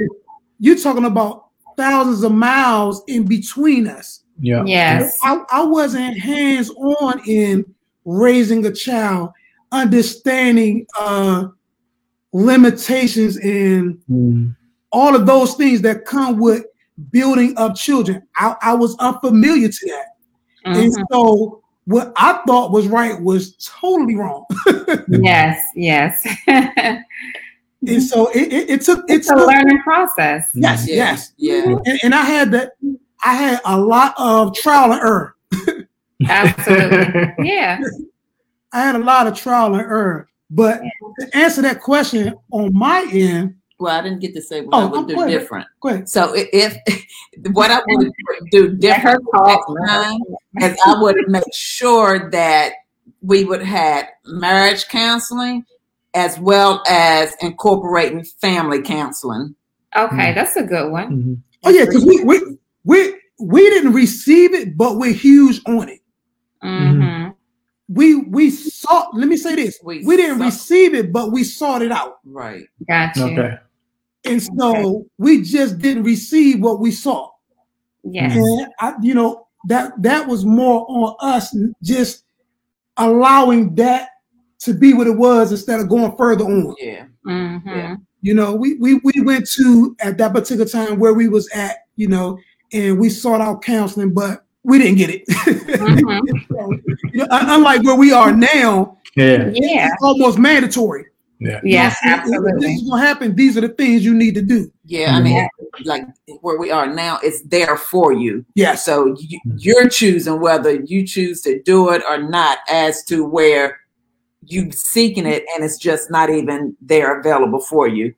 you're 0.59 0.79
talking 0.79 1.05
about 1.05 1.47
thousands 1.77 2.23
of 2.23 2.33
miles 2.33 3.03
in 3.07 3.25
between 3.25 3.87
us. 3.87 4.25
Yeah. 4.41 4.65
Yes. 4.67 5.19
I, 5.23 5.43
I 5.51 5.65
wasn't 5.65 6.19
hands 6.19 6.71
on 6.71 7.23
in 7.27 7.65
raising 8.05 8.65
a 8.67 8.73
child, 8.73 9.31
understanding 9.73 10.87
uh, 10.99 11.47
limitations 12.33 13.37
and 13.39 13.99
Mhm. 14.11 14.57
all 14.91 15.15
of 15.15 15.27
those 15.27 15.55
things 15.55 15.81
that 15.83 16.05
come 16.05 16.39
with 16.39 16.65
building 17.11 17.55
up 17.57 17.75
children. 17.75 18.23
I, 18.37 18.55
I 18.63 18.75
was 18.75 18.97
unfamiliar 18.99 19.69
to 19.69 19.87
that. 19.87 20.07
And 20.65 20.93
Mhm. 20.93 21.05
so 21.11 21.63
what 21.87 22.13
I 22.17 22.41
thought 22.47 22.71
was 22.71 22.87
right 22.87 23.21
was 23.21 23.57
totally 23.57 24.15
wrong. 24.17 24.45
Yes. 25.09 25.63
Yes. 25.75 26.27
And 27.85 28.01
so 28.01 28.29
it, 28.31 28.53
it, 28.53 28.71
it 28.71 28.81
took 28.83 29.01
it 29.11 29.15
it's 29.17 29.29
a 29.31 29.35
learning 29.35 29.81
process. 29.83 30.49
yes, 30.55 30.87
Yeah. 30.89 30.95
yes. 30.95 31.33
Yeah. 31.37 31.75
And, 31.85 31.99
and 32.05 32.15
I 32.15 32.21
had 32.23 32.53
that 32.53 32.75
I 33.25 33.35
had 33.35 33.61
a 33.65 33.77
lot 33.77 34.15
of 34.19 34.55
trial 34.55 34.93
and 34.93 35.01
error. 35.01 35.35
Absolutely. 36.29 37.35
Yeah. 37.45 37.81
I 38.73 38.81
had 38.83 38.95
a 38.97 38.99
lot 39.01 39.27
of 39.27 39.37
trial 39.37 39.75
and 39.75 39.83
error. 39.83 40.29
But 40.51 40.81
to 41.21 41.37
answer 41.37 41.63
that 41.63 41.81
question 41.81 42.35
on 42.51 42.73
my 42.75 43.07
end, 43.13 43.57
Well, 43.79 43.95
I 43.99 44.03
didn't 44.03 44.21
get 44.21 44.35
to 44.35 44.43
say 44.43 44.61
what 44.63 44.75
Oh, 44.75 44.81
I 44.81 44.85
would 44.91 45.09
do 45.09 45.15
go 45.15 45.23
ahead. 45.25 45.39
different. 45.41 45.67
go 45.81 45.89
ahead. 45.91 46.09
So 46.09 46.33
if 46.35 46.77
what 47.53 47.71
I 47.71 47.81
would 47.87 48.11
do 48.51 48.77
Let 48.81 49.01
her 49.01 49.15
different 49.17 49.25
talk. 49.35 49.65
next 49.69 49.91
time 49.91 50.21
is 50.61 50.79
I 50.87 51.01
would 51.03 51.17
make 51.29 51.45
sure 51.55 52.31
that 52.31 52.73
we 53.23 53.45
would 53.45 53.63
have 53.63 54.07
marriage 54.27 54.89
counseling 54.89 55.65
as 56.15 56.39
well 56.39 56.83
as 56.89 57.35
incorporating 57.41 58.25
family 58.25 58.83
counseling. 58.83 59.55
Okay, 59.97 60.35
that's 60.35 60.57
a 60.57 60.63
good 60.63 60.91
one. 60.93 61.11
Mhm. 61.11 61.39
Oh 61.65 61.71
yeah, 61.71 61.85
because 61.87 62.05
we, 62.05 62.23
we 62.25 62.41
we 62.85 63.15
we 63.41 63.71
didn't 63.71 63.93
receive 63.95 64.53
it, 64.55 64.77
but 64.77 64.99
we're 64.99 65.13
huge 65.15 65.61
on 65.67 65.89
it. 65.89 66.01
Hmm 66.63 67.29
We 67.89 68.17
we 68.17 68.51
saw. 68.51 69.09
Let 69.13 69.29
me 69.29 69.37
say 69.37 69.55
this: 69.57 69.79
We 69.83 70.05
we, 70.05 70.17
didn't 70.17 70.39
saw- 70.39 70.45
receive 70.45 70.95
it, 70.95 71.13
but 71.13 71.33
we 71.33 71.45
sought 71.45 71.83
it 71.83 71.93
out, 71.93 72.19
Right. 72.25 72.65
Gotcha. 72.89 73.25
Okay. 73.25 73.55
and 74.25 74.43
so 74.43 75.05
we 75.19 75.43
just 75.43 75.79
didn't 75.79 76.05
receive 76.05 76.61
what 76.61 76.81
we 76.81 76.91
saw. 76.93 77.31
Yes. 78.05 78.37
And 78.37 78.69
I, 78.81 78.95
you 79.03 79.15
know 79.15 79.47
that 79.69 79.93
that 80.03 80.27
was 80.27 80.45
more 80.45 80.87
on 80.89 81.17
us, 81.21 81.55
just 81.83 82.25
allowing 82.97 83.75
that 83.77 84.09
to 84.61 84.75
be 84.75 84.95
what 84.95 85.07
it 85.07 85.17
was 85.17 85.51
instead 85.51 85.81
of 85.81 85.89
going 85.89 86.17
further 86.17 86.45
on. 86.45 86.75
Yeah. 86.79 87.05
hmm 87.25 87.59
Yeah. 87.67 87.97
You 88.25 88.35
know, 88.35 88.55
we 88.55 88.75
we 88.75 89.01
we 89.03 89.21
went 89.23 89.49
to 89.57 89.97
at 90.01 90.17
that 90.19 90.33
particular 90.33 90.65
time 90.69 91.01
where 91.01 91.13
we 91.15 91.29
was 91.29 91.49
at, 91.51 91.79
you 91.97 92.07
know, 92.07 92.39
and 92.73 92.99
we 93.01 93.11
sought 93.11 93.41
out 93.41 93.63
counseling, 93.63 94.15
but 94.15 94.45
we 94.65 94.79
didn't 94.79 94.97
get 94.97 95.11
it. 95.11 95.27
Mhm. 95.29 96.21
So, 96.49 96.73
you 97.13 97.19
know, 97.19 97.27
unlike 97.31 97.83
where 97.85 97.97
we 97.97 98.13
are 98.13 98.33
now, 98.33 98.99
Yeah. 99.17 99.51
Yeah. 99.53 99.89
it's 99.93 100.03
almost 100.03 100.39
mandatory. 100.39 101.07
Yeah. 101.41 101.61
Yes, 101.65 101.97
You 102.05 102.11
know, 102.11 102.47
if- 102.49 102.55
if 102.55 102.61
This 102.61 102.81
is 102.83 102.89
gonna 102.89 103.03
happen. 103.03 103.35
These 103.35 103.57
are 103.59 103.63
the 103.63 103.69
things 103.71 104.05
you 104.05 104.15
need 104.15 104.35
to 104.37 104.43
do. 104.43 104.71
Yeah. 104.87 105.17
I 105.17 105.21
mean, 105.21 105.49
like 105.85 106.05
where 106.43 106.57
we 106.59 106.71
are 106.71 106.87
now, 106.87 107.19
it's 107.23 107.43
there 107.43 107.77
for 107.77 108.13
you. 108.13 108.45
Yeah. 108.55 108.77
So 108.77 109.17
you, 109.19 109.41
you're 109.57 109.89
choosing 109.89 110.41
whether 110.41 110.73
you 110.75 111.05
choose 111.07 111.41
to 111.43 111.61
do 111.63 111.91
it 111.91 112.03
or 112.09 112.19
not, 112.19 112.59
as 112.71 113.03
to 113.05 113.25
where 113.25 113.79
you 114.47 114.71
seeking 114.73 115.27
it 115.27 115.45
and 115.55 115.65
it's 115.65 115.79
just 115.79 116.11
not 116.11 116.31
even 116.31 116.77
there 116.81 117.19
available 117.19 117.61
for 117.61 117.89
you. 117.89 118.15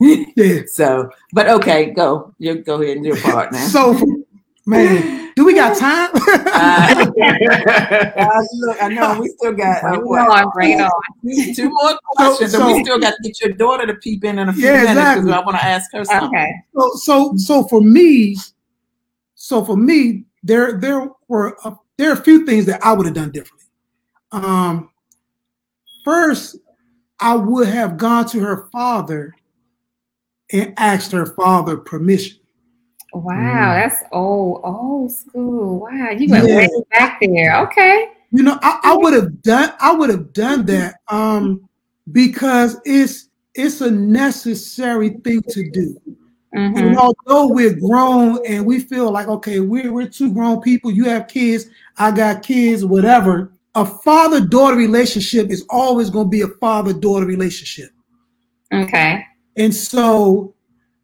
Yeah. 0.00 0.24
So, 0.66 1.10
but 1.32 1.48
okay, 1.48 1.90
go. 1.90 2.34
You 2.38 2.56
go 2.56 2.82
ahead 2.82 2.96
and 2.98 3.04
do 3.04 3.10
your 3.10 3.20
part 3.20 3.52
now. 3.52 3.66
So, 3.68 3.94
man, 4.66 5.25
Do 5.36 5.44
we 5.44 5.54
got 5.54 5.76
time? 5.78 6.10
Uh, 6.56 7.04
Guys, 7.04 8.48
look, 8.54 8.82
I 8.82 8.88
know 8.88 9.20
we 9.20 9.28
still 9.28 9.52
got 9.52 9.84
uh, 9.84 9.90
Bring 9.90 10.00
it 10.00 10.06
what, 10.06 10.30
on, 10.46 10.50
bring 10.54 10.80
on. 10.80 10.90
two 11.54 11.68
more 11.68 11.98
questions, 12.16 12.54
and 12.54 12.62
so- 12.62 12.66
we 12.74 12.82
still 12.82 12.98
got 12.98 13.10
to 13.10 13.22
get 13.22 13.40
your 13.42 13.52
daughter 13.52 13.86
to 13.86 13.94
peep 13.96 14.24
in 14.24 14.38
in 14.38 14.48
a 14.48 14.52
few 14.54 14.64
Yeah, 14.64 14.72
minutes 14.72 14.90
because 14.94 15.16
exactly. 15.18 15.32
I 15.34 15.40
want 15.40 15.56
to 15.58 15.64
ask 15.64 15.92
her 15.92 16.04
something. 16.06 16.28
Okay. 16.28 16.52
so, 16.74 16.90
so, 16.94 17.36
so 17.36 17.64
for 17.64 17.80
me, 17.82 18.36
so 19.34 19.62
for 19.64 19.76
me, 19.76 20.24
there, 20.42 20.78
there 20.78 21.10
were 21.28 21.56
a, 21.64 21.76
there 21.98 22.08
are 22.10 22.14
a 22.14 22.22
few 22.22 22.46
things 22.46 22.64
that 22.66 22.82
I 22.82 22.94
would 22.94 23.04
have 23.06 23.14
done 23.14 23.30
differently. 23.30 23.66
Um, 24.32 24.90
first, 26.04 26.56
I 27.20 27.36
would 27.36 27.68
have 27.68 27.98
gone 27.98 28.26
to 28.30 28.40
her 28.40 28.68
father 28.72 29.34
and 30.52 30.72
asked 30.78 31.12
her 31.12 31.26
father 31.26 31.76
permission. 31.76 32.38
Wow, 33.12 33.32
Mm. 33.34 33.74
that's 33.82 34.02
old, 34.12 34.60
old 34.64 35.10
school. 35.10 35.80
Wow, 35.80 36.10
you 36.10 36.30
went 36.30 36.46
Yeah. 36.48 36.56
way 36.56 36.68
back 36.90 37.18
there. 37.20 37.60
Okay. 37.62 38.08
You 38.32 38.42
know, 38.42 38.58
I, 38.62 38.80
I 38.82 38.96
would 38.96 39.14
have 39.14 39.40
done 39.42 39.72
I 39.80 39.92
would 39.92 40.10
have 40.10 40.32
done 40.32 40.66
that 40.66 40.96
um 41.08 41.68
because 42.12 42.78
it's 42.84 43.28
it's 43.54 43.80
a 43.80 43.90
necessary 43.90 45.10
thing 45.24 45.42
to 45.48 45.70
do. 45.70 45.96
hmm 46.52 46.76
And 46.76 46.98
although 46.98 47.48
we're 47.48 47.74
grown 47.74 48.38
and 48.46 48.66
we 48.66 48.80
feel 48.80 49.10
like, 49.10 49.28
okay, 49.28 49.60
we're 49.60 49.92
we're 49.92 50.08
two 50.08 50.32
grown 50.32 50.60
people, 50.60 50.90
you 50.90 51.04
have 51.04 51.28
kids, 51.28 51.66
I 51.98 52.10
got 52.10 52.42
kids, 52.42 52.84
whatever. 52.84 53.52
A 53.76 53.84
father-daughter 53.84 54.76
relationship 54.76 55.50
is 55.50 55.64
always 55.70 56.10
gonna 56.10 56.28
be 56.28 56.42
a 56.42 56.48
father-daughter 56.48 57.26
relationship. 57.26 57.90
Okay. 58.72 59.24
And 59.56 59.74
so 59.74 60.54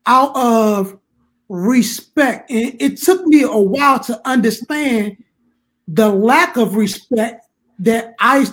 out 0.07 0.35
of 0.37 0.99
respect, 1.53 2.51
and 2.51 2.75
it 2.81 2.97
took 2.97 3.27
me 3.27 3.43
a 3.43 3.57
while 3.57 3.99
to 4.01 4.19
understand 4.27 5.17
the 5.87 6.09
lack 6.09 6.57
of 6.57 6.77
respect 6.77 7.47
that 7.81 8.15
I 8.19 8.47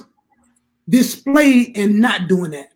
displayed 0.90 1.78
in 1.78 2.00
not 2.00 2.28
doing 2.28 2.52
that. 2.52 2.70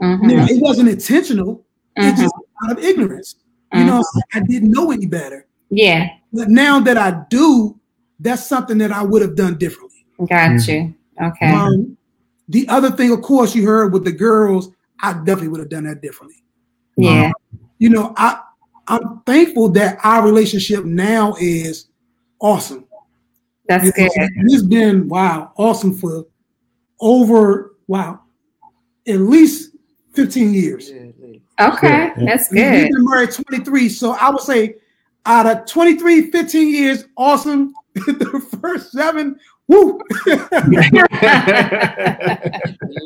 hmm 0.00 0.26
Now, 0.26 0.46
it 0.48 0.60
wasn't 0.60 0.90
intentional, 0.90 1.64
it's 1.96 2.18
Mhm. 2.18 2.22
just 2.24 2.34
out 2.64 2.72
of 2.78 2.84
ignorance. 2.84 3.36
You 3.72 3.84
know, 3.84 4.04
I 4.34 4.40
didn't 4.40 4.70
know 4.70 4.92
any 4.92 5.06
better. 5.06 5.46
Yeah, 5.70 6.08
But 6.32 6.48
now 6.48 6.78
that 6.80 6.96
I 6.96 7.22
do, 7.30 7.78
that's 8.20 8.46
something 8.46 8.78
that 8.78 8.92
I 8.92 9.02
would 9.02 9.22
have 9.22 9.34
done 9.34 9.56
differently. 9.58 10.04
got 10.28 10.68
you. 10.68 10.94
Okay. 11.20 11.50
Um, 11.52 11.96
the 12.48 12.68
other 12.68 12.90
thing, 12.90 13.10
of 13.12 13.22
course, 13.22 13.54
you 13.54 13.66
heard 13.66 13.92
with 13.92 14.04
the 14.04 14.12
girls, 14.12 14.70
I 15.02 15.12
definitely 15.14 15.48
would 15.48 15.60
have 15.60 15.70
done 15.70 15.84
that 15.84 16.02
differently. 16.02 16.42
yeah. 16.96 17.32
you 17.78 17.88
know, 17.88 18.12
I 18.16 18.40
I'm 18.88 19.20
thankful 19.26 19.68
that 19.70 19.98
our 20.04 20.24
relationship 20.24 20.84
now 20.84 21.34
is 21.40 21.86
awesome. 22.40 22.84
That's 23.68 23.84
You 23.96 24.04
know, 24.04 24.10
good. 24.14 24.30
It's 24.52 24.62
been 24.62 25.08
wow, 25.08 25.52
awesome 25.56 25.94
for 25.94 26.26
over 27.00 27.76
wow, 27.86 28.20
at 29.08 29.20
least 29.20 29.70
15 30.14 30.52
years. 30.54 30.90
Okay. 30.90 31.88
Yeah. 31.88 32.14
That's 32.26 32.50
We- 32.50 32.60
We've 32.62 32.70
good. 32.70 32.90
been 32.92 33.04
married 33.04 33.30
23, 33.32 33.88
so 33.88 34.12
I 34.12 34.30
would 34.30 34.40
say 34.40 34.76
out 35.26 35.46
of 35.46 35.66
23, 35.66 36.30
15 36.30 36.68
years, 36.68 37.04
awesome. 37.16 37.72
the 37.94 38.58
first 38.60 38.90
seven, 38.92 39.38
woo. 39.68 39.98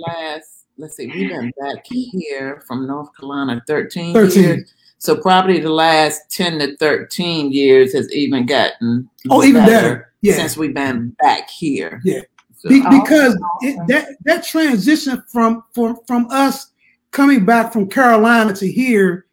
Last, 0.06 0.66
let's 0.76 0.96
see, 0.96 1.06
we've 1.06 1.28
been 1.28 1.52
back 1.60 1.84
here 1.86 2.62
from 2.66 2.86
North 2.86 3.08
Carolina 3.16 3.62
13, 3.66 4.12
13. 4.14 4.42
years. 4.42 4.74
So 4.98 5.16
probably 5.16 5.60
the 5.60 5.70
last 5.70 6.30
10 6.30 6.58
to 6.58 6.76
13 6.76 7.52
years 7.52 7.92
has 7.92 8.12
even 8.12 8.46
gotten 8.46 9.08
oh, 9.30 9.44
even 9.44 9.64
better. 9.64 10.12
Yeah. 10.20 10.34
since 10.34 10.56
we've 10.56 10.74
been 10.74 11.10
back 11.20 11.48
here. 11.48 12.00
Yeah. 12.04 12.22
So, 12.56 12.68
Be- 12.68 12.82
Oh, 12.84 13.00
because 13.00 13.38
it, 13.60 13.78
that 13.86 14.08
that 14.24 14.44
transition 14.44 15.22
from 15.32 15.62
from 15.72 15.98
from 16.08 16.26
us 16.30 16.72
coming 17.12 17.44
back 17.44 17.72
from 17.72 17.88
Carolina 17.88 18.52
to 18.54 18.70
here, 18.70 19.26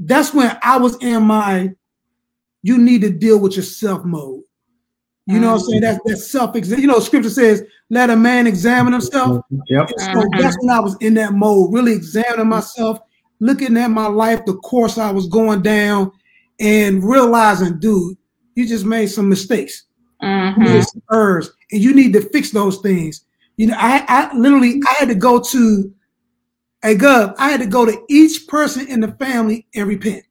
that's 0.00 0.34
when 0.34 0.58
I 0.62 0.76
was 0.76 0.96
in 0.96 1.22
my 1.22 1.70
you 2.62 2.78
need 2.78 3.02
to 3.02 3.10
deal 3.10 3.38
with 3.38 3.56
yourself 3.56 4.04
mode. 4.04 4.42
You 5.26 5.38
know 5.38 5.52
what 5.52 5.62
I'm 5.62 5.66
saying? 5.68 5.80
That's 5.82 5.98
that 6.04 6.16
self 6.16 6.56
exam. 6.56 6.80
You 6.80 6.88
know, 6.88 6.98
scripture 6.98 7.30
says, 7.30 7.62
let 7.90 8.10
a 8.10 8.16
man 8.16 8.48
examine 8.48 8.92
himself. 8.92 9.44
Yep. 9.68 9.88
So 9.88 9.94
that's 9.98 10.08
mm-hmm. 10.08 10.66
when 10.66 10.76
I 10.76 10.80
was 10.80 10.96
in 11.00 11.14
that 11.14 11.32
mode, 11.32 11.72
really 11.72 11.92
examining 11.92 12.48
myself, 12.48 12.98
looking 13.42 13.76
at 13.76 13.88
my 13.88 14.06
life, 14.06 14.44
the 14.46 14.54
course 14.58 14.98
I 14.98 15.10
was 15.10 15.26
going 15.26 15.62
down, 15.62 16.12
and 16.60 17.02
realizing, 17.02 17.80
dude, 17.80 18.16
you 18.54 18.66
just 18.66 18.84
made 18.84 19.06
some 19.08 19.28
mistakes 19.28 19.84
hmm 20.20 20.62
made 20.62 20.84
some 20.84 21.02
errors, 21.12 21.50
and 21.72 21.82
you 21.82 21.92
need 21.94 22.12
to 22.12 22.20
fix 22.20 22.50
those 22.50 22.78
things. 22.78 23.24
You 23.56 23.66
know, 23.68 23.76
I, 23.76 24.04
I 24.06 24.36
literally 24.36 24.80
I 24.88 24.94
had 25.00 25.08
to 25.08 25.14
go 25.16 25.40
to 25.40 25.92
a 26.84 26.94
gov. 26.94 27.34
I 27.38 27.50
had 27.50 27.60
to 27.60 27.66
go 27.66 27.84
to 27.84 28.04
each 28.08 28.46
person 28.46 28.86
in 28.86 29.00
the 29.00 29.08
family 29.12 29.66
and 29.74 29.88
repent. 29.88 30.24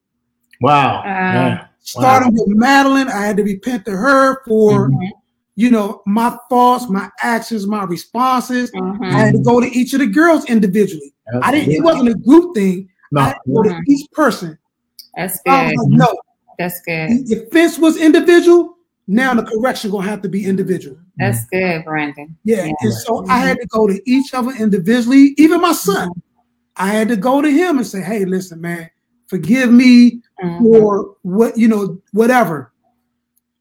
Wow. 0.62 1.02
Uh, 1.02 1.06
yeah. 1.06 1.68
Starting 1.82 2.32
with 2.32 2.48
Madeline, 2.48 3.10
I 3.10 3.26
had 3.26 3.38
to 3.38 3.44
repent 3.44 3.84
to 3.86 3.92
her 3.92 4.44
for 4.48 4.90
Mhm. 4.90 5.10
you 5.56 5.70
know 5.72 6.02
my 6.06 6.38
thoughts, 6.50 6.90
my 6.90 7.10
actions, 7.22 7.68
my 7.68 7.84
responses. 7.84 8.72
Mhm. 8.72 9.14
I 9.14 9.18
had 9.18 9.34
to 9.34 9.40
go 9.40 9.60
to 9.60 9.68
each 9.68 9.94
of 9.94 10.00
the 10.00 10.08
girls 10.08 10.46
individually. 10.46 11.14
I 11.44 11.52
didn't. 11.52 11.74
It 11.74 11.84
wasn't 11.84 12.10
a 12.10 12.16
group 12.16 12.56
thing. 12.56 12.88
I 13.14 13.16
No. 13.16 13.22
had 13.26 13.34
to 13.34 13.52
go 13.54 13.64
to 13.64 13.70
Mhm. 13.70 13.82
each 13.88 14.12
person. 14.12 14.58
That's 15.16 15.40
I 15.48 15.70
good. 15.70 15.78
like, 15.78 15.88
no, 15.90 16.18
That's 16.58 16.82
good. 16.82 17.28
the 17.28 17.44
offense 17.48 17.78
was 17.78 17.98
individual. 17.98 18.78
Now 19.08 19.34
the 19.34 19.44
correction 19.44 19.92
gonna 19.92 20.08
have 20.08 20.22
to 20.22 20.30
be 20.30 20.46
individual. 20.46 20.98
That's 21.18 21.46
good, 21.46 21.84
Brandon. 21.84 22.38
Yeah, 22.44 22.66
Yeah. 22.66 22.74
and 22.82 22.94
so 22.94 23.26
I 23.28 23.40
had 23.40 23.58
to 23.60 23.68
go 23.68 23.88
to 23.88 24.00
each 24.10 24.34
of 24.34 24.46
them 24.46 24.56
individually. 24.58 25.34
Even 25.38 25.60
my 25.60 25.74
son, 25.74 26.12
I 26.78 26.88
had 26.88 27.10
to 27.10 27.18
go 27.18 27.42
to 27.42 27.50
him 27.52 27.78
and 27.78 27.86
say, 27.86 28.00
"Hey, 28.02 28.24
listen, 28.24 28.62
man, 28.62 28.90
forgive 29.28 29.72
me 29.72 30.22
Mhm. 30.42 30.60
for 30.60 31.16
what 31.24 31.58
you 31.58 31.68
know, 31.68 31.98
whatever." 32.14 32.72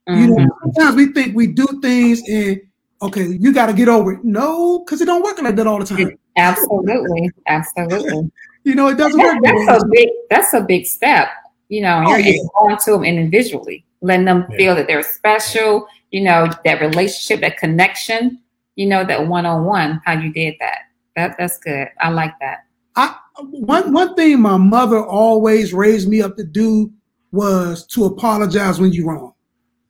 You 0.09 0.29
know, 0.29 0.37
Mhm. 0.37 0.49
sometimes 0.63 0.97
we 0.97 1.07
think 1.13 1.35
we 1.37 1.47
do 1.49 1.67
things 1.83 2.23
and 2.29 2.61
okay, 3.03 3.27
you 3.41 3.53
got 3.53 3.67
to 3.67 3.73
get 3.73 3.89
over 3.89 4.13
it. 4.13 4.25
No, 4.25 4.81
because 4.81 5.01
it 5.01 5.07
don't 5.07 5.23
work 5.23 5.41
like 5.43 5.57
that 5.57 5.67
all 5.67 5.79
the 5.79 5.85
time. 5.87 6.17
Absolutely. 6.37 7.31
Absolutely. 7.47 8.31
You 8.65 8.75
know, 8.75 8.89
it 8.89 8.97
doesn't 8.99 9.19
work. 9.21 9.37
That- 9.43 9.55
that 9.55 9.65
that's 9.67 9.83
a 9.83 9.87
big 9.91 10.09
that's 10.29 10.53
a 10.55 10.61
big 10.61 10.87
step. 10.87 11.29
You 11.69 11.83
know, 11.83 12.03
Oh, 12.07 12.11
you're, 12.17 12.19
yeah. 12.35 12.43
going 12.59 12.77
to 12.79 12.91
them 12.93 13.05
individually, 13.05 13.85
letting 14.03 14.25
them 14.27 14.47
Yeah. 14.51 14.57
feel 14.57 14.75
that 14.75 14.87
they're 14.89 15.03
special, 15.05 15.87
you 16.11 16.21
know, 16.23 16.49
that 16.65 16.81
relationship, 16.81 17.41
that 17.43 17.59
connection, 17.59 18.39
you 18.77 18.87
know, 18.87 19.05
that 19.05 19.27
one 19.29 19.47
on 19.47 19.65
one, 19.65 20.01
how 20.05 20.13
you 20.13 20.33
did 20.33 20.55
that. 20.61 20.79
That 21.17 21.37
that's 21.39 21.59
good. 21.59 21.89
I 22.01 22.11
like 22.11 22.33
that. 22.41 22.65
I 22.97 23.15
one 23.51 23.93
one 23.93 24.15
thing 24.15 24.41
my 24.41 24.57
mother 24.57 25.03
always 25.05 25.73
raised 25.73 26.09
me 26.09 26.21
up 26.23 26.37
to 26.37 26.45
do 26.45 26.91
was 27.33 27.87
to 27.87 28.05
apologize 28.07 28.81
when 28.81 28.93
you're 28.93 29.07
wrong. 29.07 29.33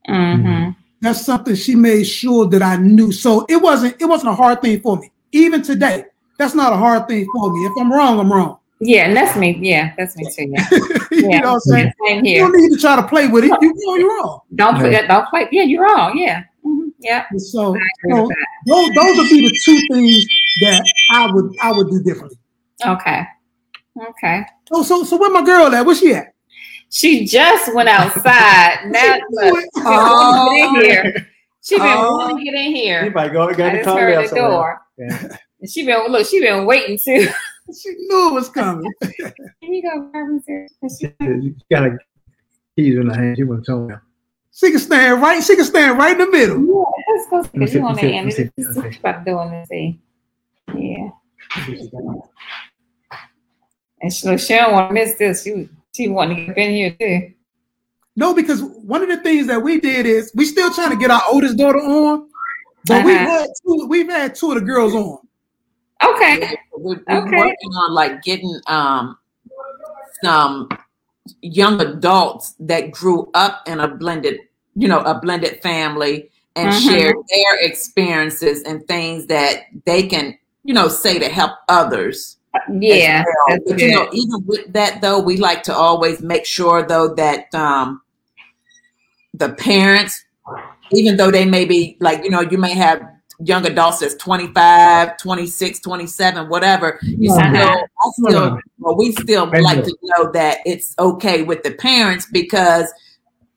hmm 0.07 0.71
That's 1.01 1.25
something 1.25 1.55
she 1.55 1.75
made 1.75 2.05
sure 2.05 2.47
that 2.49 2.63
I 2.63 2.77
knew. 2.77 3.11
So 3.11 3.47
it 3.49 3.57
wasn't 3.61 3.97
it 4.01 4.05
wasn't 4.05 4.31
a 4.33 4.35
hard 4.35 4.61
thing 4.63 4.81
for 4.81 4.97
me. 4.99 5.11
Even 5.33 5.63
today, 5.63 6.05
that's 6.39 6.55
not 6.55 6.73
a 6.73 6.77
hard 6.77 7.09
thing 7.09 7.27
for 7.33 7.51
me. 7.53 7.65
If 7.67 7.73
I'm 7.81 7.91
wrong, 7.93 8.19
I'm 8.21 8.31
wrong. 8.33 8.59
Yeah, 8.81 9.07
and 9.07 9.17
that's 9.17 9.37
me. 9.37 9.59
Yeah, 9.61 9.93
that's 9.99 10.17
me 10.17 10.25
too. 10.35 10.51
Yeah, 10.51 10.67
you 11.13 11.29
Yeah. 11.31 11.41
know 11.41 11.53
what 11.53 11.55
I'm 11.55 11.61
saying? 11.61 11.93
same 12.07 12.25
You 12.25 12.31
here. 12.33 12.41
don't 12.49 12.57
need 12.61 12.71
to 12.75 12.79
try 12.81 12.97
to 12.97 13.07
play 13.07 13.29
with 13.29 13.45
it. 13.45 13.53
You 13.61 13.73
know 13.77 13.95
you're 13.97 14.09
wrong. 14.19 14.41
Don't 14.55 14.77
put 14.79 14.91
Yeah. 14.91 15.03
that. 15.03 15.09
Don't 15.09 15.29
play. 15.29 15.49
Yeah, 15.53 15.63
you're 15.65 15.83
wrong. 15.85 16.17
Yeah. 16.17 16.45
hmm 16.63 16.89
Yeah. 16.99 17.27
So, 17.37 17.77
so 18.09 18.29
those, 18.67 18.91
those 18.95 19.17
would 19.19 19.29
be 19.29 19.43
the 19.49 19.61
two 19.63 19.79
things 19.93 20.27
that 20.63 20.83
I 21.11 21.31
would 21.31 21.55
I 21.63 21.73
would 21.73 21.91
do 21.91 22.03
differently. 22.03 22.39
Okay. 22.87 23.23
Okay. 24.09 24.43
Oh, 24.73 24.83
so 24.83 25.05
so 25.05 25.17
where 25.19 25.31
my 25.31 25.43
girl 25.45 25.67
at? 25.75 25.85
Where 25.85 25.95
she 25.95 26.15
at? 26.15 26.33
She 26.89 27.27
just 27.27 27.75
went 27.75 27.89
outside. 27.89 28.79
now 28.87 29.19
look, 29.31 29.59
she 29.75 29.81
been 29.83 29.85
wanting 29.85 30.75
to 30.75 30.81
get 30.83 30.85
in 30.85 30.85
here. 31.15 31.27
She 31.63 31.77
been 31.77 31.87
Oh. 31.87 32.17
wanting 32.17 32.37
to 32.39 32.45
get 32.45 32.55
in 32.55 32.75
here. 32.75 32.99
Anybody 33.01 33.31
go, 33.31 33.43
I 33.49 33.53
got 33.53 33.73
the 33.73 33.79
just 33.79 33.85
car 33.85 34.01
heard 34.01 34.17
there 34.17 34.29
the 34.29 34.35
door. 34.37 34.81
Yeah. 34.97 35.37
And 35.61 35.71
she 35.71 35.85
been 35.85 36.07
look. 36.09 36.27
She 36.27 36.41
been 36.41 36.65
waiting 36.67 36.99
too. 37.03 37.29
She 37.81 37.91
knew 37.91 38.31
it 38.31 38.33
was 38.33 38.49
coming. 38.49 38.93
Here 39.17 39.33
you 39.61 39.81
go, 39.83 40.11
Barbara. 40.13 40.41
She- 40.99 41.15
You 41.21 41.55
got 41.71 41.87
a 41.87 41.97
keys 42.77 42.97
in 42.99 43.07
the 43.07 43.15
hand. 43.15 43.37
She 43.37 43.45
went 43.45 43.65
somewhere. 43.65 44.03
She 44.53 44.71
can 44.71 44.81
stand 44.81 45.23
right. 45.23 45.41
She 45.41 45.55
can 45.55 45.65
stand 45.65 45.97
right 45.97 46.19
in 46.19 46.19
the 46.19 46.31
middle. 46.33 46.59
Yeah, 46.67 47.15
let's 47.15 47.31
go. 47.31 47.37
Let 47.43 47.55
me 47.55 47.67
See 47.69 47.73
see, 47.75 47.79
you 47.79 47.95
the 47.95 48.03
me 48.03 48.17
end. 48.17 48.27
me 48.27 48.33
This 48.33 48.67
is 48.67 48.75
see. 48.75 48.99
about 48.99 49.25
doing 49.25 49.51
this. 49.53 49.69
See. 49.69 50.01
Yeah. 50.77 51.11
And 54.03 54.13
she, 54.13 54.29
look, 54.29 54.41
she 54.41 54.55
don't 54.55 54.73
want 54.73 54.89
to 54.91 54.95
miss 54.95 55.15
this. 55.19 55.45
She 55.45 55.69
she 55.95 56.09
want 56.09 56.31
to 56.37 56.47
get 56.47 56.59
in 56.59 56.71
here 56.73 56.97
too. 56.99 57.33
No, 58.17 58.35
because 58.35 58.63
one 58.63 59.03
of 59.03 59.09
the 59.09 59.19
things 59.19 59.47
that 59.47 59.63
we 59.63 59.79
did 59.81 60.07
is 60.07 60.33
we 60.35 60.45
still 60.45 60.73
trying 60.73 60.91
to 60.91 60.97
get 60.97 61.11
our 61.11 61.23
oldest 61.31 61.57
daughter 61.57 61.79
on, 61.79 62.29
but 62.87 63.05
we've 63.05 63.15
Uh-huh. 63.17 63.27
had 63.41 63.49
two, 63.65 63.87
we've 63.89 64.09
had 64.11 64.35
two 64.35 64.51
of 64.53 64.55
the 64.59 64.65
girls 64.65 64.95
on. 64.95 65.19
Okay. 66.05 66.57
We're, 66.77 67.03
we're 67.07 67.27
Okay. 67.27 67.37
working 67.37 67.71
on 67.77 67.93
like 67.95 68.23
getting 68.23 68.61
um 68.67 69.19
some 70.23 70.69
young 71.43 71.81
adults 71.81 72.55
that 72.61 72.91
grew 72.91 73.31
up 73.35 73.63
in 73.69 73.81
a 73.81 73.89
blended 73.89 74.41
you 74.77 74.89
know, 74.89 75.01
a 75.01 75.19
blended 75.19 75.61
family 75.63 76.31
and 76.57 76.71
Mhm. 76.71 76.89
share 76.89 77.13
their 77.13 77.57
experiences 77.61 78.63
and 78.63 78.87
things 78.87 79.27
that 79.27 79.65
they 79.85 80.03
can, 80.07 80.39
you 80.65 80.73
know, 80.75 80.89
say 80.89 81.19
to 81.19 81.29
help 81.29 81.53
others. 81.69 82.39
Yeah, 82.73 83.25
well. 83.25 83.59
But 83.67 83.79
you 83.81 83.89
know, 83.93 84.09
even 84.13 84.45
with 84.47 84.73
that 84.73 85.01
though, 85.01 85.21
we 85.21 85.37
like 85.37 85.63
to 85.65 85.75
always 85.75 86.23
make 86.23 86.47
sure 86.47 86.83
though 86.87 87.15
that 87.15 87.53
um 87.55 88.01
the 89.35 89.51
parents, 89.51 90.25
even 90.93 91.17
though 91.17 91.31
they 91.31 91.45
may 91.45 91.65
be 91.65 91.97
like, 92.01 92.25
you 92.25 92.31
know, 92.31 92.41
you 92.41 92.59
may 92.59 92.73
have 92.75 93.03
young 93.43 93.67
adults 93.67 94.01
that's 94.01 94.15
25, 94.15 95.17
26, 95.17 95.81
27, 95.81 96.49
whatever, 96.49 96.99
you 97.03 97.31
Uh-huh. 97.31 97.49
still, 97.49 97.89
I 98.03 98.11
still, 98.31 98.59
well, 98.79 98.97
we 98.97 99.13
still 99.13 99.47
Right. 99.47 99.63
like 99.63 99.85
to 99.85 99.97
know 100.03 100.31
that 100.33 100.59
it's 100.67 100.95
okay 100.99 101.43
with 101.43 101.63
the 101.63 101.73
parents 101.73 102.27
because 102.31 102.93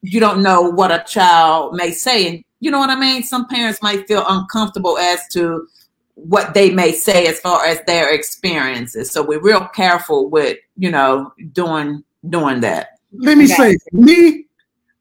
you 0.02 0.20
don't 0.20 0.42
know 0.42 0.62
what 0.62 0.92
a 0.92 1.04
child 1.08 1.76
may 1.76 1.92
say. 1.92 2.28
And 2.28 2.44
you 2.60 2.72
know 2.72 2.80
what 2.80 2.90
I 2.90 2.96
mean? 2.96 3.24
Some 3.24 3.48
parents 3.48 3.82
might 3.82 4.08
feel 4.08 4.24
uncomfortable 4.28 4.98
as 4.98 5.28
to 5.30 5.68
what 6.16 6.54
they 6.54 6.70
may 6.70 6.92
say 6.92 7.28
as 7.28 7.40
far 7.40 7.66
as 7.66 7.82
their 7.88 8.14
experiences. 8.14 9.12
So 9.12 9.24
we're 9.24 9.42
real 9.42 9.68
careful 9.74 10.30
with, 10.30 10.58
you 10.78 10.92
know, 10.92 11.34
doing 11.52 12.04
doing 12.30 12.62
that. 12.62 13.00
Let 13.12 13.38
me 13.38 13.46
Okay. 13.46 13.56
say, 13.56 13.78
me, 13.92 14.46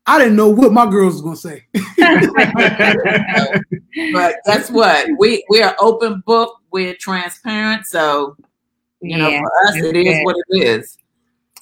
I 0.06 0.18
didn't 0.18 0.36
know 0.36 0.48
what 0.48 0.72
my 0.72 0.90
girls 0.90 1.14
was 1.14 1.22
gonna 1.22 1.36
say. 1.36 1.64
But 4.12 4.36
guess 4.46 4.70
what? 4.70 5.06
We 5.18 5.44
we're 5.48 5.74
open 5.78 6.22
book, 6.26 6.60
we're 6.70 6.94
transparent. 6.94 7.86
So, 7.86 8.36
you 9.00 9.18
know, 9.18 9.30
for 9.30 9.66
us 9.68 9.76
it 9.76 9.94
is 9.94 10.04
good. 10.04 10.24
what 10.24 10.36
it 10.48 10.62
is. 10.62 10.96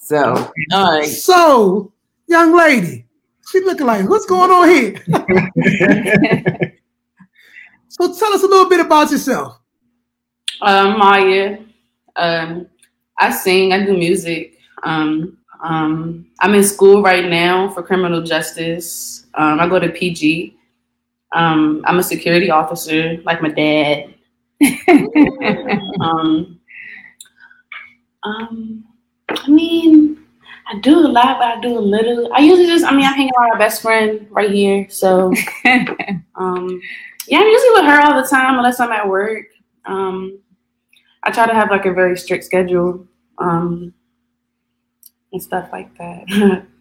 So 0.01 0.53
all 0.73 0.99
right. 0.99 1.09
So, 1.09 1.93
young 2.29 2.57
lady, 2.57 3.07
she 3.51 3.61
looking 3.61 3.87
like, 3.87 4.09
what's 4.09 4.27
going 4.27 4.51
on 4.51 4.69
here? 4.69 4.95
So 7.91 8.15
tell 8.15 8.33
us 8.33 8.45
a 8.45 8.47
little 8.47 8.69
bit 8.69 8.79
about 8.81 9.11
yourself. 9.11 9.61
Um, 10.63 10.97
Maya. 10.97 11.59
Um, 12.15 12.69
I 13.19 13.33
sing. 13.33 13.73
I 13.73 13.85
do 13.85 13.97
music. 13.97 14.59
Um, 14.85 15.39
um, 15.63 16.27
I'm 16.41 16.55
in 16.55 16.65
school 16.65 17.03
right 17.03 17.29
now 17.29 17.69
for 17.71 17.83
criminal 17.83 18.23
justice. 18.23 19.27
Um, 19.35 19.61
I 19.61 19.69
go 19.69 19.79
to 19.79 19.89
PG. 19.89 20.57
Um, 21.35 21.83
I'm 21.87 21.99
a 21.99 22.03
security 22.03 22.51
officer, 22.51 23.19
like 23.25 23.43
my 23.43 23.51
dad. 23.51 24.15
Um, 26.01 26.61
um, 28.23 28.85
I 29.29 29.49
mean, 29.49 30.25
I 30.67 30.79
do 30.81 30.99
a 30.99 31.09
lot, 31.09 31.39
but 31.39 31.49
I 31.49 31.61
do 31.61 31.79
a 31.79 31.81
little. 31.81 32.33
I 32.33 32.41
usually 32.41 32.67
just, 32.67 32.85
I 32.85 32.95
mean, 32.95 33.05
I 33.05 33.13
hang 33.13 33.29
out 33.29 33.35
with 33.41 33.53
my 33.53 33.59
best 33.59 33.83
friend 33.83 34.27
right 34.31 34.51
here. 34.51 34.87
So, 34.89 35.33
um, 36.37 36.81
yeah, 37.27 37.39
I'm 37.39 37.47
usually 37.47 37.71
with 37.75 37.85
her 37.85 38.01
all 38.03 38.21
the 38.21 38.29
time 38.29 38.57
unless 38.57 38.81
I'm 38.81 38.93
at 38.93 39.09
work. 39.09 39.47
Um, 39.85 40.41
I 41.23 41.31
try 41.31 41.47
to 41.47 41.55
have 41.55 41.71
like 41.71 41.87
a 41.87 41.93
very 41.93 42.17
strict 42.17 42.45
schedule 42.45 43.07
um, 43.39 43.93
and 45.33 45.43
stuff 45.43 45.69
like 45.73 45.97
that. 45.99 46.67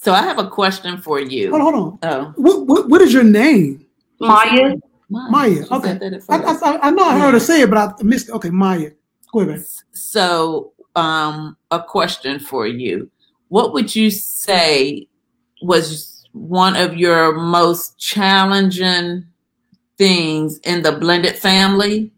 So 0.00 0.12
I 0.12 0.22
have 0.22 0.38
a 0.38 0.48
question 0.48 0.98
for 0.98 1.18
you. 1.18 1.50
Hold 1.50 1.62
on, 1.62 1.74
hold 1.74 1.98
on. 2.04 2.10
Oh, 2.10 2.32
What, 2.36 2.66
what, 2.68 2.88
what 2.88 3.00
is 3.02 3.12
your 3.12 3.24
name? 3.24 3.84
Maya, 4.20 4.76
Maya. 5.10 5.66
She 5.66 5.74
Okay. 5.74 5.94
that 5.94 6.12
at 6.12 6.22
I, 6.28 6.38
first. 6.40 6.62
I, 6.62 6.78
I 6.78 6.90
know 6.90 7.02
I 7.02 7.18
heard 7.18 7.34
her 7.34 7.40
say 7.40 7.62
it, 7.62 7.70
but 7.70 7.78
I 7.78 8.02
missed. 8.04 8.28
it. 8.28 8.32
Okay, 8.32 8.50
Maya. 8.50 8.92
Go 9.32 9.40
ahead. 9.40 9.64
So, 9.92 10.72
um, 10.94 11.56
a 11.72 11.82
question 11.82 12.38
for 12.38 12.68
you. 12.68 13.10
What 13.48 13.72
would 13.72 13.94
you 13.94 14.10
say 14.12 15.08
was 15.62 16.28
one 16.32 16.76
of 16.76 16.96
your 16.96 17.32
most 17.32 17.98
challenging 17.98 19.24
things 19.96 20.58
in 20.58 20.82
the 20.82 20.92
blended 20.92 21.36
family? 21.36 22.12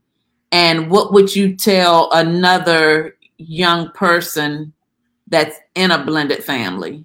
And 0.52 0.90
what 0.90 1.14
would 1.14 1.34
you 1.34 1.56
tell 1.56 2.10
another 2.12 3.16
young 3.38 3.90
person 3.92 4.74
that's 5.28 5.56
in 5.80 5.90
a 5.90 6.04
blended 6.04 6.44
family 6.44 7.04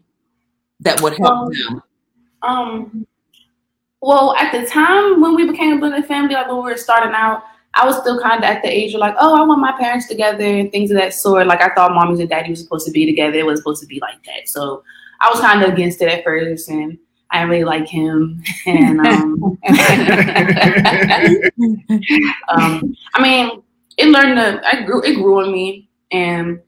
that 0.82 1.02
would 1.02 1.18
help 1.18 1.32
Um, 1.32 1.52
them? 1.54 1.84
Um, 2.42 3.08
well, 4.02 4.36
at 4.36 4.52
the 4.52 4.66
time 4.68 5.22
when 5.22 5.34
we 5.36 5.50
became 5.50 5.78
a 5.78 5.80
blended 5.80 6.06
family, 6.06 6.36
like 6.36 6.48
when 6.48 6.58
we 6.58 6.64
were 6.64 6.78
starting 6.78 7.14
out, 7.16 7.44
I 7.74 7.86
was 7.86 7.98
still 8.00 8.22
kind 8.22 8.38
of 8.38 8.44
at 8.44 8.62
the 8.62 8.70
age 8.70 8.94
of 8.94 9.00
like, 9.00 9.16
oh, 9.18 9.36
I 9.36 9.46
want 9.46 9.62
my 9.62 9.72
parents 9.74 10.08
together 10.08 10.46
and 10.46 10.72
things 10.72 10.92
of 10.92 10.98
that 10.98 11.14
sort. 11.14 11.48
Like 11.48 11.62
I 11.62 11.74
thought 11.74 11.92
mommies 11.92 12.20
and 12.20 12.30
daddy 12.30 12.50
was 12.50 12.62
supposed 12.62 12.86
to 12.86 12.92
be 12.92 13.06
together. 13.06 13.38
It 13.38 13.46
was 13.46 13.60
supposed 13.60 13.82
to 13.82 13.88
be 13.88 14.00
like 14.00 14.24
that. 14.26 14.48
So 14.48 14.84
I 15.22 15.30
was 15.30 15.40
kind 15.40 15.64
of 15.64 15.74
against 15.74 16.02
it 16.02 16.10
at 16.10 16.24
first, 16.24 16.70
and 16.70 16.98
I 17.32 17.42
really 17.44 17.64
like 17.64 17.88
him. 17.88 18.44
And 18.66 19.00
um, 19.00 19.58
um, 22.50 22.96
I 23.14 23.22
mean, 23.22 23.62
it 23.98 24.08
learned 24.08 24.38
to. 24.38 24.62
I 24.66 24.84
grew. 24.84 25.02
It 25.04 25.16
grew 25.16 25.42
on 25.44 25.52
me, 25.52 25.90
and 26.12 26.60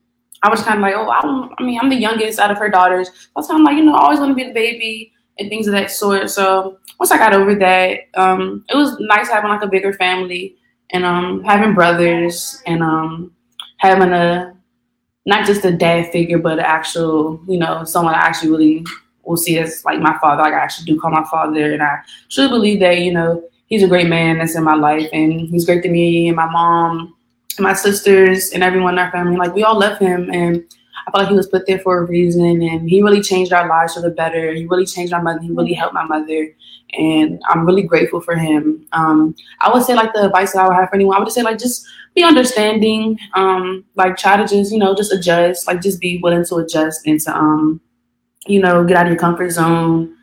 I 0.44 0.50
was 0.50 0.62
kind 0.62 0.78
of 0.78 0.82
like, 0.82 0.96
oh, 0.96 1.10
I, 1.10 1.22
don't, 1.22 1.54
I 1.58 1.64
mean, 1.64 1.80
I'm 1.80 1.90
the 1.90 1.96
youngest 1.96 2.40
out 2.40 2.52
of 2.52 2.58
her 2.58 2.70
daughters. 2.70 3.10
I 3.10 3.40
was 3.40 3.48
kind 3.48 3.60
of 3.60 3.66
like, 3.66 3.78
you 3.78 3.84
know, 3.84 3.96
I 3.96 4.04
always 4.04 4.20
want 4.20 4.32
to 4.32 4.36
be 4.36 4.44
the 4.44 4.54
baby 4.54 5.14
and 5.40 5.50
things 5.50 5.68
of 5.68 5.74
that 5.74 5.92
sort. 5.92 6.30
So 6.30 6.78
once 7.00 7.12
I 7.12 7.18
got 7.18 7.34
over 7.34 7.56
that, 7.56 8.02
um, 8.16 8.64
it 8.70 8.76
was 8.76 8.98
nice 9.00 9.30
having 9.30 9.50
like 9.50 9.64
a 9.64 9.68
bigger 9.68 9.94
family 9.94 10.56
and 10.92 11.04
um, 11.04 11.44
having 11.44 11.74
brothers 11.74 12.62
and 12.66 12.84
um, 12.84 13.32
having 13.78 14.14
a 14.14 14.54
not 15.26 15.46
just 15.46 15.66
a 15.66 15.72
dad 15.72 16.12
figure, 16.12 16.38
but 16.38 16.60
an 16.60 16.66
actual, 16.66 17.42
you 17.48 17.58
know, 17.58 17.84
someone 17.84 18.16
I 18.16 18.20
actually 18.20 18.50
really 18.50 18.86
will 19.24 19.38
see 19.38 19.60
as 19.60 19.84
like 19.84 20.00
my 20.00 20.18
father. 20.20 20.42
Like 20.42 20.54
I 20.54 20.60
actually 20.60 20.86
do 20.86 21.00
call 21.00 21.12
my 21.12 21.26
father, 21.26 21.74
and 21.74 21.84
I 21.84 22.00
truly 22.30 22.50
believe 22.50 22.80
that 22.80 23.00
you 23.00 23.12
know 23.12 23.44
he's 23.66 23.84
a 23.84 23.88
great 23.88 24.08
man 24.08 24.38
that's 24.38 24.56
in 24.56 24.64
my 24.64 24.76
life, 24.76 25.10
and 25.12 25.34
he's 25.34 25.66
great 25.66 25.84
to 25.84 25.90
me 25.90 26.28
and 26.28 26.36
my 26.38 26.50
mom 26.50 27.17
and 27.58 27.64
my 27.64 27.74
sisters 27.74 28.52
and 28.52 28.64
everyone 28.64 28.94
in 28.94 29.00
our 29.00 29.12
family. 29.12 29.38
Like 29.38 29.54
we 29.54 29.64
all 29.64 29.80
love 29.80 29.98
him, 29.98 30.30
and 30.32 30.64
I 31.08 31.12
felt 31.12 31.24
like 31.24 31.30
he 31.30 31.36
was 31.36 31.48
put 31.48 31.66
there 31.68 31.80
for 31.80 32.00
a 32.00 32.06
reason, 32.06 32.62
and 32.62 32.90
he 32.90 33.02
really 33.02 33.22
changed 33.22 33.54
our 33.54 33.68
lives 33.68 33.94
for 33.96 34.02
the 34.02 34.10
better. 34.10 34.54
He 34.54 34.66
really 34.66 34.86
changed 34.86 35.14
our 35.14 35.22
mother. 35.22 35.40
He 35.40 35.52
really 35.52 35.74
helped 35.74 35.94
my 35.94 36.06
mother, 36.06 36.54
and 36.94 37.42
I'm 37.48 37.66
really 37.66 37.84
grateful 37.84 38.22
for 38.22 38.36
him. 38.36 38.86
Um, 38.92 39.36
I 39.62 39.72
would 39.72 39.84
say 39.84 39.96
like 39.96 40.14
the 40.14 40.26
advice 40.26 40.54
that 40.54 40.64
I 40.64 40.68
would 40.68 40.76
have 40.76 40.90
for 40.90 40.96
anyone, 40.96 41.18
I 41.18 41.20
would 41.20 41.32
say 41.32 41.44
like 41.44 41.60
just 41.60 41.86
be 42.16 42.24
understanding. 42.24 43.18
Um, 43.34 43.86
like 43.96 44.18
try 44.18 44.38
to 44.38 44.48
just 44.48 44.72
you 44.72 44.80
know 44.80 44.96
just 44.96 45.14
adjust. 45.14 45.68
Like 45.68 45.82
just 45.82 46.00
be 46.00 46.20
willing 46.22 46.46
to 46.46 46.56
adjust 46.56 47.08
and 47.08 47.20
to 47.22 47.36
um, 47.36 47.82
you 48.46 48.60
know 48.60 48.84
get 48.86 48.98
out 48.98 49.08
of 49.08 49.12
your 49.12 49.20
comfort 49.20 49.52
zone 49.52 50.16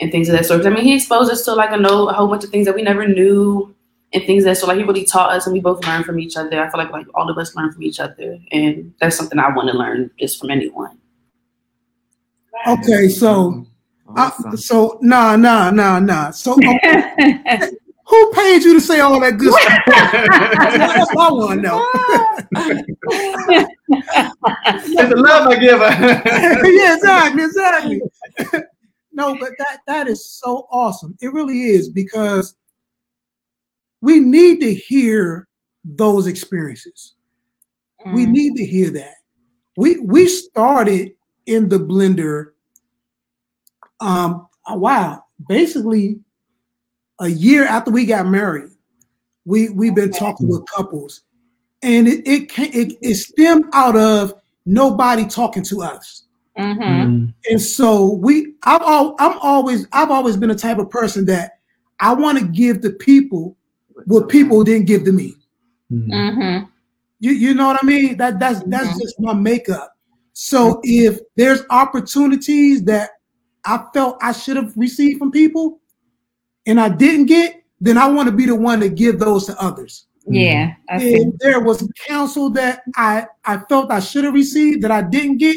and 0.00 0.10
things 0.10 0.28
of 0.28 0.36
that 0.36 0.46
sort. 0.46 0.66
I 0.66 0.70
mean, 0.70 0.84
he 0.84 0.96
exposed 0.96 1.30
us 1.30 1.44
to 1.44 1.54
like 1.54 1.72
a 1.72 1.76
know 1.76 2.08
a 2.08 2.12
whole 2.12 2.28
bunch 2.28 2.44
of 2.44 2.50
things 2.50 2.66
that 2.66 2.74
we 2.74 2.82
never 2.82 3.06
knew 3.06 3.71
and 4.12 4.24
things 4.24 4.44
that 4.44 4.56
so 4.56 4.66
like 4.66 4.78
he 4.78 4.84
really 4.84 5.04
taught 5.04 5.32
us 5.32 5.46
and 5.46 5.54
we 5.54 5.60
both 5.60 5.84
learned 5.86 6.04
from 6.04 6.18
each 6.18 6.36
other. 6.36 6.62
I 6.62 6.70
feel 6.70 6.78
like 6.78 6.92
like 6.92 7.06
all 7.14 7.30
of 7.30 7.38
us 7.38 7.54
learn 7.56 7.72
from 7.72 7.82
each 7.82 8.00
other 8.00 8.38
and 8.50 8.94
that's 9.00 9.16
something 9.16 9.38
I 9.38 9.54
want 9.54 9.70
to 9.70 9.76
learn 9.76 10.10
just 10.18 10.40
from 10.40 10.50
anyone. 10.50 10.98
Okay, 12.66 13.08
so 13.08 13.66
I, 14.16 14.30
so 14.56 14.98
nah, 15.00 15.36
nah, 15.36 15.70
nah, 15.70 15.98
nah. 15.98 16.30
So 16.30 16.52
okay, 16.54 17.12
who 18.06 18.32
paid 18.32 18.62
you 18.62 18.74
to 18.74 18.80
say 18.80 19.00
all 19.00 19.18
that 19.20 19.38
good 19.38 19.52
stuff? 19.52 19.82
That's 19.86 21.14
what 21.14 21.30
I 21.30 21.32
want 21.32 21.62
to 21.62 21.68
know. 21.68 21.86
It's 24.74 25.08
the 25.08 25.16
love 25.16 25.48
I 25.48 25.56
give 25.58 25.78
her. 25.78 26.68
yeah, 26.70 26.94
exactly, 26.94 27.44
exactly. 27.44 28.02
no, 29.12 29.36
but 29.38 29.52
that 29.58 29.80
that 29.86 30.08
is 30.08 30.24
so 30.24 30.68
awesome. 30.70 31.16
It 31.20 31.32
really 31.32 31.62
is 31.62 31.88
because 31.88 32.54
we 34.02 34.20
need 34.20 34.60
to 34.60 34.74
hear 34.74 35.48
those 35.84 36.26
experiences. 36.26 37.14
We 38.12 38.26
need 38.26 38.56
to 38.56 38.66
hear 38.66 38.90
that. 38.90 39.14
We 39.76 40.00
we 40.00 40.28
started 40.28 41.12
in 41.46 41.68
the 41.68 41.78
blender. 41.78 42.50
Um, 44.00 44.48
wow, 44.68 45.24
basically 45.48 46.20
a 47.20 47.28
year 47.28 47.64
after 47.64 47.90
we 47.90 48.04
got 48.04 48.26
married. 48.26 48.70
We 49.46 49.70
we've 49.70 49.94
been 49.94 50.12
talking 50.12 50.48
with 50.48 50.66
couples, 50.66 51.22
and 51.82 52.06
it 52.08 52.26
it 52.26 52.48
can 52.50 52.70
it, 52.72 52.94
it 53.00 53.14
stemmed 53.14 53.66
out 53.72 53.96
of 53.96 54.34
nobody 54.66 55.26
talking 55.26 55.62
to 55.64 55.82
us. 55.82 56.24
hmm 56.56 57.26
And 57.50 57.60
so 57.60 58.12
we, 58.14 58.54
I've 58.64 58.82
al- 58.82 59.16
I'm 59.18 59.38
always, 59.38 59.88
I've 59.92 60.10
always 60.10 60.36
been 60.36 60.48
the 60.50 60.54
type 60.54 60.78
of 60.78 60.90
person 60.90 61.24
that 61.26 61.58
I 61.98 62.12
want 62.14 62.38
to 62.38 62.44
give 62.44 62.82
the 62.82 62.92
people 62.92 63.56
what 64.06 64.28
people 64.28 64.64
didn't 64.64 64.86
give 64.86 65.04
to 65.04 65.12
me. 65.12 65.34
hmm 65.90 66.58
You, 67.20 67.32
you 67.32 67.54
know 67.54 67.66
what 67.68 67.78
I 67.82 67.86
mean? 67.86 68.16
That 68.16 68.38
that's 68.40 68.62
that's 68.66 68.88
Mhm. 68.88 69.00
just 69.00 69.20
my 69.20 69.32
makeup. 69.34 69.96
So 70.32 70.80
if 70.82 71.20
there's 71.36 71.62
opportunities 71.70 72.82
that 72.84 73.10
I 73.64 73.84
felt 73.94 74.18
I 74.20 74.32
should 74.32 74.56
have 74.56 74.72
received 74.76 75.18
from 75.18 75.30
people, 75.30 75.80
and 76.66 76.80
I 76.80 76.88
didn't 76.88 77.26
get, 77.26 77.62
then 77.80 77.96
I 77.98 78.08
want 78.08 78.28
to 78.28 78.34
be 78.34 78.46
the 78.46 78.54
one 78.56 78.80
to 78.80 78.88
give 78.88 79.18
those 79.18 79.46
to 79.46 79.60
others. 79.62 80.06
Yeah, 80.26 80.74
that's. 80.88 81.04
If 81.04 81.38
there 81.38 81.60
was 81.60 81.86
counsel 82.08 82.50
that 82.50 82.82
I 82.96 83.26
I 83.44 83.58
felt 83.68 83.90
I 83.90 84.00
should 84.00 84.24
have 84.24 84.34
received 84.34 84.82
that 84.82 84.90
I 84.90 85.02
didn't 85.02 85.38
get, 85.38 85.56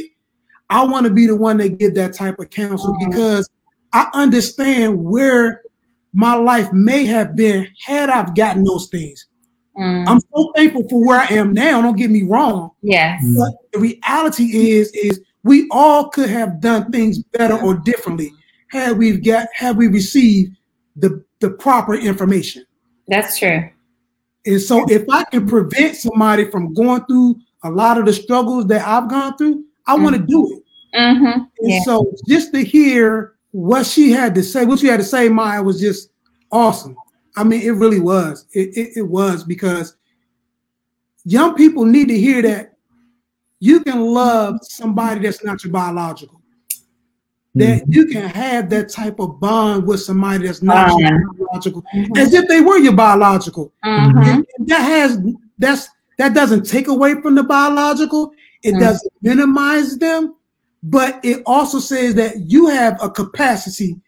I 0.69 0.83
want 0.83 1.05
to 1.05 1.13
be 1.13 1.25
the 1.27 1.35
one 1.35 1.57
that 1.57 1.77
give 1.77 1.95
that 1.95 2.13
type 2.13 2.37
of 2.39 2.49
counsel 2.49 2.93
Mhm. 2.93 3.09
because 3.09 3.49
I 3.93 4.09
understand 4.13 5.03
where 5.03 5.61
my 6.15 6.33
life 6.33 6.71
may 6.73 7.05
have 7.05 7.35
been 7.35 7.67
had 7.85 8.09
I've 8.09 8.35
gotten 8.35 8.63
those 8.63 8.87
things. 8.87 9.27
Mm. 9.77 10.07
I'm 10.07 10.19
so 10.33 10.51
thankful 10.55 10.87
for 10.89 11.05
where 11.05 11.19
I 11.19 11.27
am 11.27 11.53
now. 11.53 11.81
Don't 11.81 11.97
get 11.97 12.09
me 12.09 12.23
wrong. 12.23 12.71
yes. 12.81 13.21
But 13.37 13.51
the 13.73 13.79
reality 13.79 14.69
is, 14.71 14.89
is 14.93 15.21
we 15.43 15.67
all 15.71 16.07
could 16.09 16.29
have 16.29 16.61
done 16.61 16.91
things 16.91 17.21
better 17.33 17.61
or 17.61 17.75
differently 17.75 18.31
had 18.69 18.97
we 18.97 19.17
got 19.17 19.47
had 19.53 19.75
we 19.77 19.87
received 19.87 20.55
the 20.95 21.23
the 21.41 21.49
proper 21.51 21.93
information. 21.95 22.65
That's 23.09 23.37
true. 23.37 23.69
And 24.45 24.61
so 24.61 24.85
if 24.89 25.03
I 25.09 25.23
can 25.25 25.45
prevent 25.47 25.97
somebody 25.97 26.49
from 26.49 26.73
going 26.73 27.03
through 27.05 27.35
a 27.63 27.69
lot 27.69 27.97
of 27.97 28.05
the 28.05 28.13
struggles 28.13 28.67
that 28.67 28.87
I've 28.87 29.09
gone 29.09 29.35
through, 29.37 29.65
I 29.87 29.95
want 29.95 30.15
to 30.15 30.21
do 30.21 30.47
it. 30.53 30.63
Mm-hmm. 30.97 31.25
And 31.41 31.49
Yeah. 31.59 31.81
so 31.83 32.13
just 32.27 32.53
to 32.53 32.63
hear 32.63 33.34
what 33.55 33.85
she 33.85 34.11
had 34.11 34.35
to 34.35 34.43
say, 34.43 34.65
what 34.65 34.79
she 34.79 34.87
had 34.87 34.97
to 34.97 35.03
say, 35.05 35.29
Maya, 35.29 35.63
was 35.63 35.79
just 35.79 36.11
awesome. 36.51 36.97
I 37.37 37.43
mean, 37.45 37.61
it 37.61 37.71
really 37.71 38.01
was. 38.01 38.47
It, 38.51 38.75
it, 38.77 38.97
it 38.97 39.01
was 39.03 39.45
because 39.45 39.95
young 41.23 41.55
people 41.55 41.85
need 41.85 42.09
to 42.09 42.19
hear 42.19 42.41
that 42.41 42.73
you 43.61 43.79
can 43.79 44.01
love 44.01 44.57
somebody 44.61 45.21
that's 45.21 45.41
not 45.41 45.63
your 45.63 45.71
biological. 45.71 46.41
That 47.55 47.85
you 47.87 48.07
can 48.07 48.27
have 48.27 48.69
that 48.71 48.89
type 48.89 49.21
of 49.21 49.39
bond 49.39 49.87
with 49.87 50.01
somebody 50.01 50.45
that's 50.45 50.61
not 50.61 50.89
Bond. 50.89 50.99
your 50.99 51.33
biological, 51.33 51.83
as 52.17 52.33
if 52.33 52.49
they 52.49 52.59
were 52.59 52.77
your 52.79 52.91
biological. 52.91 53.71
Mm-hmm. 53.85 54.17
And 54.17 54.45
that 54.67 54.81
has 54.81 55.17
that's 55.57 55.87
that 56.17 56.33
doesn't 56.33 56.65
take 56.65 56.89
away 56.89 57.21
from 57.21 57.35
the 57.35 57.43
biological. 57.43 58.33
It 58.63 58.73
Mm. 58.73 58.79
doesn't 58.81 59.13
minimize 59.21 59.97
them, 59.97 60.34
but 60.87 61.19
it 61.23 61.41
also 61.47 61.79
says 61.79 62.13
that 62.13 62.41
you 62.41 62.67
have 62.67 63.01
a 63.01 63.09
capacity 63.09 63.99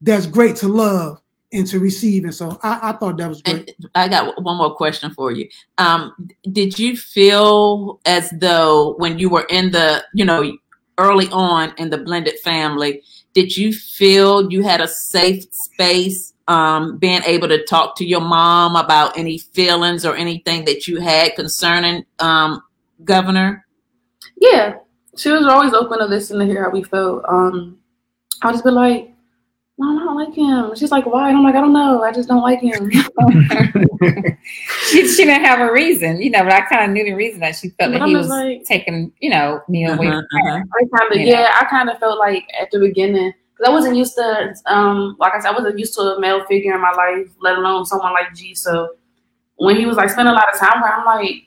that's 0.00 0.26
great 0.26 0.56
to 0.56 0.66
love 0.66 1.20
and 1.52 1.66
to 1.68 1.78
receive. 1.78 2.24
And 2.24 2.34
so 2.34 2.58
I, 2.64 2.90
I 2.90 2.92
thought 2.92 3.16
that 3.18 3.28
was 3.28 3.42
great. 3.42 3.76
And 3.78 3.90
I 3.94 4.08
got 4.08 4.42
one 4.42 4.58
more 4.58 4.74
question 4.74 5.12
for 5.12 5.30
you. 5.30 5.48
Um, 5.78 6.12
did 6.50 6.80
you 6.80 6.96
feel 6.96 8.00
as 8.06 8.28
though 8.40 8.96
when 8.98 9.20
you 9.20 9.30
were 9.30 9.46
in 9.48 9.70
the, 9.70 10.04
you 10.14 10.24
know, 10.24 10.52
early 10.98 11.28
on 11.28 11.72
in 11.78 11.90
the 11.90 11.98
blended 11.98 12.40
family, 12.40 13.02
did 13.32 13.56
you 13.56 13.72
feel 13.72 14.50
you 14.50 14.64
had 14.64 14.80
a 14.80 14.88
safe 14.88 15.44
space 15.52 16.34
um, 16.48 16.98
being 16.98 17.22
able 17.24 17.46
to 17.46 17.64
talk 17.66 17.94
to 17.96 18.04
your 18.04 18.20
mom 18.20 18.74
about 18.74 19.16
any 19.16 19.38
feelings 19.38 20.04
or 20.04 20.16
anything 20.16 20.64
that 20.64 20.88
you 20.88 21.00
had 21.00 21.36
concerning 21.36 22.04
um, 22.18 22.62
Governor? 23.04 23.64
Yeah, 24.40 24.78
she 25.16 25.30
was 25.30 25.46
always 25.46 25.72
open 25.72 25.98
to 25.98 26.04
listen 26.06 26.38
to 26.38 26.44
hear 26.46 26.64
how 26.64 26.70
we 26.70 26.82
felt. 26.82 27.24
Um, 27.28 27.78
I'll 28.42 28.52
just 28.52 28.64
be 28.64 28.70
like, 28.70 29.12
Mom, 29.78 29.98
I 29.98 30.04
don't 30.04 30.16
like 30.16 30.34
him. 30.34 30.74
She's 30.74 30.90
like, 30.90 31.04
why? 31.04 31.28
And 31.28 31.36
I'm 31.36 31.44
like, 31.44 31.54
I 31.54 31.60
don't 31.60 31.74
know. 31.74 32.02
I 32.02 32.10
just 32.10 32.28
don't 32.28 32.40
like 32.42 32.60
him. 32.60 32.90
she, 34.88 35.06
she 35.08 35.24
didn't 35.24 35.44
have 35.44 35.60
a 35.60 35.70
reason, 35.72 36.20
you 36.20 36.30
know, 36.30 36.42
but 36.44 36.52
I 36.52 36.60
kind 36.62 36.84
of 36.84 36.90
knew 36.94 37.04
the 37.04 37.12
reason 37.12 37.40
that 37.40 37.56
she 37.56 37.68
felt 37.70 37.92
But 37.92 37.98
that 37.98 38.02
I'm 38.02 38.08
he 38.08 38.16
was 38.16 38.28
like- 38.28 38.64
taking, 38.64 39.12
you 39.20 39.28
know, 39.30 39.60
me 39.68 39.84
away. 39.86 40.08
Uh-huh, 40.08 40.22
from 40.30 40.40
her. 40.46 40.56
uh-huh. 40.58 40.62
I 40.94 40.98
kind 40.98 41.12
of, 41.12 41.18
You 41.20 41.26
know. 41.26 41.40
yeah, 41.40 41.56
I 41.60 41.64
kind 41.66 41.90
of 41.90 41.98
felt 41.98 42.18
like 42.18 42.44
at 42.58 42.70
the 42.70 42.78
beginning, 42.78 43.32
because 43.54 43.68
I 43.70 43.72
wasn't 43.72 43.96
used 43.96 44.14
to, 44.16 44.54
um, 44.66 45.16
like 45.18 45.34
I 45.34 45.40
said, 45.40 45.50
I 45.50 45.52
wasn't 45.56 45.78
used 45.78 45.94
to 45.94 46.00
a 46.02 46.20
male 46.20 46.44
figure 46.46 46.74
in 46.74 46.80
my 46.80 46.92
life, 46.92 47.28
let 47.42 47.58
alone 47.58 47.84
someone 47.84 48.12
like 48.12 48.34
G. 48.34 48.54
So 48.54 48.94
when 49.56 49.76
he 49.76 49.84
was 49.86 49.96
like 49.98 50.10
spending 50.10 50.32
a 50.32 50.34
lot 50.36 50.52
of 50.52 50.58
time 50.58 50.80
with 50.80 50.90
her, 50.90 50.96
I'm 50.96 51.04
like, 51.04 51.42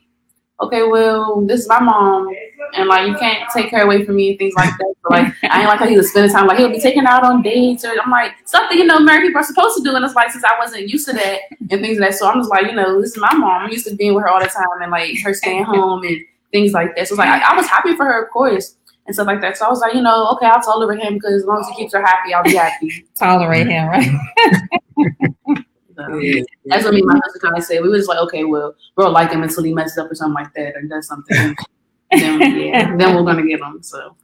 okay, 0.61 0.83
well, 0.83 1.41
this 1.41 1.61
is 1.61 1.67
my 1.67 1.79
mom, 1.79 2.27
and 2.73 2.87
like 2.87 3.07
you 3.07 3.15
can't 3.15 3.49
take 3.53 3.71
her 3.71 3.81
away 3.81 4.05
from 4.05 4.15
me 4.15 4.31
and 4.31 4.39
things 4.39 4.53
like 4.55 4.71
that. 4.77 4.93
Like 5.09 5.33
I 5.43 5.61
ain't 5.61 5.69
like 5.69 5.79
how 5.79 5.87
he 5.87 5.97
was 5.97 6.09
spending 6.09 6.31
time, 6.31 6.47
like 6.47 6.57
he'll 6.57 6.69
be 6.69 6.79
taking 6.79 7.05
out 7.05 7.23
on 7.23 7.41
dates, 7.41 7.85
or 7.85 7.93
I'm 8.01 8.11
like 8.11 8.33
something 8.45 8.77
you 8.77 8.85
know 8.85 8.99
married 8.99 9.27
people 9.27 9.41
are 9.41 9.45
supposed 9.45 9.77
to 9.77 9.83
do, 9.83 9.95
and 9.95 10.03
it's 10.03 10.15
like 10.15 10.31
since 10.31 10.43
I 10.43 10.57
wasn't 10.59 10.89
used 10.89 11.07
to 11.07 11.13
that 11.13 11.39
and 11.69 11.81
things 11.81 11.99
like 11.99 12.11
that, 12.11 12.17
so 12.17 12.27
I'm 12.27 12.39
just 12.39 12.49
like, 12.49 12.67
you 12.67 12.73
know, 12.73 13.01
this 13.01 13.11
is 13.11 13.17
my 13.17 13.33
mom. 13.33 13.63
I'm 13.63 13.71
used 13.71 13.87
to 13.87 13.95
being 13.95 14.13
with 14.13 14.23
her 14.23 14.29
all 14.29 14.41
the 14.41 14.47
time 14.47 14.65
and 14.81 14.91
like 14.91 15.17
her 15.23 15.33
staying 15.33 15.63
home 15.63 16.03
and 16.03 16.17
things 16.51 16.73
like 16.73 16.95
that. 16.95 17.07
So 17.07 17.13
it's 17.13 17.19
like 17.19 17.29
I, 17.29 17.53
I 17.53 17.55
was 17.55 17.67
happy 17.67 17.95
for 17.95 18.05
her, 18.05 18.23
of 18.23 18.31
course. 18.31 18.75
And 19.05 19.15
stuff 19.15 19.25
like 19.25 19.41
that. 19.41 19.57
So 19.57 19.65
I 19.65 19.69
was 19.69 19.79
like, 19.79 19.95
you 19.95 20.03
know, 20.03 20.29
okay, 20.33 20.45
I'll 20.45 20.61
tolerate 20.61 20.99
him 20.99 21.15
because 21.15 21.33
as 21.33 21.43
long 21.43 21.61
as 21.61 21.67
he 21.69 21.75
keeps 21.75 21.93
her 21.93 22.05
happy, 22.05 22.31
I'll 22.31 22.43
be 22.43 22.53
happy. 22.53 23.07
Tolerate 23.17 23.65
him, 23.65 23.87
right? 23.87 25.65
So, 26.07 26.43
that's 26.65 26.85
what 26.85 26.93
me 26.93 27.01
and 27.01 27.07
my 27.07 27.19
husband 27.23 27.41
kind 27.41 27.57
of 27.57 27.63
said. 27.63 27.81
We 27.81 27.89
were 27.89 27.97
just 27.97 28.07
like, 28.07 28.19
okay, 28.19 28.45
well, 28.45 28.73
we'll 28.95 29.11
like 29.11 29.31
him 29.31 29.43
until 29.43 29.63
he 29.63 29.73
messes 29.73 29.97
up 29.97 30.09
or 30.09 30.15
something 30.15 30.33
like 30.35 30.53
that, 30.53 30.75
or 30.75 30.81
does 30.83 31.07
something. 31.07 31.55
then, 32.11 32.39
yeah, 32.57 32.95
then 32.95 33.15
we're 33.15 33.23
gonna 33.23 33.45
get 33.45 33.59
him. 33.59 33.83
So, 33.83 34.15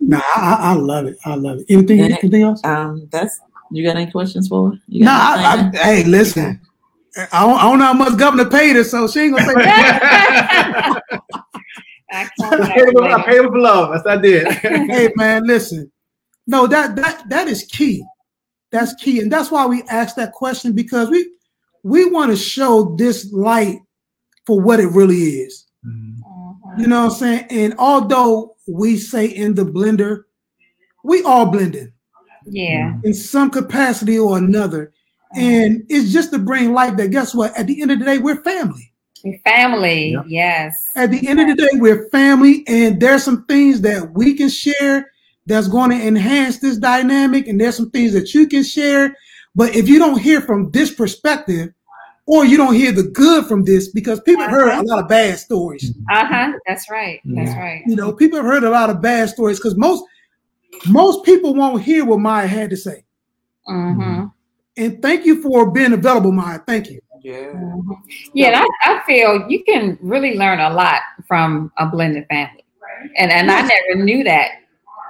Nah, 0.00 0.20
I, 0.20 0.56
I 0.60 0.72
love 0.72 1.06
it. 1.06 1.18
I 1.24 1.34
love 1.34 1.58
it. 1.58 1.66
Anything, 1.68 1.98
Yeah. 1.98 2.16
anything 2.22 2.42
else? 2.42 2.64
Um, 2.64 3.08
that's 3.10 3.40
you 3.70 3.84
got 3.84 3.96
any 3.96 4.10
questions 4.10 4.48
for? 4.48 4.70
her? 4.70 4.78
You 4.88 5.04
Nah, 5.04 5.12
I, 5.12 5.58
anything? 5.58 5.80
I, 5.80 5.84
hey, 5.84 6.04
listen. 6.04 6.60
I 7.32 7.46
don't, 7.46 7.58
I 7.58 7.62
don't 7.64 7.78
know 7.78 7.84
how 7.86 7.92
much 7.92 8.16
governor 8.18 8.48
paid 8.48 8.76
her, 8.76 8.84
so 8.84 9.06
she 9.08 9.20
ain't 9.20 9.34
gonna 9.36 9.46
say 9.46 9.54
that. 9.54 11.02
I 12.10 12.28
I 12.40 12.74
paid 12.74 12.88
him, 12.88 13.04
I 13.04 13.22
paid 13.26 13.36
him 13.38 13.48
for 13.48 13.58
love. 13.58 13.90
That's 13.92 14.04
what 14.04 14.18
I 14.18 14.20
did. 14.20 14.48
hey 14.58 15.10
man, 15.16 15.46
listen. 15.46 15.90
No, 16.48 16.66
that 16.66 16.96
that 16.96 17.28
that 17.28 17.46
is 17.46 17.62
key. 17.64 18.04
That's 18.72 18.94
key, 18.94 19.20
and 19.20 19.30
that's 19.30 19.50
why 19.50 19.66
we 19.66 19.82
ask 19.90 20.16
that 20.16 20.32
question 20.32 20.72
because 20.72 21.10
we 21.10 21.30
we 21.84 22.10
want 22.10 22.30
to 22.32 22.36
show 22.36 22.96
this 22.96 23.30
light 23.32 23.78
for 24.46 24.60
what 24.60 24.80
it 24.80 24.88
really 24.88 25.16
is. 25.18 25.66
Mhm. 25.86 26.16
You 26.78 26.86
know 26.86 27.04
what 27.04 27.12
I'm 27.12 27.18
saying? 27.18 27.46
And 27.50 27.74
although 27.78 28.56
we 28.66 28.96
say 28.96 29.26
in 29.26 29.54
the 29.54 29.64
blender, 29.64 30.24
we 31.04 31.22
all 31.22 31.46
blended 31.46 31.92
Yeah. 32.46 32.94
in 33.04 33.14
some 33.14 33.50
capacity 33.50 34.18
or 34.18 34.38
another. 34.38 34.92
And 35.34 35.84
it's 35.90 36.10
just 36.12 36.32
to 36.32 36.38
bring 36.38 36.72
light 36.72 36.96
that 36.96 37.10
guess 37.10 37.34
what? 37.34 37.56
At 37.58 37.66
the 37.66 37.82
end 37.82 37.90
of 37.92 37.98
the 37.98 38.04
day, 38.06 38.18
we're 38.18 38.42
family. 38.42 38.92
Family. 39.44 40.12
Yep. 40.12 40.24
Yes. 40.28 40.74
At 40.96 41.10
the 41.10 41.26
end 41.28 41.40
of 41.40 41.48
the 41.48 41.54
day, 41.54 41.68
we're 41.74 42.08
family, 42.10 42.64
and 42.66 43.00
there's 43.00 43.24
some 43.24 43.44
things 43.44 43.82
that 43.82 44.14
we 44.14 44.34
can 44.34 44.48
share 44.48 45.10
that's 45.48 45.68
going 45.68 45.90
to 45.90 46.06
enhance 46.06 46.58
this 46.58 46.76
dynamic, 46.76 47.48
and 47.48 47.60
there's 47.60 47.76
some 47.76 47.90
things 47.90 48.12
that 48.12 48.34
you 48.34 48.46
can 48.46 48.62
share. 48.62 49.16
But 49.54 49.74
if 49.74 49.88
you 49.88 49.98
don't 49.98 50.20
hear 50.20 50.40
from 50.40 50.70
this 50.70 50.94
perspective, 50.94 51.70
or 52.26 52.44
you 52.44 52.58
don't 52.58 52.74
hear 52.74 52.92
the 52.92 53.04
good 53.04 53.46
from 53.46 53.64
this, 53.64 53.88
because 53.88 54.20
people 54.20 54.42
have 54.42 54.50
heard 54.50 54.78
a 54.78 54.82
lot 54.82 55.02
of 55.02 55.08
bad 55.08 55.38
stories. 55.38 55.92
Uh 56.10 56.26
huh. 56.26 56.52
That's 56.66 56.90
right. 56.90 57.20
That's 57.24 57.52
Yeah. 57.52 57.60
right. 57.60 57.82
You 57.86 57.96
know, 57.96 58.12
people 58.12 58.36
have 58.36 58.46
heard 58.46 58.64
a 58.64 58.70
lot 58.70 58.90
of 58.90 59.00
bad 59.00 59.30
stories 59.30 59.58
because 59.58 59.76
most 59.76 60.04
most 60.86 61.24
people 61.24 61.54
won't 61.54 61.82
hear 61.82 62.04
what 62.04 62.20
Maya 62.20 62.46
had 62.46 62.70
to 62.70 62.76
say. 62.76 63.04
Mm-hmm. 63.66 64.26
And 64.76 65.02
thank 65.02 65.24
you 65.26 65.42
for 65.42 65.70
being 65.70 65.92
available, 65.92 66.30
Maya. 66.30 66.60
Thank 66.66 66.90
you. 66.90 67.00
Mhm. 67.24 67.96
Yeah, 68.32 68.64
I, 68.84 68.92
I 68.92 69.02
feel 69.06 69.46
you 69.48 69.64
can 69.64 69.98
really 70.00 70.36
learn 70.36 70.60
a 70.60 70.70
lot 70.70 71.00
from 71.26 71.72
a 71.78 71.86
blended 71.86 72.26
family. 72.28 72.64
And 73.16 73.30
and 73.32 73.50
I 73.50 73.62
never 73.62 74.04
knew 74.04 74.22
that, 74.24 74.57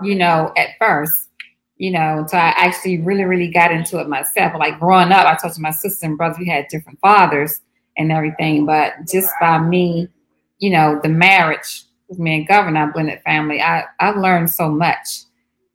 you 0.02 0.14
know, 0.14 0.52
at 0.56 0.70
first, 0.78 1.28
you 1.76 1.90
know, 1.90 2.18
until 2.18 2.38
I 2.38 2.52
actually 2.56 3.00
really, 3.00 3.24
really 3.24 3.48
got 3.48 3.70
into 3.72 3.98
it 4.00 4.08
myself. 4.08 4.52
Like 4.58 4.80
growing 4.80 5.12
up, 5.12 5.26
I 5.26 5.36
talked 5.36 5.54
to 5.54 5.60
my 5.60 5.70
sister 5.70 6.06
and 6.06 6.16
brother, 6.18 6.36
we 6.38 6.48
had 6.48 6.66
different 6.68 6.98
fathers 7.00 7.60
and 7.96 8.10
everything, 8.12 8.66
but 8.66 8.94
just 9.10 9.28
by 9.40 9.58
me, 9.58 10.08
you 10.58 10.70
know, 10.70 11.00
the 11.02 11.08
marriage 11.08 11.84
with 12.08 12.18
me 12.18 12.36
and 12.36 12.48
Governor, 12.48 12.90
blended 12.92 13.20
family, 13.22 13.60
I, 13.60 13.84
I've 14.00 14.16
learned 14.16 14.50
so 14.50 14.68
much, 14.68 15.06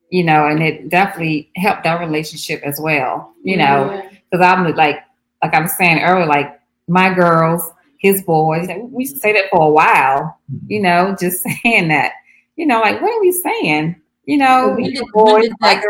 you 0.09 0.23
know, 0.23 0.47
and 0.47 0.61
it 0.61 0.89
definitely 0.89 1.51
helped 1.55 1.85
our 1.85 1.99
relationship 1.99 2.61
as 2.63 2.79
well, 2.81 3.33
you 3.43 3.57
know 3.57 4.03
because 4.33 4.45
I'm 4.45 4.63
like, 4.75 5.03
like 5.43 5.53
I 5.53 5.61
was 5.61 5.77
saying 5.77 5.99
earlier, 6.01 6.25
like 6.25 6.59
my 6.87 7.13
girls, 7.13 7.69
his 7.99 8.23
boys. 8.23 8.67
We 8.67 9.03
used 9.03 9.15
to 9.15 9.19
say 9.19 9.31
that 9.33 9.49
for 9.51 9.67
a 9.67 9.69
while, 9.69 10.39
you 10.67 10.81
know, 10.81 11.15
just 11.19 11.43
saying 11.63 11.89
that, 11.89 12.13
you 12.55 12.65
know, 12.65 12.81
like 12.81 12.99
what 12.99 13.13
are 13.13 13.21
we 13.21 13.31
saying? 13.31 13.95
You 14.25 14.37
know, 14.37 14.69
When 14.75 14.83
his 14.85 14.99
did- 14.99 15.09
when 15.13 15.41
did 15.41 15.53
that- 15.59 15.83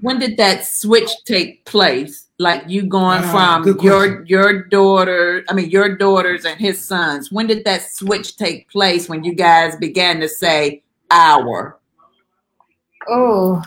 when 0.00 0.18
did 0.18 0.36
that 0.38 0.66
switch 0.66 1.10
take 1.24 1.64
place? 1.64 2.26
Like 2.40 2.64
you 2.68 2.82
going 2.82 3.22
Ah, 3.24 3.62
from 3.62 3.78
your 3.82 4.24
your 4.24 4.64
daughter, 4.64 5.44
I 5.48 5.52
mean 5.54 5.70
your 5.70 5.96
daughters 5.96 6.44
and 6.44 6.58
his 6.60 6.80
sons. 6.84 7.30
When 7.32 7.46
did 7.46 7.64
that 7.64 7.82
switch 7.82 8.36
take 8.36 8.68
place 8.70 9.08
when 9.08 9.22
you 9.24 9.32
guys 9.34 9.76
began 9.76 10.20
to 10.20 10.28
say 10.28 10.82
our? 11.10 11.78
Oh, 13.08 13.62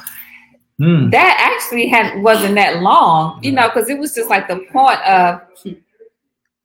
Mm. 0.79 1.11
that 1.11 1.35
actually 1.39 1.87
had 1.87 2.21
wasn't 2.21 2.55
that 2.55 2.81
long, 2.81 3.39
you 3.43 3.51
know, 3.51 3.67
because 3.69 3.89
it 3.89 3.97
was 3.99 4.13
just 4.15 4.29
like 4.29 4.47
the 4.47 4.57
point 4.71 4.99
of 5.07 5.41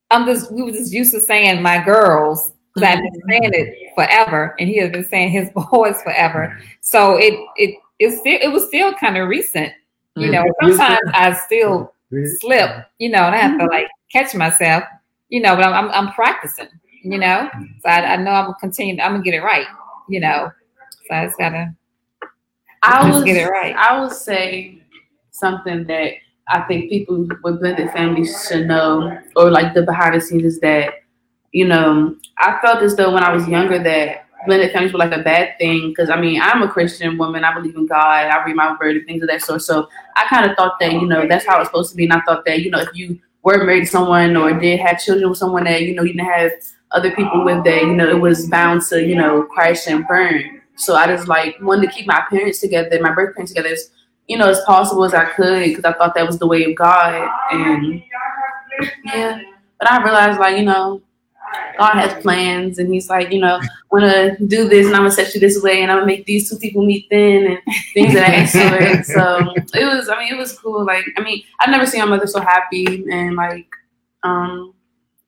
I'm 0.09 0.25
just 0.25 0.51
we 0.51 0.63
were 0.63 0.71
just 0.71 0.93
used 0.93 1.11
to 1.13 1.19
saying 1.21 1.61
my 1.61 1.83
girls 1.83 2.51
because 2.77 2.95
I've 2.95 3.03
been 3.03 3.21
mm-hmm. 3.21 3.29
saying 3.29 3.51
it 3.53 3.93
forever, 3.95 4.55
and 4.59 4.69
he 4.69 4.77
has 4.77 4.91
been 4.91 5.03
saying 5.03 5.31
his 5.31 5.49
boys 5.71 6.01
forever. 6.03 6.59
So 6.81 7.17
it 7.17 7.33
it 7.55 7.75
it 7.99 8.11
still 8.11 8.39
it 8.41 8.51
was 8.51 8.67
still 8.67 8.93
kind 8.93 9.17
of 9.17 9.27
recent, 9.27 9.71
you 10.15 10.29
mm-hmm. 10.29 10.31
know. 10.33 10.53
Sometimes 10.61 10.99
I 11.13 11.33
still 11.33 11.93
slip, 12.39 12.85
you 12.99 13.09
know, 13.09 13.23
and 13.23 13.35
I 13.35 13.37
have 13.37 13.57
to 13.57 13.65
mm-hmm. 13.65 13.73
like 13.73 13.87
catch 14.11 14.35
myself, 14.35 14.83
you 15.29 15.41
know. 15.41 15.55
But 15.55 15.65
I'm 15.65 15.89
I'm, 15.89 16.07
I'm 16.07 16.13
practicing, 16.13 16.69
you 17.03 17.17
know. 17.17 17.49
So 17.81 17.89
I, 17.89 18.13
I 18.13 18.15
know 18.17 18.31
I'm 18.31 18.45
gonna 18.45 18.57
continue. 18.59 19.01
I'm 19.01 19.13
gonna 19.13 19.23
get 19.23 19.33
it 19.33 19.41
right, 19.41 19.67
you 20.09 20.19
know. 20.19 20.51
So 21.07 21.15
I 21.15 21.25
just 21.25 21.37
gotta 21.37 21.75
I 22.83 23.09
was 23.09 23.23
get 23.23 23.37
it 23.37 23.49
right. 23.49 23.75
I 23.75 23.99
would 23.99 24.11
say 24.11 24.81
something 25.31 25.85
that 25.87 26.13
I 26.49 26.61
think 26.61 26.89
people 26.89 27.27
with 27.43 27.59
blended 27.59 27.91
families 27.91 28.47
should 28.47 28.67
know, 28.67 29.17
or 29.35 29.51
like 29.51 29.73
the 29.73 29.83
behind 29.83 30.15
the 30.15 30.21
scenes, 30.21 30.43
is 30.43 30.59
that 30.61 30.93
you 31.57 31.67
know 31.67 32.15
I 32.37 32.59
felt 32.61 32.83
as 32.83 32.95
though 32.95 33.11
when 33.11 33.23
I 33.23 33.33
was 33.33 33.47
younger 33.47 33.79
that 33.81 34.27
blended 34.45 34.71
families 34.71 34.93
were 34.93 34.99
like 34.99 35.11
a 35.11 35.23
bad 35.23 35.57
thing 35.57 35.89
because 35.89 36.09
I 36.09 36.21
mean 36.21 36.39
I'm 36.39 36.61
a 36.61 36.69
Christian 36.69 37.17
woman, 37.17 37.43
I 37.43 37.53
believe 37.53 37.75
in 37.75 37.87
God, 37.87 38.27
I 38.27 38.45
read 38.45 38.55
my 38.55 38.77
word 38.79 38.95
and 38.95 39.05
things 39.07 39.23
of 39.23 39.29
that 39.29 39.41
sort. 39.41 39.63
So 39.63 39.89
I 40.15 40.27
kind 40.27 40.49
of 40.49 40.55
thought 40.55 40.79
that 40.79 40.93
you 40.93 41.07
know 41.07 41.27
that's 41.27 41.47
how 41.47 41.59
it's 41.59 41.69
supposed 41.69 41.89
to 41.91 41.97
be, 41.97 42.03
and 42.03 42.13
I 42.13 42.21
thought 42.21 42.45
that 42.45 42.61
you 42.61 42.69
know 42.69 42.79
if 42.79 42.89
you 42.93 43.19
were 43.41 43.63
married 43.63 43.85
to 43.85 43.91
someone 43.91 44.37
or 44.37 44.53
did 44.53 44.79
have 44.79 45.01
children 45.01 45.29
with 45.29 45.39
someone 45.39 45.63
that 45.63 45.81
you 45.81 45.95
know 45.95 46.03
you 46.03 46.13
didn't 46.13 46.27
have 46.27 46.51
other 46.91 47.09
people 47.15 47.43
with 47.43 47.63
that 47.63 47.81
you 47.81 47.95
know 47.95 48.07
it 48.07 48.21
was 48.21 48.47
bound 48.49 48.83
to 48.89 49.03
you 49.03 49.15
know 49.15 49.43
crash 49.43 49.87
and 49.87 50.07
burn. 50.07 50.61
So 50.75 50.95
I 50.95 51.07
just 51.07 51.27
like 51.27 51.55
wanted 51.59 51.87
to 51.87 51.93
keep 51.95 52.05
my 52.05 52.23
parents 52.29 52.59
together, 52.59 52.99
my 53.01 53.13
birth 53.13 53.35
parents 53.35 53.51
together 53.51 53.69
as 53.69 53.89
you 54.27 54.37
know 54.37 54.47
as 54.47 54.61
possible 54.61 55.05
as 55.05 55.15
I 55.15 55.25
could 55.25 55.63
because 55.63 55.85
I 55.85 55.93
thought 55.93 56.13
that 56.13 56.27
was 56.27 56.37
the 56.37 56.47
way 56.47 56.65
of 56.65 56.75
God. 56.75 57.27
And 57.51 58.03
yeah, 59.05 59.41
but 59.79 59.91
I 59.91 60.03
realized 60.03 60.39
like 60.39 60.57
you 60.57 60.63
know 60.63 61.01
God 61.77 61.93
has 61.93 62.21
plans, 62.21 62.79
and 62.79 62.91
He's 62.91 63.09
like 63.09 63.31
you 63.31 63.39
know 63.39 63.55
I'm 63.57 63.99
gonna 63.99 64.37
do 64.47 64.67
this 64.67 64.87
and 64.87 64.95
I'm 64.95 65.01
gonna 65.03 65.11
set 65.11 65.33
you 65.33 65.39
this 65.39 65.61
way, 65.61 65.81
and 65.81 65.91
I'm 65.91 65.97
gonna 65.97 66.07
make 66.07 66.25
these 66.25 66.49
two 66.49 66.57
people 66.57 66.85
meet 66.85 67.07
then 67.09 67.47
and 67.47 67.59
things 67.93 68.09
of 68.09 68.21
that 68.21 68.49
sort. 69.05 69.05
So 69.05 69.53
it 69.77 69.85
was, 69.85 70.09
I 70.09 70.19
mean, 70.19 70.33
it 70.33 70.37
was 70.37 70.57
cool. 70.57 70.85
Like 70.85 71.05
I 71.17 71.21
mean, 71.21 71.43
I've 71.59 71.69
never 71.69 71.85
seen 71.85 72.01
my 72.01 72.07
mother 72.07 72.27
so 72.27 72.41
happy 72.41 73.05
and 73.11 73.35
like 73.35 73.67
um 74.23 74.73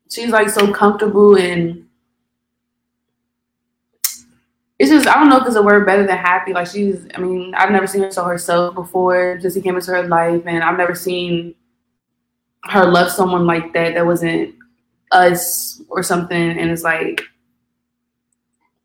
she's 0.09 0.30
like 0.30 0.49
so 0.49 0.74
comfortable 0.74 1.38
and 1.38 1.86
it's 4.80 4.89
just 4.89 5.07
I 5.07 5.15
don't 5.15 5.30
know 5.30 5.38
if 5.38 5.43
there's 5.43 5.55
a 5.55 5.61
word 5.61 5.86
better 5.86 6.05
than 6.05 6.17
happy. 6.17 6.53
Like 6.53 6.67
she's 6.67 7.05
I 7.13 7.20
mean, 7.20 7.53
I've 7.55 7.72
never 7.72 7.86
seen 7.86 8.01
her 8.01 8.11
so 8.11 8.24
herself 8.24 8.76
before. 8.76 9.38
Just 9.38 9.55
he 9.55 9.61
came 9.61 9.76
into 9.76 9.91
her 9.91 10.07
life 10.07 10.43
and 10.45 10.63
I've 10.63 10.78
never 10.78 10.95
seen 10.95 11.53
her 12.63 12.86
love 12.86 13.11
someone 13.11 13.45
like 13.45 13.74
that 13.74 13.93
that 13.93 14.05
wasn't 14.05 14.55
us 15.12 15.82
or 15.89 16.03
something 16.03 16.60
and 16.60 16.72
it's 16.72 16.84
like 16.84 17.22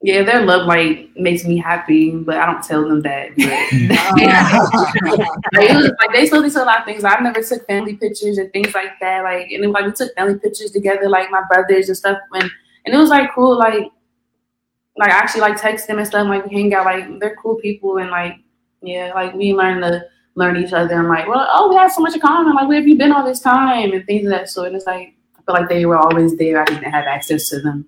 yeah, 0.05 0.22
their 0.22 0.45
love 0.45 0.66
like 0.66 1.16
makes 1.16 1.47
me 1.47 1.57
happy, 1.57 2.11
but 2.11 2.37
I 2.37 2.45
don't 2.45 2.62
tell 2.62 2.87
them 2.87 3.01
that. 3.03 3.31
But 3.39 3.47
like, 5.55 5.70
it 5.70 5.75
was, 5.75 5.91
like 5.99 6.12
they 6.12 6.29
told 6.29 6.45
me 6.45 6.51
to 6.51 6.62
a 6.62 6.66
lot 6.66 6.81
of 6.81 6.85
things. 6.85 7.05
I've 7.05 7.22
never 7.22 7.43
took 7.43 7.66
family 7.66 7.97
pictures 7.97 8.37
and 8.37 8.53
things 8.53 8.75
like 8.75 9.01
that. 9.01 9.25
Like 9.25 9.51
and 9.51 9.62
then, 9.62 9.72
like 9.72 9.87
we 9.87 9.93
took 9.93 10.14
family 10.14 10.39
pictures 10.39 10.72
together, 10.72 11.09
like 11.09 11.31
my 11.31 11.43
brothers 11.49 11.89
and 11.89 11.97
stuff. 11.97 12.18
And 12.35 12.51
and 12.85 12.95
it 12.95 12.99
was 12.99 13.09
like 13.09 13.31
cool. 13.35 13.59
Like 13.59 13.91
like 14.99 15.11
I 15.11 15.16
actually 15.16 15.41
like 15.41 15.59
text 15.59 15.87
them 15.87 15.97
and 15.97 16.07
stuff. 16.07 16.29
Like 16.29 16.45
we 16.45 16.55
hang 16.55 16.75
out. 16.75 16.85
Like 16.85 17.18
they're 17.18 17.37
cool 17.37 17.55
people 17.55 17.97
and 17.97 18.11
like 18.11 18.37
yeah, 18.83 19.11
like 19.14 19.33
we 19.33 19.55
learn 19.55 19.81
to 19.81 20.05
learn 20.35 20.59
each 20.59 20.75
other. 20.75 20.99
And 20.99 21.09
like 21.09 21.27
well, 21.27 21.49
oh, 21.51 21.70
we 21.70 21.77
have 21.77 21.93
so 21.93 22.03
much 22.03 22.14
in 22.14 22.20
common. 22.20 22.55
Like 22.55 22.68
where 22.68 22.77
have 22.77 22.87
you 22.87 22.99
been 22.99 23.12
all 23.12 23.25
this 23.25 23.41
time 23.41 23.93
and 23.93 24.05
things 24.05 24.27
of 24.27 24.33
that 24.33 24.51
sort. 24.51 24.66
And 24.66 24.77
it's 24.77 24.87
like 24.87 25.14
I 25.47 25.53
feel 25.53 25.61
like 25.61 25.68
they 25.68 25.84
were 25.86 25.99
always 25.99 26.36
there. 26.36 26.62
I 26.62 26.64
didn't 26.64 26.84
have 26.84 27.05
access 27.07 27.49
to 27.51 27.61
them. 27.61 27.86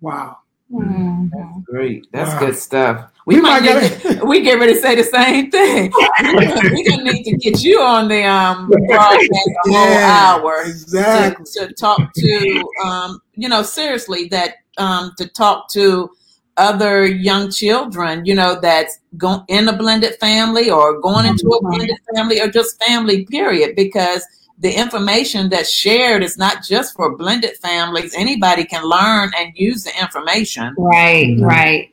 Wow. 0.00 0.38
Mhm. 0.70 1.64
Great. 1.64 2.06
That's 2.12 2.32
Wow. 2.34 2.40
good 2.40 2.56
stuff. 2.56 3.10
We, 3.26 3.36
We 3.36 3.40
might 3.40 3.62
might 3.62 4.02
get, 4.02 4.24
we 4.26 4.42
get 4.42 4.58
ready 4.58 4.74
to 4.74 4.80
say 4.80 4.94
the 4.94 5.02
same 5.04 5.50
thing. 5.50 5.90
We're 6.22 6.90
gonna 6.90 7.04
need 7.04 7.24
to 7.24 7.36
get 7.38 7.62
you 7.62 7.80
on 7.80 8.08
the 8.08 8.24
um 8.26 8.68
broadcast 8.88 9.30
a 9.66 9.70
whole 9.70 9.88
Yeah, 9.88 10.34
hour 10.34 10.62
Exactly. 10.66 11.44
to, 11.54 11.66
to 11.68 11.74
talk 11.74 12.12
to 12.14 12.68
um 12.84 13.20
you 13.34 13.48
know 13.48 13.62
seriously 13.62 14.28
that 14.28 14.56
um 14.76 15.12
to 15.16 15.26
talk 15.28 15.70
to 15.70 16.10
other 16.58 17.06
young 17.06 17.50
children 17.50 18.24
you 18.26 18.34
know 18.34 18.60
that's 18.60 18.98
going 19.16 19.40
in 19.48 19.68
a 19.68 19.76
blended 19.76 20.14
family 20.16 20.70
or 20.70 21.00
going 21.00 21.26
into 21.26 21.48
a 21.48 21.62
blended 21.62 21.96
family 22.14 22.40
or 22.40 22.48
just 22.48 22.80
family 22.84 23.24
period 23.26 23.74
because 23.74 24.22
the 24.58 24.72
information 24.72 25.48
that's 25.48 25.70
shared 25.70 26.22
is 26.22 26.38
not 26.38 26.62
just 26.64 26.94
for 26.94 27.16
blended 27.16 27.56
families 27.58 28.14
anybody 28.16 28.64
can 28.64 28.84
learn 28.84 29.30
and 29.38 29.52
use 29.56 29.84
the 29.84 30.00
information 30.00 30.74
Right, 30.78 31.26
Mhm. 31.36 31.44
right, 31.46 31.90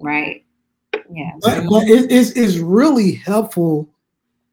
right. 0.00 0.44
Yeah. 1.12 1.30
But, 1.40 1.66
but 1.68 1.88
it, 1.88 2.10
it's, 2.10 2.30
it's 2.32 2.56
really 2.56 3.12
helpful 3.12 3.88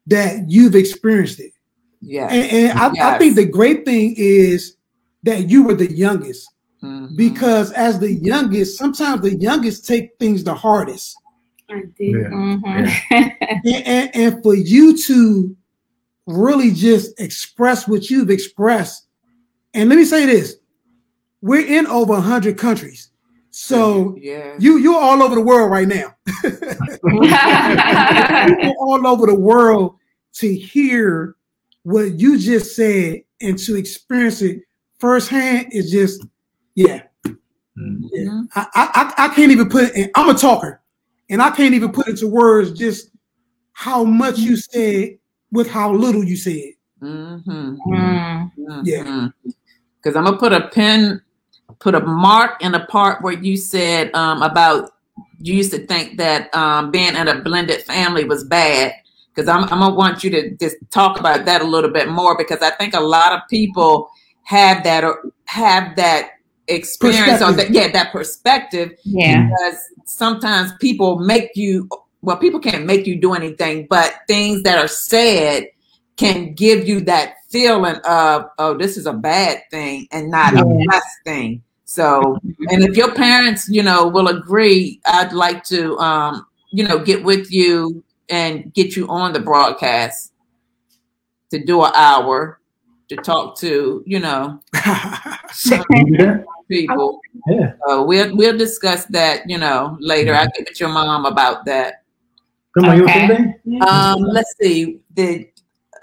that 0.06 0.50
you've 0.50 0.74
experienced 0.74 1.40
it. 1.40 1.52
yeah 2.00 2.28
And, 2.30 2.52
and 2.70 2.78
I, 2.78 3.14
I 3.14 3.18
think 3.18 3.34
the 3.36 3.44
great 3.46 3.84
thing 3.84 4.14
is 4.16 4.76
that 5.24 5.50
you 5.50 5.64
were 5.64 5.74
the 5.74 5.92
youngest 5.92 6.48
Mhm. 6.82 7.16
because 7.16 7.72
as 7.72 7.98
the 7.98 8.12
youngest, 8.12 8.78
sometimes 8.78 9.20
the 9.22 9.34
youngest 9.34 9.84
take 9.84 10.10
things 10.20 10.44
the 10.44 10.54
hardest. 10.54 11.16
I 11.68 11.82
did. 11.98 12.10
Yeah. 12.22 12.30
Mhm. 12.30 12.62
And, 13.10 13.32
and, 13.86 14.10
and 14.16 14.42
for 14.44 14.54
you 14.54 14.96
to 15.08 15.56
really 16.28 16.70
just 16.70 17.18
express 17.20 17.88
what 17.88 18.10
you've 18.10 18.30
expressed. 18.30 19.06
And 19.74 19.88
let 19.88 19.96
me 19.96 20.04
say 20.04 20.26
this 20.26 20.56
we're 21.40 21.66
in 21.66 21.86
over 21.86 22.12
100 22.14 22.58
countries. 22.58 23.10
So 23.50 24.16
yeah 24.20 24.38
you, 24.58 24.78
you're 24.78 25.00
all 25.00 25.22
over 25.22 25.34
the 25.34 25.40
world 25.40 25.70
right 25.70 25.88
now. 25.88 26.14
You're 28.62 28.74
all 28.80 29.06
over 29.06 29.26
the 29.26 29.38
world 29.38 29.96
to 30.34 30.54
hear 30.54 31.36
what 31.84 32.18
you 32.18 32.38
just 32.38 32.74
said 32.76 33.22
and 33.40 33.58
to 33.60 33.76
experience 33.76 34.42
it 34.42 34.62
firsthand 34.98 35.68
is 35.72 35.90
just, 35.90 36.26
yeah. 36.74 37.02
Mhm. 37.78 38.48
I, 38.54 38.66
I, 38.74 39.14
I 39.16 39.34
can't 39.34 39.52
even 39.52 39.68
put 39.68 39.92
in, 39.94 40.10
I'm 40.16 40.28
a 40.28 40.34
talker 40.34 40.82
and 41.30 41.40
I 41.40 41.50
can't 41.50 41.74
even 41.74 41.92
put 41.92 42.08
into 42.08 42.26
words 42.26 42.76
just 42.76 43.10
how 43.72 44.02
much 44.02 44.38
you 44.38 44.56
said 44.56 45.18
with 45.52 45.68
how 45.68 45.92
little 45.92 46.24
you 46.24 46.36
said. 46.36 46.72
Mhm. 47.02 47.78
Mm. 47.86 48.50
Yeah. 48.84 49.28
Because 49.96 50.16
I'm 50.16 50.24
gonna 50.24 50.36
put 50.36 50.52
a 50.52 50.68
pin, 50.68 51.20
put 51.78 51.94
a 51.94 52.00
mark 52.00 52.62
in 52.62 52.72
the 52.72 52.80
part 52.80 53.22
where 53.22 53.34
you 53.34 53.56
said 53.56 54.14
um, 54.14 54.42
about 54.42 54.90
you 55.40 55.54
used 55.54 55.72
to 55.72 55.86
think 55.86 56.18
that 56.18 56.54
um, 56.54 56.90
being 56.90 57.14
in 57.14 57.28
a 57.28 57.40
blended 57.40 57.82
family 57.82 58.24
was 58.24 58.44
bad. 58.44 58.92
Because 59.34 59.48
I'm, 59.48 59.62
I'm 59.64 59.78
gonna 59.78 59.94
want 59.94 60.24
you 60.24 60.30
to 60.30 60.50
just 60.56 60.76
talk 60.90 61.20
about 61.20 61.44
that 61.44 61.62
a 61.62 61.64
little 61.64 61.90
bit 61.90 62.08
more 62.08 62.36
because 62.36 62.60
I 62.60 62.70
think 62.70 62.94
a 62.94 63.00
lot 63.00 63.32
of 63.32 63.40
people 63.48 64.10
have 64.42 64.82
that 64.82 65.04
or 65.04 65.30
have 65.44 65.94
that 65.96 66.30
experience 66.66 67.40
or 67.42 67.52
that, 67.52 67.70
yeah 67.70 67.88
that 67.92 68.12
perspective 68.12 68.92
Yeah. 69.04 69.48
because 69.48 69.78
sometimes 70.04 70.72
people 70.80 71.18
make 71.18 71.50
you 71.54 71.88
well 72.22 72.36
people 72.36 72.60
can't 72.60 72.84
make 72.86 73.06
you 73.06 73.16
do 73.20 73.34
anything 73.34 73.86
but 73.88 74.14
things 74.26 74.62
that 74.62 74.78
are 74.78 74.88
said 74.88 75.66
can 76.16 76.52
give 76.54 76.86
you 76.88 77.00
that 77.00 77.34
feeling 77.50 77.94
of 78.04 78.46
oh 78.58 78.76
this 78.76 78.96
is 78.96 79.06
a 79.06 79.12
bad 79.12 79.62
thing 79.70 80.06
and 80.12 80.30
not 80.30 80.52
a 80.54 80.56
Yeah. 80.56 80.84
blessed 80.84 81.18
thing 81.24 81.62
so 81.84 82.38
and 82.70 82.82
if 82.82 82.96
your 82.96 83.14
parents 83.14 83.68
you 83.68 83.82
know 83.82 84.08
will 84.08 84.28
agree 84.28 85.00
i'd 85.06 85.32
like 85.32 85.62
to 85.64 85.96
um 85.98 86.46
you 86.70 86.86
know 86.86 86.98
get 86.98 87.22
with 87.24 87.50
you 87.52 88.02
and 88.30 88.72
get 88.74 88.96
you 88.96 89.06
on 89.08 89.32
the 89.32 89.40
broadcast 89.40 90.32
to 91.50 91.64
do 91.64 91.82
an 91.82 91.92
hour 91.94 92.60
to 93.08 93.16
talk 93.16 93.56
to 93.58 94.02
you 94.06 94.18
know 94.20 94.60
some 95.52 95.82
You 95.90 96.04
do 96.04 96.16
that? 96.26 96.44
people 96.68 97.20
Yeah. 97.48 97.72
so 97.86 98.02
we'll 98.04 98.36
we'll 98.36 98.58
discuss 98.58 99.06
that, 99.06 99.48
you 99.48 99.56
know, 99.56 99.96
later. 100.00 100.34
I'll 100.34 100.48
get 100.54 100.68
with 100.68 100.78
your 100.80 100.90
mom 100.90 101.24
about 101.24 101.64
that. 101.64 102.02
Come 102.80 102.90
on, 102.90 102.96
you 102.96 103.04
Okay. 103.04 103.54
Um, 103.80 104.20
let's 104.22 104.54
see. 104.60 105.00
The 105.14 105.48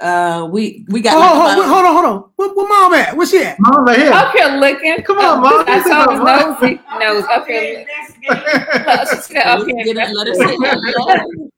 uh 0.01 0.47
we 0.51 0.85
we 0.89 0.99
got 1.01 1.13
Oh, 1.15 1.39
like 1.45 1.55
hold, 1.55 1.67
hold 1.67 1.85
on, 1.85 1.93
hold 1.93 2.05
on. 2.05 2.29
Where, 2.35 2.53
where 2.53 2.67
mom 2.67 2.93
at? 2.93 3.15
Where's 3.15 3.31
she 3.31 3.41
at? 3.43 3.57
Mom, 3.59 3.85
right 3.85 3.97
here. 3.97 4.11
Up 4.11 4.33
here 4.33 4.47
looking. 4.57 5.03
Come 5.03 5.19
on, 5.19 5.41
Mom. 5.41 5.63
I 5.67 5.81
Sit 5.81 5.91
saw 5.91 6.09
his 6.11 6.19
Mom. 6.19 6.61
nosy 6.61 6.81
nose 6.99 7.23
up 7.29 7.47
here. 7.47 7.85
Look, 8.27 8.37
up 8.37 9.59
let's 9.59 9.65
here. 9.65 9.95
let 9.95 10.27
us 10.27 10.37
say 10.37 10.57
hello. 10.59 11.49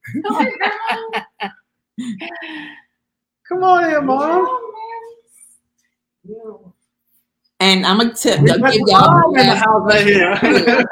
Come 3.49 3.63
on 3.63 3.89
here, 3.89 4.01
Mom. 4.01 4.47
And 7.59 7.85
I'm 7.87 7.97
gonna 7.97 8.13
tip 8.13 8.39
We 8.41 8.51
I'll 8.51 8.59
give 8.59 8.81
y'all 8.87 9.35
in 9.35 9.47
the 9.47 9.55
house 9.55 9.81
right 9.83 10.05
here. 10.05 10.85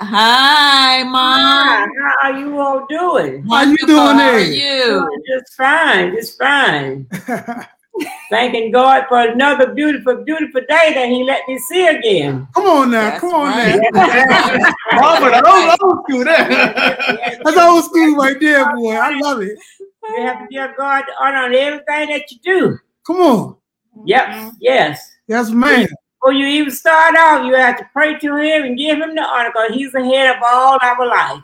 Hi, 0.00 1.02
mom. 1.02 1.40
Hi, 1.40 1.86
how 1.86 2.30
are 2.30 2.38
you 2.38 2.60
all 2.60 2.86
doing? 2.86 3.44
How 3.48 3.62
you 3.64 3.76
doing 3.78 3.98
How 3.98 4.30
are 4.30 4.38
you? 4.38 4.86
Doing 4.86 5.22
Just 5.26 5.56
fine, 5.56 6.14
just 6.14 6.38
fine. 6.38 7.08
Thanking 8.30 8.70
God 8.70 9.06
for 9.08 9.18
another 9.18 9.74
beautiful, 9.74 10.22
beautiful 10.22 10.60
day 10.68 10.94
that 10.94 11.08
He 11.08 11.24
let 11.24 11.40
me 11.48 11.58
see 11.58 11.88
again. 11.88 12.46
Come 12.54 12.66
on 12.66 12.90
now, 12.92 13.10
That's 13.10 13.20
come 13.20 13.34
on 13.34 13.46
right. 13.48 13.80
now. 13.92 14.70
Mama, 14.92 15.30
the 15.30 15.50
old, 15.50 15.78
old 15.82 16.04
school 16.04 16.24
there. 16.24 16.48
That's 17.42 17.56
old 17.56 17.84
school 17.86 18.14
right 18.14 18.38
there, 18.38 18.72
boy. 18.76 18.92
I 18.92 19.18
love 19.18 19.42
it. 19.42 19.58
You 19.80 20.22
have 20.22 20.38
to 20.38 20.46
give 20.48 20.76
God 20.76 21.02
honor 21.20 21.38
on 21.38 21.54
everything 21.56 22.10
that 22.10 22.30
you 22.30 22.38
do. 22.44 22.78
Come 23.04 23.16
on. 23.16 23.56
Yep, 24.04 24.26
mm-hmm. 24.26 24.48
yes. 24.60 25.16
Yes, 25.26 25.50
man. 25.50 25.88
Before 26.20 26.32
you 26.32 26.46
even 26.46 26.70
start 26.70 27.14
off, 27.16 27.46
you 27.46 27.54
have 27.54 27.78
to 27.78 27.88
pray 27.92 28.18
to 28.18 28.36
Him 28.36 28.64
and 28.64 28.76
give 28.76 28.98
Him 28.98 29.14
the 29.14 29.22
honor 29.22 29.50
because 29.52 29.74
He's 29.74 29.92
the 29.92 30.04
head 30.04 30.36
of 30.36 30.42
all 30.44 30.78
our 30.82 31.06
life. 31.06 31.42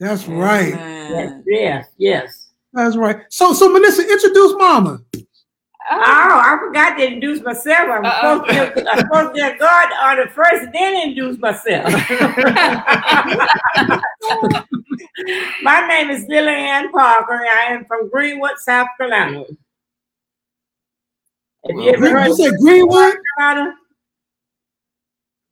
That's 0.00 0.26
right. 0.26 0.70
Yes, 0.70 1.42
yes, 1.46 1.86
yes. 1.96 2.50
That's 2.72 2.96
right. 2.96 3.20
So, 3.30 3.52
so 3.52 3.68
Melissa, 3.68 4.02
introduce 4.02 4.54
Mama. 4.58 5.00
Oh, 5.90 5.90
I 5.90 6.58
forgot 6.60 6.96
to 6.98 7.06
introduce 7.06 7.40
myself. 7.42 7.88
I'm 7.90 8.04
Uh-oh. 8.04 8.44
supposed 8.46 8.74
to, 8.76 8.90
I'm 8.90 8.98
supposed 8.98 9.34
to 9.34 9.40
get 9.40 9.58
God 9.58 9.88
on 10.02 10.16
the 10.18 10.26
first, 10.32 10.70
then 10.72 11.08
introduce 11.08 11.38
myself. 11.38 11.84
My 15.62 15.86
name 15.88 16.10
is 16.10 16.26
Lillian 16.28 16.92
Parker. 16.92 17.34
And 17.34 17.48
I 17.48 17.64
am 17.72 17.84
from 17.86 18.10
Greenwood, 18.10 18.58
South 18.58 18.88
Carolina. 18.98 19.44
Have 21.66 21.76
you 21.76 21.88
ever 21.90 21.98
Green, 21.98 22.12
heard 22.12 22.26
you 22.28 22.36
said 22.36 22.52
Greenwood? 22.60 23.14
Carolina? 23.38 23.74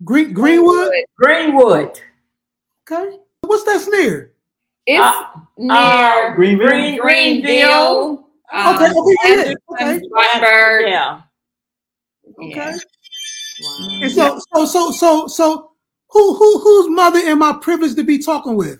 Green, 0.05 0.33
Greenwood? 0.33 0.93
Greenwood. 1.19 2.01
Okay. 2.91 3.19
What's 3.43 3.65
that 3.65 3.87
near? 3.91 4.33
It's 4.87 5.01
Uh, 5.03 5.25
near 5.59 5.73
Uh, 5.77 6.35
Greenville? 6.35 6.69
Green, 6.69 7.01
Greenville. 7.01 7.43
Greenville. 7.43 8.29
um, 8.53 8.75
Okay, 8.77 8.91
okay, 8.93 9.15
yeah, 9.25 9.55
okay. 9.73 10.01
Spartanburg. 10.07 10.89
Yeah. 10.89 11.21
Yeah. 12.39 12.77
And 14.03 14.13
so, 14.13 14.39
so, 14.55 14.67
so, 14.67 14.91
so, 14.93 15.27
so, 15.27 15.71
who, 16.11 16.35
who, 16.35 16.59
whose 16.61 16.91
mother 16.91 17.19
am 17.21 17.43
I 17.43 17.59
privileged 17.61 17.97
to 17.97 18.05
be 18.05 18.19
talking 18.19 18.55
with? 18.57 18.79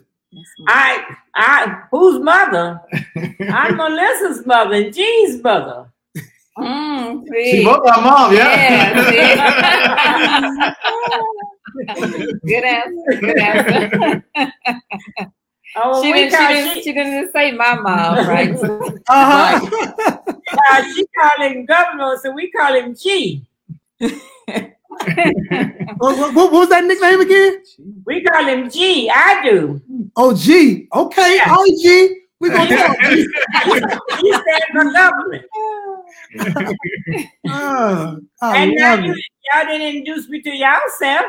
I, 0.67 1.03
I, 1.35 1.81
whose 1.91 2.21
mother? 2.21 2.79
I'm 3.49 3.75
Melissa's 3.75 4.45
mother 4.45 4.75
and 4.75 4.93
Jean's 4.93 5.41
mother. 5.43 5.91
Mm, 6.57 7.23
She 7.33 7.51
see. 7.51 7.63
both 7.65 7.85
our 7.87 8.01
mom, 8.01 8.33
yeah. 8.33 8.55
Yeah, 8.55 9.09
see? 9.09 9.17
Good 12.47 12.63
answer. 12.63 13.13
Good 13.21 13.39
answer. 13.39 14.23
Oh, 15.79 16.01
she, 16.01 16.11
we 16.11 16.17
didn't, 16.29 16.33
she, 16.33 16.47
didn't, 16.47 16.73
she, 16.75 16.81
she 16.83 16.93
didn't 16.93 17.31
say 17.31 17.51
my 17.51 17.75
mom, 17.75 18.27
right? 18.27 18.49
Uh-huh. 19.09 19.59
uh, 20.71 20.83
she 20.93 21.05
called 21.17 21.41
him 21.51 21.65
governor, 21.65 22.17
so 22.21 22.31
we 22.31 22.49
call 22.51 22.73
him 22.73 22.93
G. 22.95 23.45
what, 23.99 24.13
what, 25.99 26.33
what 26.33 26.51
was 26.51 26.67
that 26.69 26.83
nickname 26.83 27.21
again? 27.21 27.61
We 28.05 28.23
call 28.23 28.45
him 28.45 28.69
G. 28.69 29.09
I 29.13 29.41
do. 29.47 29.81
Oh, 30.15 30.33
G. 30.35 30.87
Okay. 30.93 31.35
Yeah. 31.37 31.51
All 31.51 31.63
right, 31.63 31.77
G. 31.81 32.15
We're 32.39 32.51
going 32.53 32.67
to 32.69 32.75
talk. 32.75 32.99
G. 33.01 33.27
He 34.21 34.33
stands 34.33 34.65
for 34.73 34.91
government. 34.91 35.45
Uh, 37.49 38.15
I 38.41 38.57
and 38.63 38.73
now 38.75 38.95
love 38.95 39.05
you, 39.05 39.11
it. 39.13 39.23
y'all 39.53 39.65
didn't 39.65 39.95
introduce 39.95 40.29
me 40.29 40.41
to 40.41 40.49
y'all 40.51 40.79
yourself. 40.85 41.25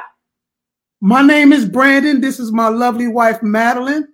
My 1.00 1.22
name 1.22 1.52
is 1.52 1.64
Brandon. 1.64 2.20
This 2.20 2.40
is 2.40 2.50
my 2.52 2.68
lovely 2.68 3.08
wife, 3.08 3.42
Madeline. 3.42 4.08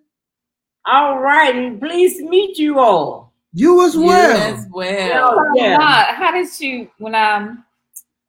All 0.87 1.18
right, 1.18 1.55
and 1.55 1.81
pleased 1.81 2.18
to 2.18 2.29
meet 2.29 2.59
you 2.59 2.79
all. 2.79 3.33
You 3.55 3.87
as 3.87 3.95
You 3.95 4.03
well. 4.05 4.55
as 4.55 4.66
well. 4.70 5.35
Oh, 5.39 5.53
yeah. 5.55 5.79
How, 5.81 6.14
how 6.14 6.33
did 6.33 6.49
you 6.61 6.91
when 6.99 7.14
um 7.14 7.64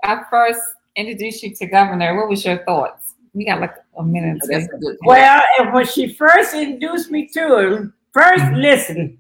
I 0.04 0.22
first 0.30 0.62
introduced 0.96 1.44
you 1.44 1.54
to 1.56 1.66
Governor? 1.66 2.16
What 2.16 2.30
was 2.30 2.46
your 2.46 2.64
thoughts? 2.64 3.16
We 3.34 3.46
got 3.46 3.60
like 3.60 3.74
a 3.98 4.04
minute. 4.04 4.42
to- 4.44 4.48
That's 4.48 4.72
a 4.74 4.78
good 4.78 4.98
Well, 5.02 5.42
and 5.60 5.74
when 5.74 5.86
she 5.86 6.14
first 6.14 6.54
introduced 6.54 7.12
me 7.12 7.28
to 7.34 7.58
him, 7.58 7.94
first 8.14 8.46
listen. 8.54 9.18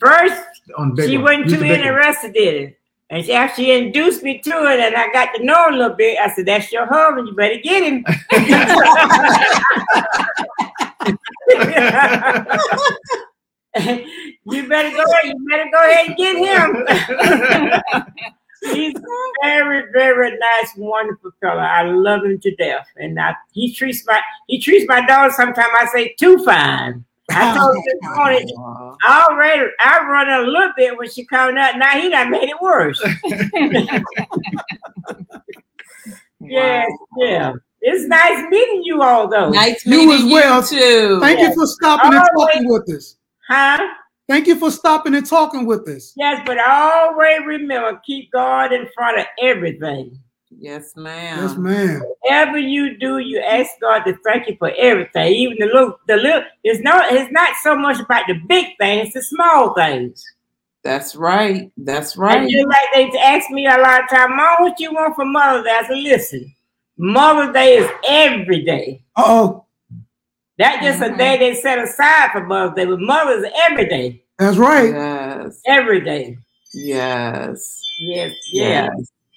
First, 0.00 0.42
On 0.78 0.96
she 0.96 1.12
Use 1.12 1.52
too 1.52 1.58
the 1.58 1.66
interested 1.66 2.34
in 2.36 2.64
it. 2.64 2.78
And 3.08 3.24
she, 3.24 3.32
actually 3.32 3.70
induced 3.70 4.24
me 4.24 4.40
to 4.40 4.50
it, 4.50 4.80
and 4.80 4.96
I 4.96 5.12
got 5.12 5.32
to 5.36 5.44
know 5.44 5.68
a 5.68 5.70
little 5.70 5.94
bit, 5.94 6.18
I 6.18 6.34
said, 6.34 6.46
"That's 6.46 6.72
your 6.72 6.86
husband. 6.86 7.28
You 7.28 7.34
better 7.34 7.60
get 7.62 7.84
him." 7.84 8.04
you 14.44 14.68
better 14.68 14.90
go. 14.96 15.04
You 15.22 15.46
better 15.48 15.70
go 15.70 15.88
ahead 15.88 16.08
and 16.08 16.16
get 16.16 16.36
him. 16.36 16.84
He's 18.62 18.96
a 18.96 19.00
very, 19.44 19.84
very 19.92 20.36
nice, 20.36 20.72
wonderful 20.76 21.30
fellow. 21.40 21.60
I 21.60 21.82
love 21.82 22.24
him 22.24 22.40
to 22.40 22.56
death, 22.56 22.88
and 22.96 23.20
I, 23.20 23.36
he 23.52 23.72
treats 23.72 24.04
my 24.04 24.20
he 24.48 24.60
treats 24.60 24.84
my 24.88 25.06
daughter. 25.06 25.32
Sometimes 25.36 25.68
I 25.78 25.86
say 25.92 26.16
too 26.18 26.44
fine. 26.44 27.04
I 27.30 27.56
told 27.56 27.76
him 27.76 27.82
this 27.84 28.16
morning, 28.16 28.48
I 29.04 29.26
already 29.28 29.68
I 29.80 30.06
run 30.06 30.28
a 30.28 30.46
little 30.46 30.72
bit 30.76 30.96
when 30.96 31.10
she 31.10 31.24
coming 31.26 31.58
out. 31.58 31.76
Now 31.76 32.00
he 32.00 32.08
done 32.08 32.30
made 32.30 32.48
it 32.48 32.60
worse. 32.60 33.02
Yes, 36.48 36.90
yeah. 37.18 37.52
It's 37.80 38.06
nice 38.08 38.44
meeting 38.48 38.82
you 38.84 39.02
all 39.02 39.28
though. 39.28 39.50
Nice 39.50 39.86
meeting 39.86 40.02
You 40.02 40.08
meeting 40.08 40.24
as 40.26 40.30
you 40.30 40.34
well. 40.34 40.62
too. 40.62 41.20
Thank 41.20 41.40
you 41.40 41.54
for 41.54 41.66
stopping 41.66 42.14
and 42.14 42.24
talking 42.36 42.68
with 42.68 42.88
us. 42.94 43.16
Huh? 43.48 43.86
Thank 44.28 44.46
you 44.46 44.56
for 44.56 44.70
stopping 44.70 45.14
and 45.14 45.26
talking 45.26 45.66
with 45.66 45.86
us. 45.88 46.12
Yes, 46.16 46.42
but 46.44 46.58
always 46.58 47.40
remember, 47.46 48.00
keep 48.04 48.30
God 48.32 48.72
in 48.72 48.88
front 48.94 49.20
of 49.20 49.26
everything. 49.40 50.18
Yes, 50.58 50.96
ma'am. 50.96 51.38
Yes, 51.42 51.56
ma'am. 51.56 52.02
Whatever 52.20 52.58
you 52.58 52.98
do, 52.98 53.18
you 53.18 53.40
ask 53.40 53.70
God 53.80 54.04
to 54.04 54.16
thank 54.24 54.48
you 54.48 54.56
for 54.58 54.72
everything. 54.78 55.32
Even 55.34 55.58
the 55.58 55.66
little, 55.66 55.98
the 56.08 56.16
little. 56.16 56.42
It's 56.64 56.80
not. 56.82 57.12
It's 57.12 57.30
not 57.30 57.50
so 57.62 57.76
much 57.76 58.00
about 58.00 58.26
the 58.26 58.34
big 58.48 58.66
things. 58.78 59.08
It's 59.08 59.14
the 59.14 59.22
small 59.22 59.74
things. 59.74 60.24
That's 60.82 61.16
right. 61.16 61.70
That's 61.76 62.14
And 62.14 62.22
right. 62.22 62.48
just 62.48 62.68
like 62.68 62.88
they 62.94 63.18
ask 63.18 63.50
me 63.50 63.66
a 63.66 63.76
lot 63.76 64.04
of 64.04 64.08
time, 64.08 64.36
Mom, 64.36 64.56
what 64.60 64.78
you 64.78 64.92
want 64.94 65.16
for 65.16 65.24
Mother's 65.24 65.64
Day? 65.64 65.70
I 65.70 65.86
said, 65.86 65.98
listen, 65.98 66.54
Mother's 66.96 67.52
Day 67.52 67.76
is 67.78 67.90
every 68.08 68.64
day. 68.64 69.02
Uh 69.16 69.24
oh. 69.26 69.66
That's 70.58 70.82
just 70.84 71.02
a 71.02 71.14
day 71.16 71.36
they 71.38 71.54
set 71.54 71.78
aside 71.80 72.30
for 72.32 72.46
Mother's 72.46 72.76
Day, 72.76 72.84
but 72.86 73.00
Mother's 73.00 73.50
every 73.68 73.88
day. 73.88 74.22
That's 74.38 74.56
right. 74.56 74.90
Yes. 74.90 75.60
Every 75.66 76.00
day. 76.00 76.38
Yes. 76.72 77.82
Yes, 77.98 78.32
yeah. 78.52 78.88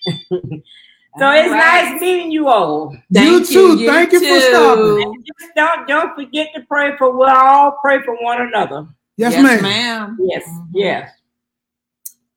Yes. 0.05 0.21
So 1.17 1.31
it's 1.31 1.47
Alright. 1.49 1.91
nice 1.91 2.01
meeting 2.01 2.31
you 2.31 2.47
all. 2.49 2.95
You 3.09 3.43
too. 3.45 3.83
Thank 3.85 4.11
you 4.13 4.19
for 4.19 4.39
stopping. 4.41 5.23
Just 5.25 5.55
don't 5.55 5.87
don't 5.87 6.13
forget 6.15 6.49
to 6.55 6.61
pray 6.67 6.95
for 6.97 7.15
we'll 7.17 7.29
all 7.29 7.77
pray 7.81 8.01
for 8.03 8.15
one 8.21 8.41
another. 8.41 8.85
Yes, 9.17 9.33
Yes, 9.33 9.43
ma'am. 9.43 9.61
ma'am. 9.63 10.17
Yes, 10.21 10.43
yes. 10.73 11.11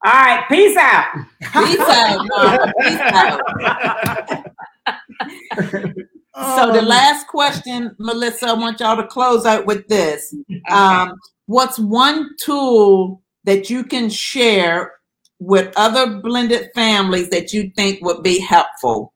All 0.05 0.12
right, 0.12 0.45
peace 0.49 0.77
out. 0.77 1.14
Peace 1.53 1.79
out, 1.79 2.27
mama. 2.29 2.73
Peace 2.81 3.01
out. 3.01 3.41
So 6.35 6.73
the 6.73 6.79
Um, 6.81 6.87
last 6.89 7.27
question, 7.29 7.95
Melissa, 7.99 8.47
I 8.49 8.53
want 8.55 8.81
y'all 8.81 8.97
to 8.97 9.07
close 9.07 9.45
out 9.45 9.66
with 9.66 9.87
this. 9.87 10.35
Um, 10.70 11.12
what's 11.45 11.79
one 11.79 12.31
tool 12.41 13.20
that 13.45 13.68
you 13.68 13.85
can 13.85 14.09
share 14.09 14.93
with 15.43 15.72
other 15.76 16.20
blended 16.20 16.70
families 16.74 17.28
that 17.30 17.53
you 17.53 17.70
think 17.74 18.03
would 18.05 18.22
be 18.22 18.38
helpful? 18.40 19.12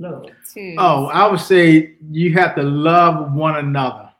Two. 0.00 0.74
Oh, 0.78 1.06
I 1.06 1.30
would 1.30 1.40
say 1.40 1.96
you 2.10 2.32
have 2.34 2.54
to 2.56 2.62
love 2.62 3.32
one 3.32 3.56
another. 3.56 4.10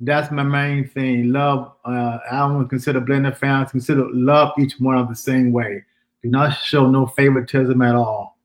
That's 0.00 0.30
my 0.32 0.42
main 0.42 0.88
thing. 0.88 1.32
Love. 1.32 1.72
Uh, 1.84 2.18
I 2.30 2.38
don't 2.38 2.68
consider 2.68 3.00
blended 3.00 3.36
families. 3.36 3.70
Consider 3.70 4.08
love 4.12 4.52
each 4.58 4.74
one 4.78 4.98
of 4.98 5.08
the 5.08 5.16
same 5.16 5.52
way. 5.52 5.84
Do 6.22 6.28
not 6.28 6.56
show 6.58 6.88
no 6.88 7.06
favoritism 7.06 7.80
at 7.82 7.94
all. 7.94 8.38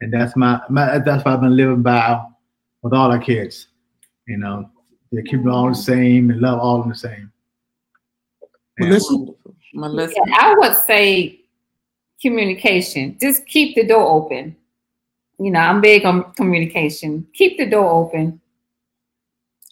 And 0.00 0.12
that's 0.12 0.36
my, 0.36 0.60
my 0.68 0.98
that's 0.98 1.24
what 1.24 1.34
I've 1.34 1.40
been 1.40 1.56
living 1.56 1.82
by 1.82 2.22
with 2.82 2.92
all 2.92 3.10
our 3.10 3.18
kids. 3.18 3.68
You 4.26 4.38
know, 4.38 4.70
they 5.12 5.22
keep 5.22 5.40
them 5.42 5.50
all 5.50 5.68
the 5.68 5.74
same 5.74 6.30
and 6.30 6.40
love 6.40 6.58
all 6.58 6.76
of 6.76 6.82
them 6.82 6.90
the 6.90 6.98
same. 6.98 7.32
Yeah. 8.78 8.86
Melissa? 8.86 9.16
Melissa. 9.74 10.14
Yeah, 10.26 10.36
I 10.38 10.54
would 10.56 10.76
say 10.76 11.40
communication. 12.20 13.16
Just 13.20 13.46
keep 13.46 13.74
the 13.74 13.86
door 13.86 14.06
open. 14.08 14.56
You 15.38 15.50
know, 15.50 15.60
I'm 15.60 15.80
big 15.80 16.04
on 16.04 16.32
communication. 16.34 17.26
Keep 17.34 17.58
the 17.58 17.66
door 17.66 17.90
open. 17.90 18.40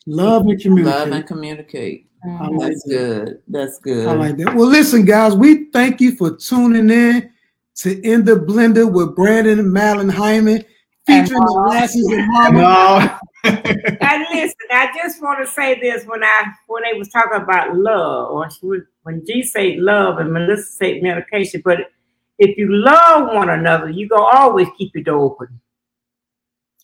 Love 0.06 0.46
and 0.46 0.60
communicate. 0.60 0.98
Love 0.98 1.12
and 1.12 1.26
communicate. 1.26 2.08
Mm-hmm. 2.26 2.42
I 2.42 2.46
like 2.48 2.68
That's 2.68 2.82
that. 2.84 2.90
good. 2.90 3.42
That's 3.48 3.78
good. 3.78 4.08
I 4.08 4.12
like 4.12 4.36
that. 4.38 4.54
Well, 4.54 4.68
listen, 4.68 5.04
guys, 5.04 5.34
we 5.34 5.70
thank 5.70 6.00
you 6.00 6.16
for 6.16 6.36
tuning 6.36 6.90
in 6.90 7.30
to 7.76 8.00
In 8.02 8.24
the 8.24 8.32
Blender 8.34 8.90
with 8.90 9.16
Brandon 9.16 9.58
and 9.58 9.72
Madeline 9.72 10.08
Hyman, 10.08 10.64
featuring 11.06 11.40
the 11.40 11.46
Mama. 11.46 11.60
Uh, 11.60 11.70
glasses 11.70 12.06
and 12.06 12.28
mama. 12.32 12.58
No. 12.60 13.18
Now 13.44 14.24
listen, 14.30 14.56
I 14.70 14.92
just 14.96 15.22
want 15.22 15.44
to 15.44 15.50
say 15.50 15.78
this 15.80 16.04
when 16.06 16.22
I 16.22 16.52
when 16.66 16.82
they 16.84 16.98
was 16.98 17.08
talking 17.08 17.40
about 17.40 17.76
love, 17.76 18.30
or 18.30 18.48
when- 18.60 18.86
when 19.04 19.26
G 19.26 19.42
said 19.42 19.78
love 19.78 20.18
and 20.18 20.32
Melissa 20.32 20.62
said 20.62 21.02
medication, 21.02 21.60
but 21.64 21.90
if 22.38 22.56
you 22.56 22.72
love 22.72 23.34
one 23.34 23.50
another, 23.50 23.90
you 23.90 24.08
gonna 24.08 24.22
always 24.38 24.68
keep 24.78 24.94
your 24.94 25.02
door 25.04 25.24
open. 25.32 25.60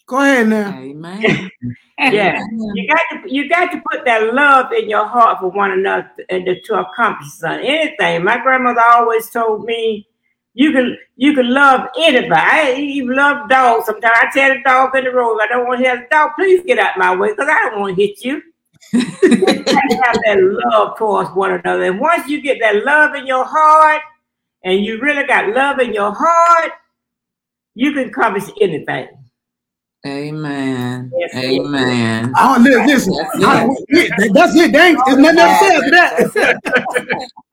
Go 0.07 0.21
ahead 0.21 0.49
now. 0.49 0.73
Amen. 0.77 1.51
Yeah, 2.01 2.43
you 2.75 2.89
got 2.89 3.01
to 3.11 3.35
you 3.35 3.49
got 3.49 3.71
to 3.73 3.83
put 3.91 4.05
that 4.07 4.33
love 4.33 4.73
in 4.73 4.89
your 4.89 5.05
heart 5.07 5.41
for 5.41 5.49
one 5.51 5.73
another 5.73 6.11
and 6.31 6.47
to, 6.47 6.61
to 6.63 6.81
accomplish 6.81 7.29
something. 7.33 7.67
Anything. 7.67 8.25
My 8.25 8.41
grandmother 8.43 8.81
always 8.81 9.29
told 9.31 9.65
me, 9.65 10.08
you 10.59 10.73
can 10.73 10.99
you 11.15 11.35
can 11.35 11.55
love 11.55 11.89
anybody. 11.97 12.35
I 12.35 12.75
even 12.75 13.15
love 13.15 13.49
dogs. 13.49 13.87
Sometimes 13.87 14.13
I 14.13 14.29
tell 14.35 14.55
the 14.55 14.61
dog 14.65 14.97
in 14.97 15.05
the 15.05 15.13
road, 15.13 15.39
I 15.41 15.47
don't 15.47 15.69
want 15.69 15.81
to 15.83 15.89
have 15.89 16.01
the 16.01 16.07
dog. 16.11 16.33
Please 16.35 16.65
get 16.67 16.81
out 16.81 16.99
my 16.99 17.15
way 17.15 17.31
because 17.31 17.49
I 17.49 17.71
don't 17.71 17.81
want 17.81 17.97
to 17.97 18.03
hit 18.03 18.25
you. 18.25 18.43
you 18.93 19.01
have 20.03 20.19
that 20.25 20.39
love 20.41 20.99
towards 20.99 21.31
one 21.31 21.53
another. 21.53 21.85
And 21.85 22.01
once 22.01 22.29
you 22.29 22.43
get 22.43 22.59
that 22.61 22.85
love 22.85 23.15
in 23.15 23.25
your 23.25 23.45
heart, 23.45 24.03
and 24.65 24.85
you 24.85 25.01
really 25.01 25.25
got 25.29 25.49
love 25.55 25.79
in 25.79 25.95
your 25.95 26.13
heart, 26.13 26.73
you 27.75 27.93
can 27.93 28.09
accomplish 28.09 28.51
anything. 28.61 29.07
Amen. 30.05 31.13
Yes, 31.17 31.35
Amen. 31.37 32.33
Oh, 32.37 32.57
listen, 32.61 33.13
that's, 33.15 33.45
I, 33.45 33.69
it. 33.91 34.33
that's 34.35 34.57
it. 34.57 34.73
Dang, 34.73 34.97
there's 35.07 35.19
nothing 35.19 35.39
else 35.39 35.61
said 36.33 36.59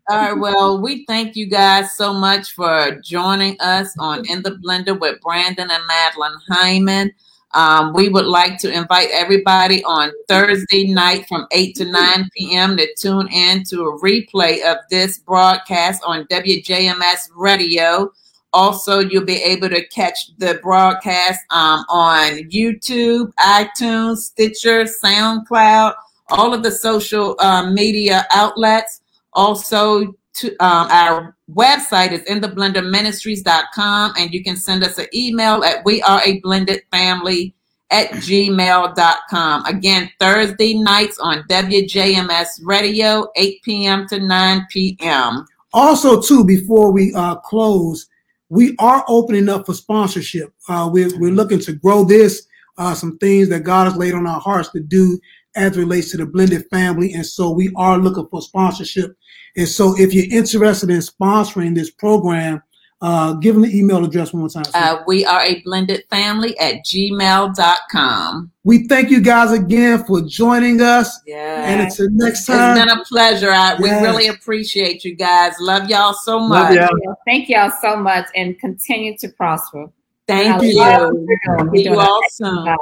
All 0.09 0.17
right. 0.17 0.33
Well, 0.33 0.81
we 0.81 1.05
thank 1.05 1.35
you 1.35 1.47
guys 1.47 1.95
so 1.95 2.13
much 2.13 2.51
for 2.51 2.99
joining 3.03 3.57
us 3.59 3.93
on 3.99 4.27
In 4.29 4.41
the 4.41 4.51
Blender 4.51 4.99
with 4.99 5.19
Brandon 5.21 5.69
and 5.69 5.87
Madeline 5.87 6.37
Hyman. 6.47 7.11
Um, 7.55 7.93
we 7.93 8.09
would 8.09 8.25
like 8.25 8.57
to 8.59 8.71
invite 8.71 9.09
everybody 9.11 9.83
on 9.85 10.11
Thursday 10.27 10.87
night 10.87 11.25
from 11.27 11.47
8 11.51 11.75
to 11.77 11.85
9 11.85 12.29
p.m. 12.37 12.75
to 12.75 12.87
tune 12.99 13.29
in 13.29 13.63
to 13.65 13.85
a 13.85 13.99
replay 13.99 14.61
of 14.69 14.77
this 14.89 15.19
broadcast 15.19 16.03
on 16.05 16.25
WJMS 16.25 17.29
Radio. 17.33 18.11
Also, 18.51 18.99
you'll 18.99 19.25
be 19.25 19.41
able 19.41 19.69
to 19.69 19.87
catch 19.87 20.35
the 20.37 20.59
broadcast 20.61 21.39
um, 21.49 21.85
on 21.89 22.39
YouTube, 22.49 23.31
iTunes, 23.39 24.17
Stitcher, 24.17 24.85
SoundCloud, 25.03 25.93
all 26.29 26.53
of 26.53 26.63
the 26.63 26.71
social 26.71 27.35
um, 27.39 27.73
media 27.73 28.25
outlets. 28.31 29.01
Also, 29.33 30.15
to, 30.35 30.49
um, 30.63 30.87
our 30.89 31.35
website 31.51 32.11
is 32.11 32.23
in 32.23 32.41
the 32.41 32.47
intheblenderministries.com, 32.47 34.13
and 34.17 34.33
you 34.33 34.43
can 34.43 34.55
send 34.55 34.83
us 34.83 34.97
an 34.97 35.07
email 35.13 35.63
at 35.63 35.83
we 35.85 36.01
are 36.03 36.21
a 36.23 36.39
blended 36.39 36.81
family 36.91 37.53
at 37.91 38.09
gmail.com. 38.11 39.65
Again, 39.65 40.09
Thursday 40.19 40.73
nights 40.73 41.19
on 41.19 41.43
WJMS 41.43 42.47
Radio, 42.63 43.27
8 43.35 43.61
p.m. 43.63 44.07
to 44.09 44.19
9 44.19 44.67
p.m. 44.71 45.45
Also, 45.73 46.21
too, 46.21 46.43
before 46.43 46.91
we 46.91 47.13
uh, 47.13 47.35
close, 47.35 48.07
we 48.49 48.75
are 48.79 49.03
opening 49.07 49.49
up 49.49 49.65
for 49.65 49.73
sponsorship. 49.73 50.53
Uh, 50.67 50.89
we're, 50.91 51.17
we're 51.19 51.31
looking 51.31 51.59
to 51.59 51.73
grow 51.73 52.03
this, 52.03 52.47
uh, 52.77 52.93
some 52.93 53.17
things 53.19 53.49
that 53.49 53.63
God 53.63 53.85
has 53.85 53.95
laid 53.95 54.13
on 54.13 54.27
our 54.27 54.39
hearts 54.39 54.69
to 54.71 54.79
do 54.79 55.19
as 55.55 55.77
relates 55.77 56.11
to 56.11 56.17
the 56.17 56.25
blended 56.25 56.65
family. 56.69 57.13
And 57.13 57.25
so 57.25 57.49
we 57.51 57.71
are 57.75 57.97
looking 57.97 58.27
for 58.29 58.41
sponsorship. 58.41 59.15
And 59.55 59.67
so 59.67 59.95
if 59.97 60.13
you're 60.13 60.31
interested 60.31 60.89
in 60.89 60.99
sponsoring 60.99 61.75
this 61.75 61.91
program, 61.91 62.61
uh, 63.01 63.33
give 63.33 63.55
them 63.55 63.63
the 63.63 63.77
email 63.77 64.03
address 64.03 64.33
one 64.33 64.41
more 64.41 64.49
time. 64.49 64.63
Uh, 64.73 65.03
we 65.05 65.25
are 65.25 65.41
a 65.41 65.61
blended 65.61 66.03
family 66.09 66.57
at 66.59 66.83
gmail.com. 66.85 68.51
We 68.63 68.87
thank 68.87 69.11
you 69.11 69.21
guys 69.21 69.51
again 69.51 70.03
for 70.05 70.21
joining 70.21 70.81
us. 70.81 71.19
Yeah. 71.27 71.69
And 71.69 71.81
until 71.81 72.09
next 72.11 72.45
time. 72.45 72.77
It's 72.77 72.85
been 72.85 72.97
a 72.97 73.03
pleasure. 73.03 73.51
I, 73.51 73.77
yes. 73.77 73.81
We 73.81 73.89
really 73.89 74.27
appreciate 74.27 75.03
you 75.03 75.15
guys. 75.15 75.53
Love 75.59 75.89
y'all 75.89 76.13
so 76.13 76.39
much. 76.39 76.75
Y'all. 76.75 77.15
Thank 77.25 77.49
y'all 77.49 77.71
so 77.81 77.97
much 77.97 78.27
and 78.35 78.57
continue 78.59 79.17
to 79.19 79.29
prosper. 79.29 79.87
Thank 80.27 80.63
you. 80.63 80.71
See 80.71 81.83
you 81.83 81.99
all 81.99 82.21
soon. 82.29 82.75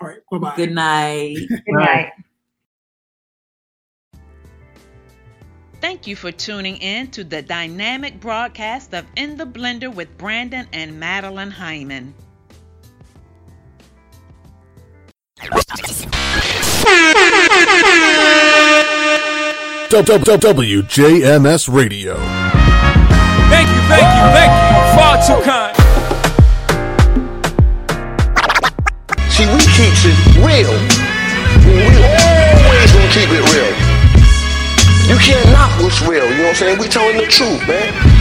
All 0.00 0.08
right. 0.08 0.18
Bye 0.30 0.38
bye. 0.38 0.56
Good 0.56 0.72
night. 0.72 1.36
Good 1.48 1.62
night. 1.68 2.12
Thank 5.80 6.06
you 6.06 6.16
for 6.16 6.32
tuning 6.32 6.78
in 6.78 7.08
to 7.12 7.22
the 7.22 7.42
dynamic 7.42 8.18
broadcast 8.18 8.94
of 8.94 9.04
In 9.14 9.36
the 9.36 9.44
Blender 9.44 9.94
with 9.94 10.16
Brandon 10.18 10.66
and 10.72 10.98
Madeline 10.98 11.50
Hyman. 11.50 12.14
WJMS 19.88 21.72
Radio. 21.72 22.16
Thank 23.48 23.68
you, 23.68 23.80
thank 23.86 24.02
you, 24.02 24.26
thank 24.34 24.50
you. 24.50 24.96
Far 24.96 25.14
too 25.24 25.40
kind. 25.44 25.85
See, 29.36 29.44
we 29.44 29.60
keeps 29.76 30.08
it 30.08 30.16
real. 30.40 30.72
We 31.68 31.76
always 31.76 32.90
gonna 32.90 33.12
keep 33.12 33.28
it 33.28 33.44
real. 33.52 33.68
You 35.12 35.18
can't 35.20 35.52
knock 35.52 35.78
what's 35.78 36.00
real, 36.00 36.24
you 36.24 36.38
know 36.38 36.42
what 36.44 36.48
I'm 36.48 36.54
saying? 36.54 36.78
We 36.78 36.88
telling 36.88 37.18
the 37.18 37.26
truth, 37.26 37.60
man. 37.68 38.15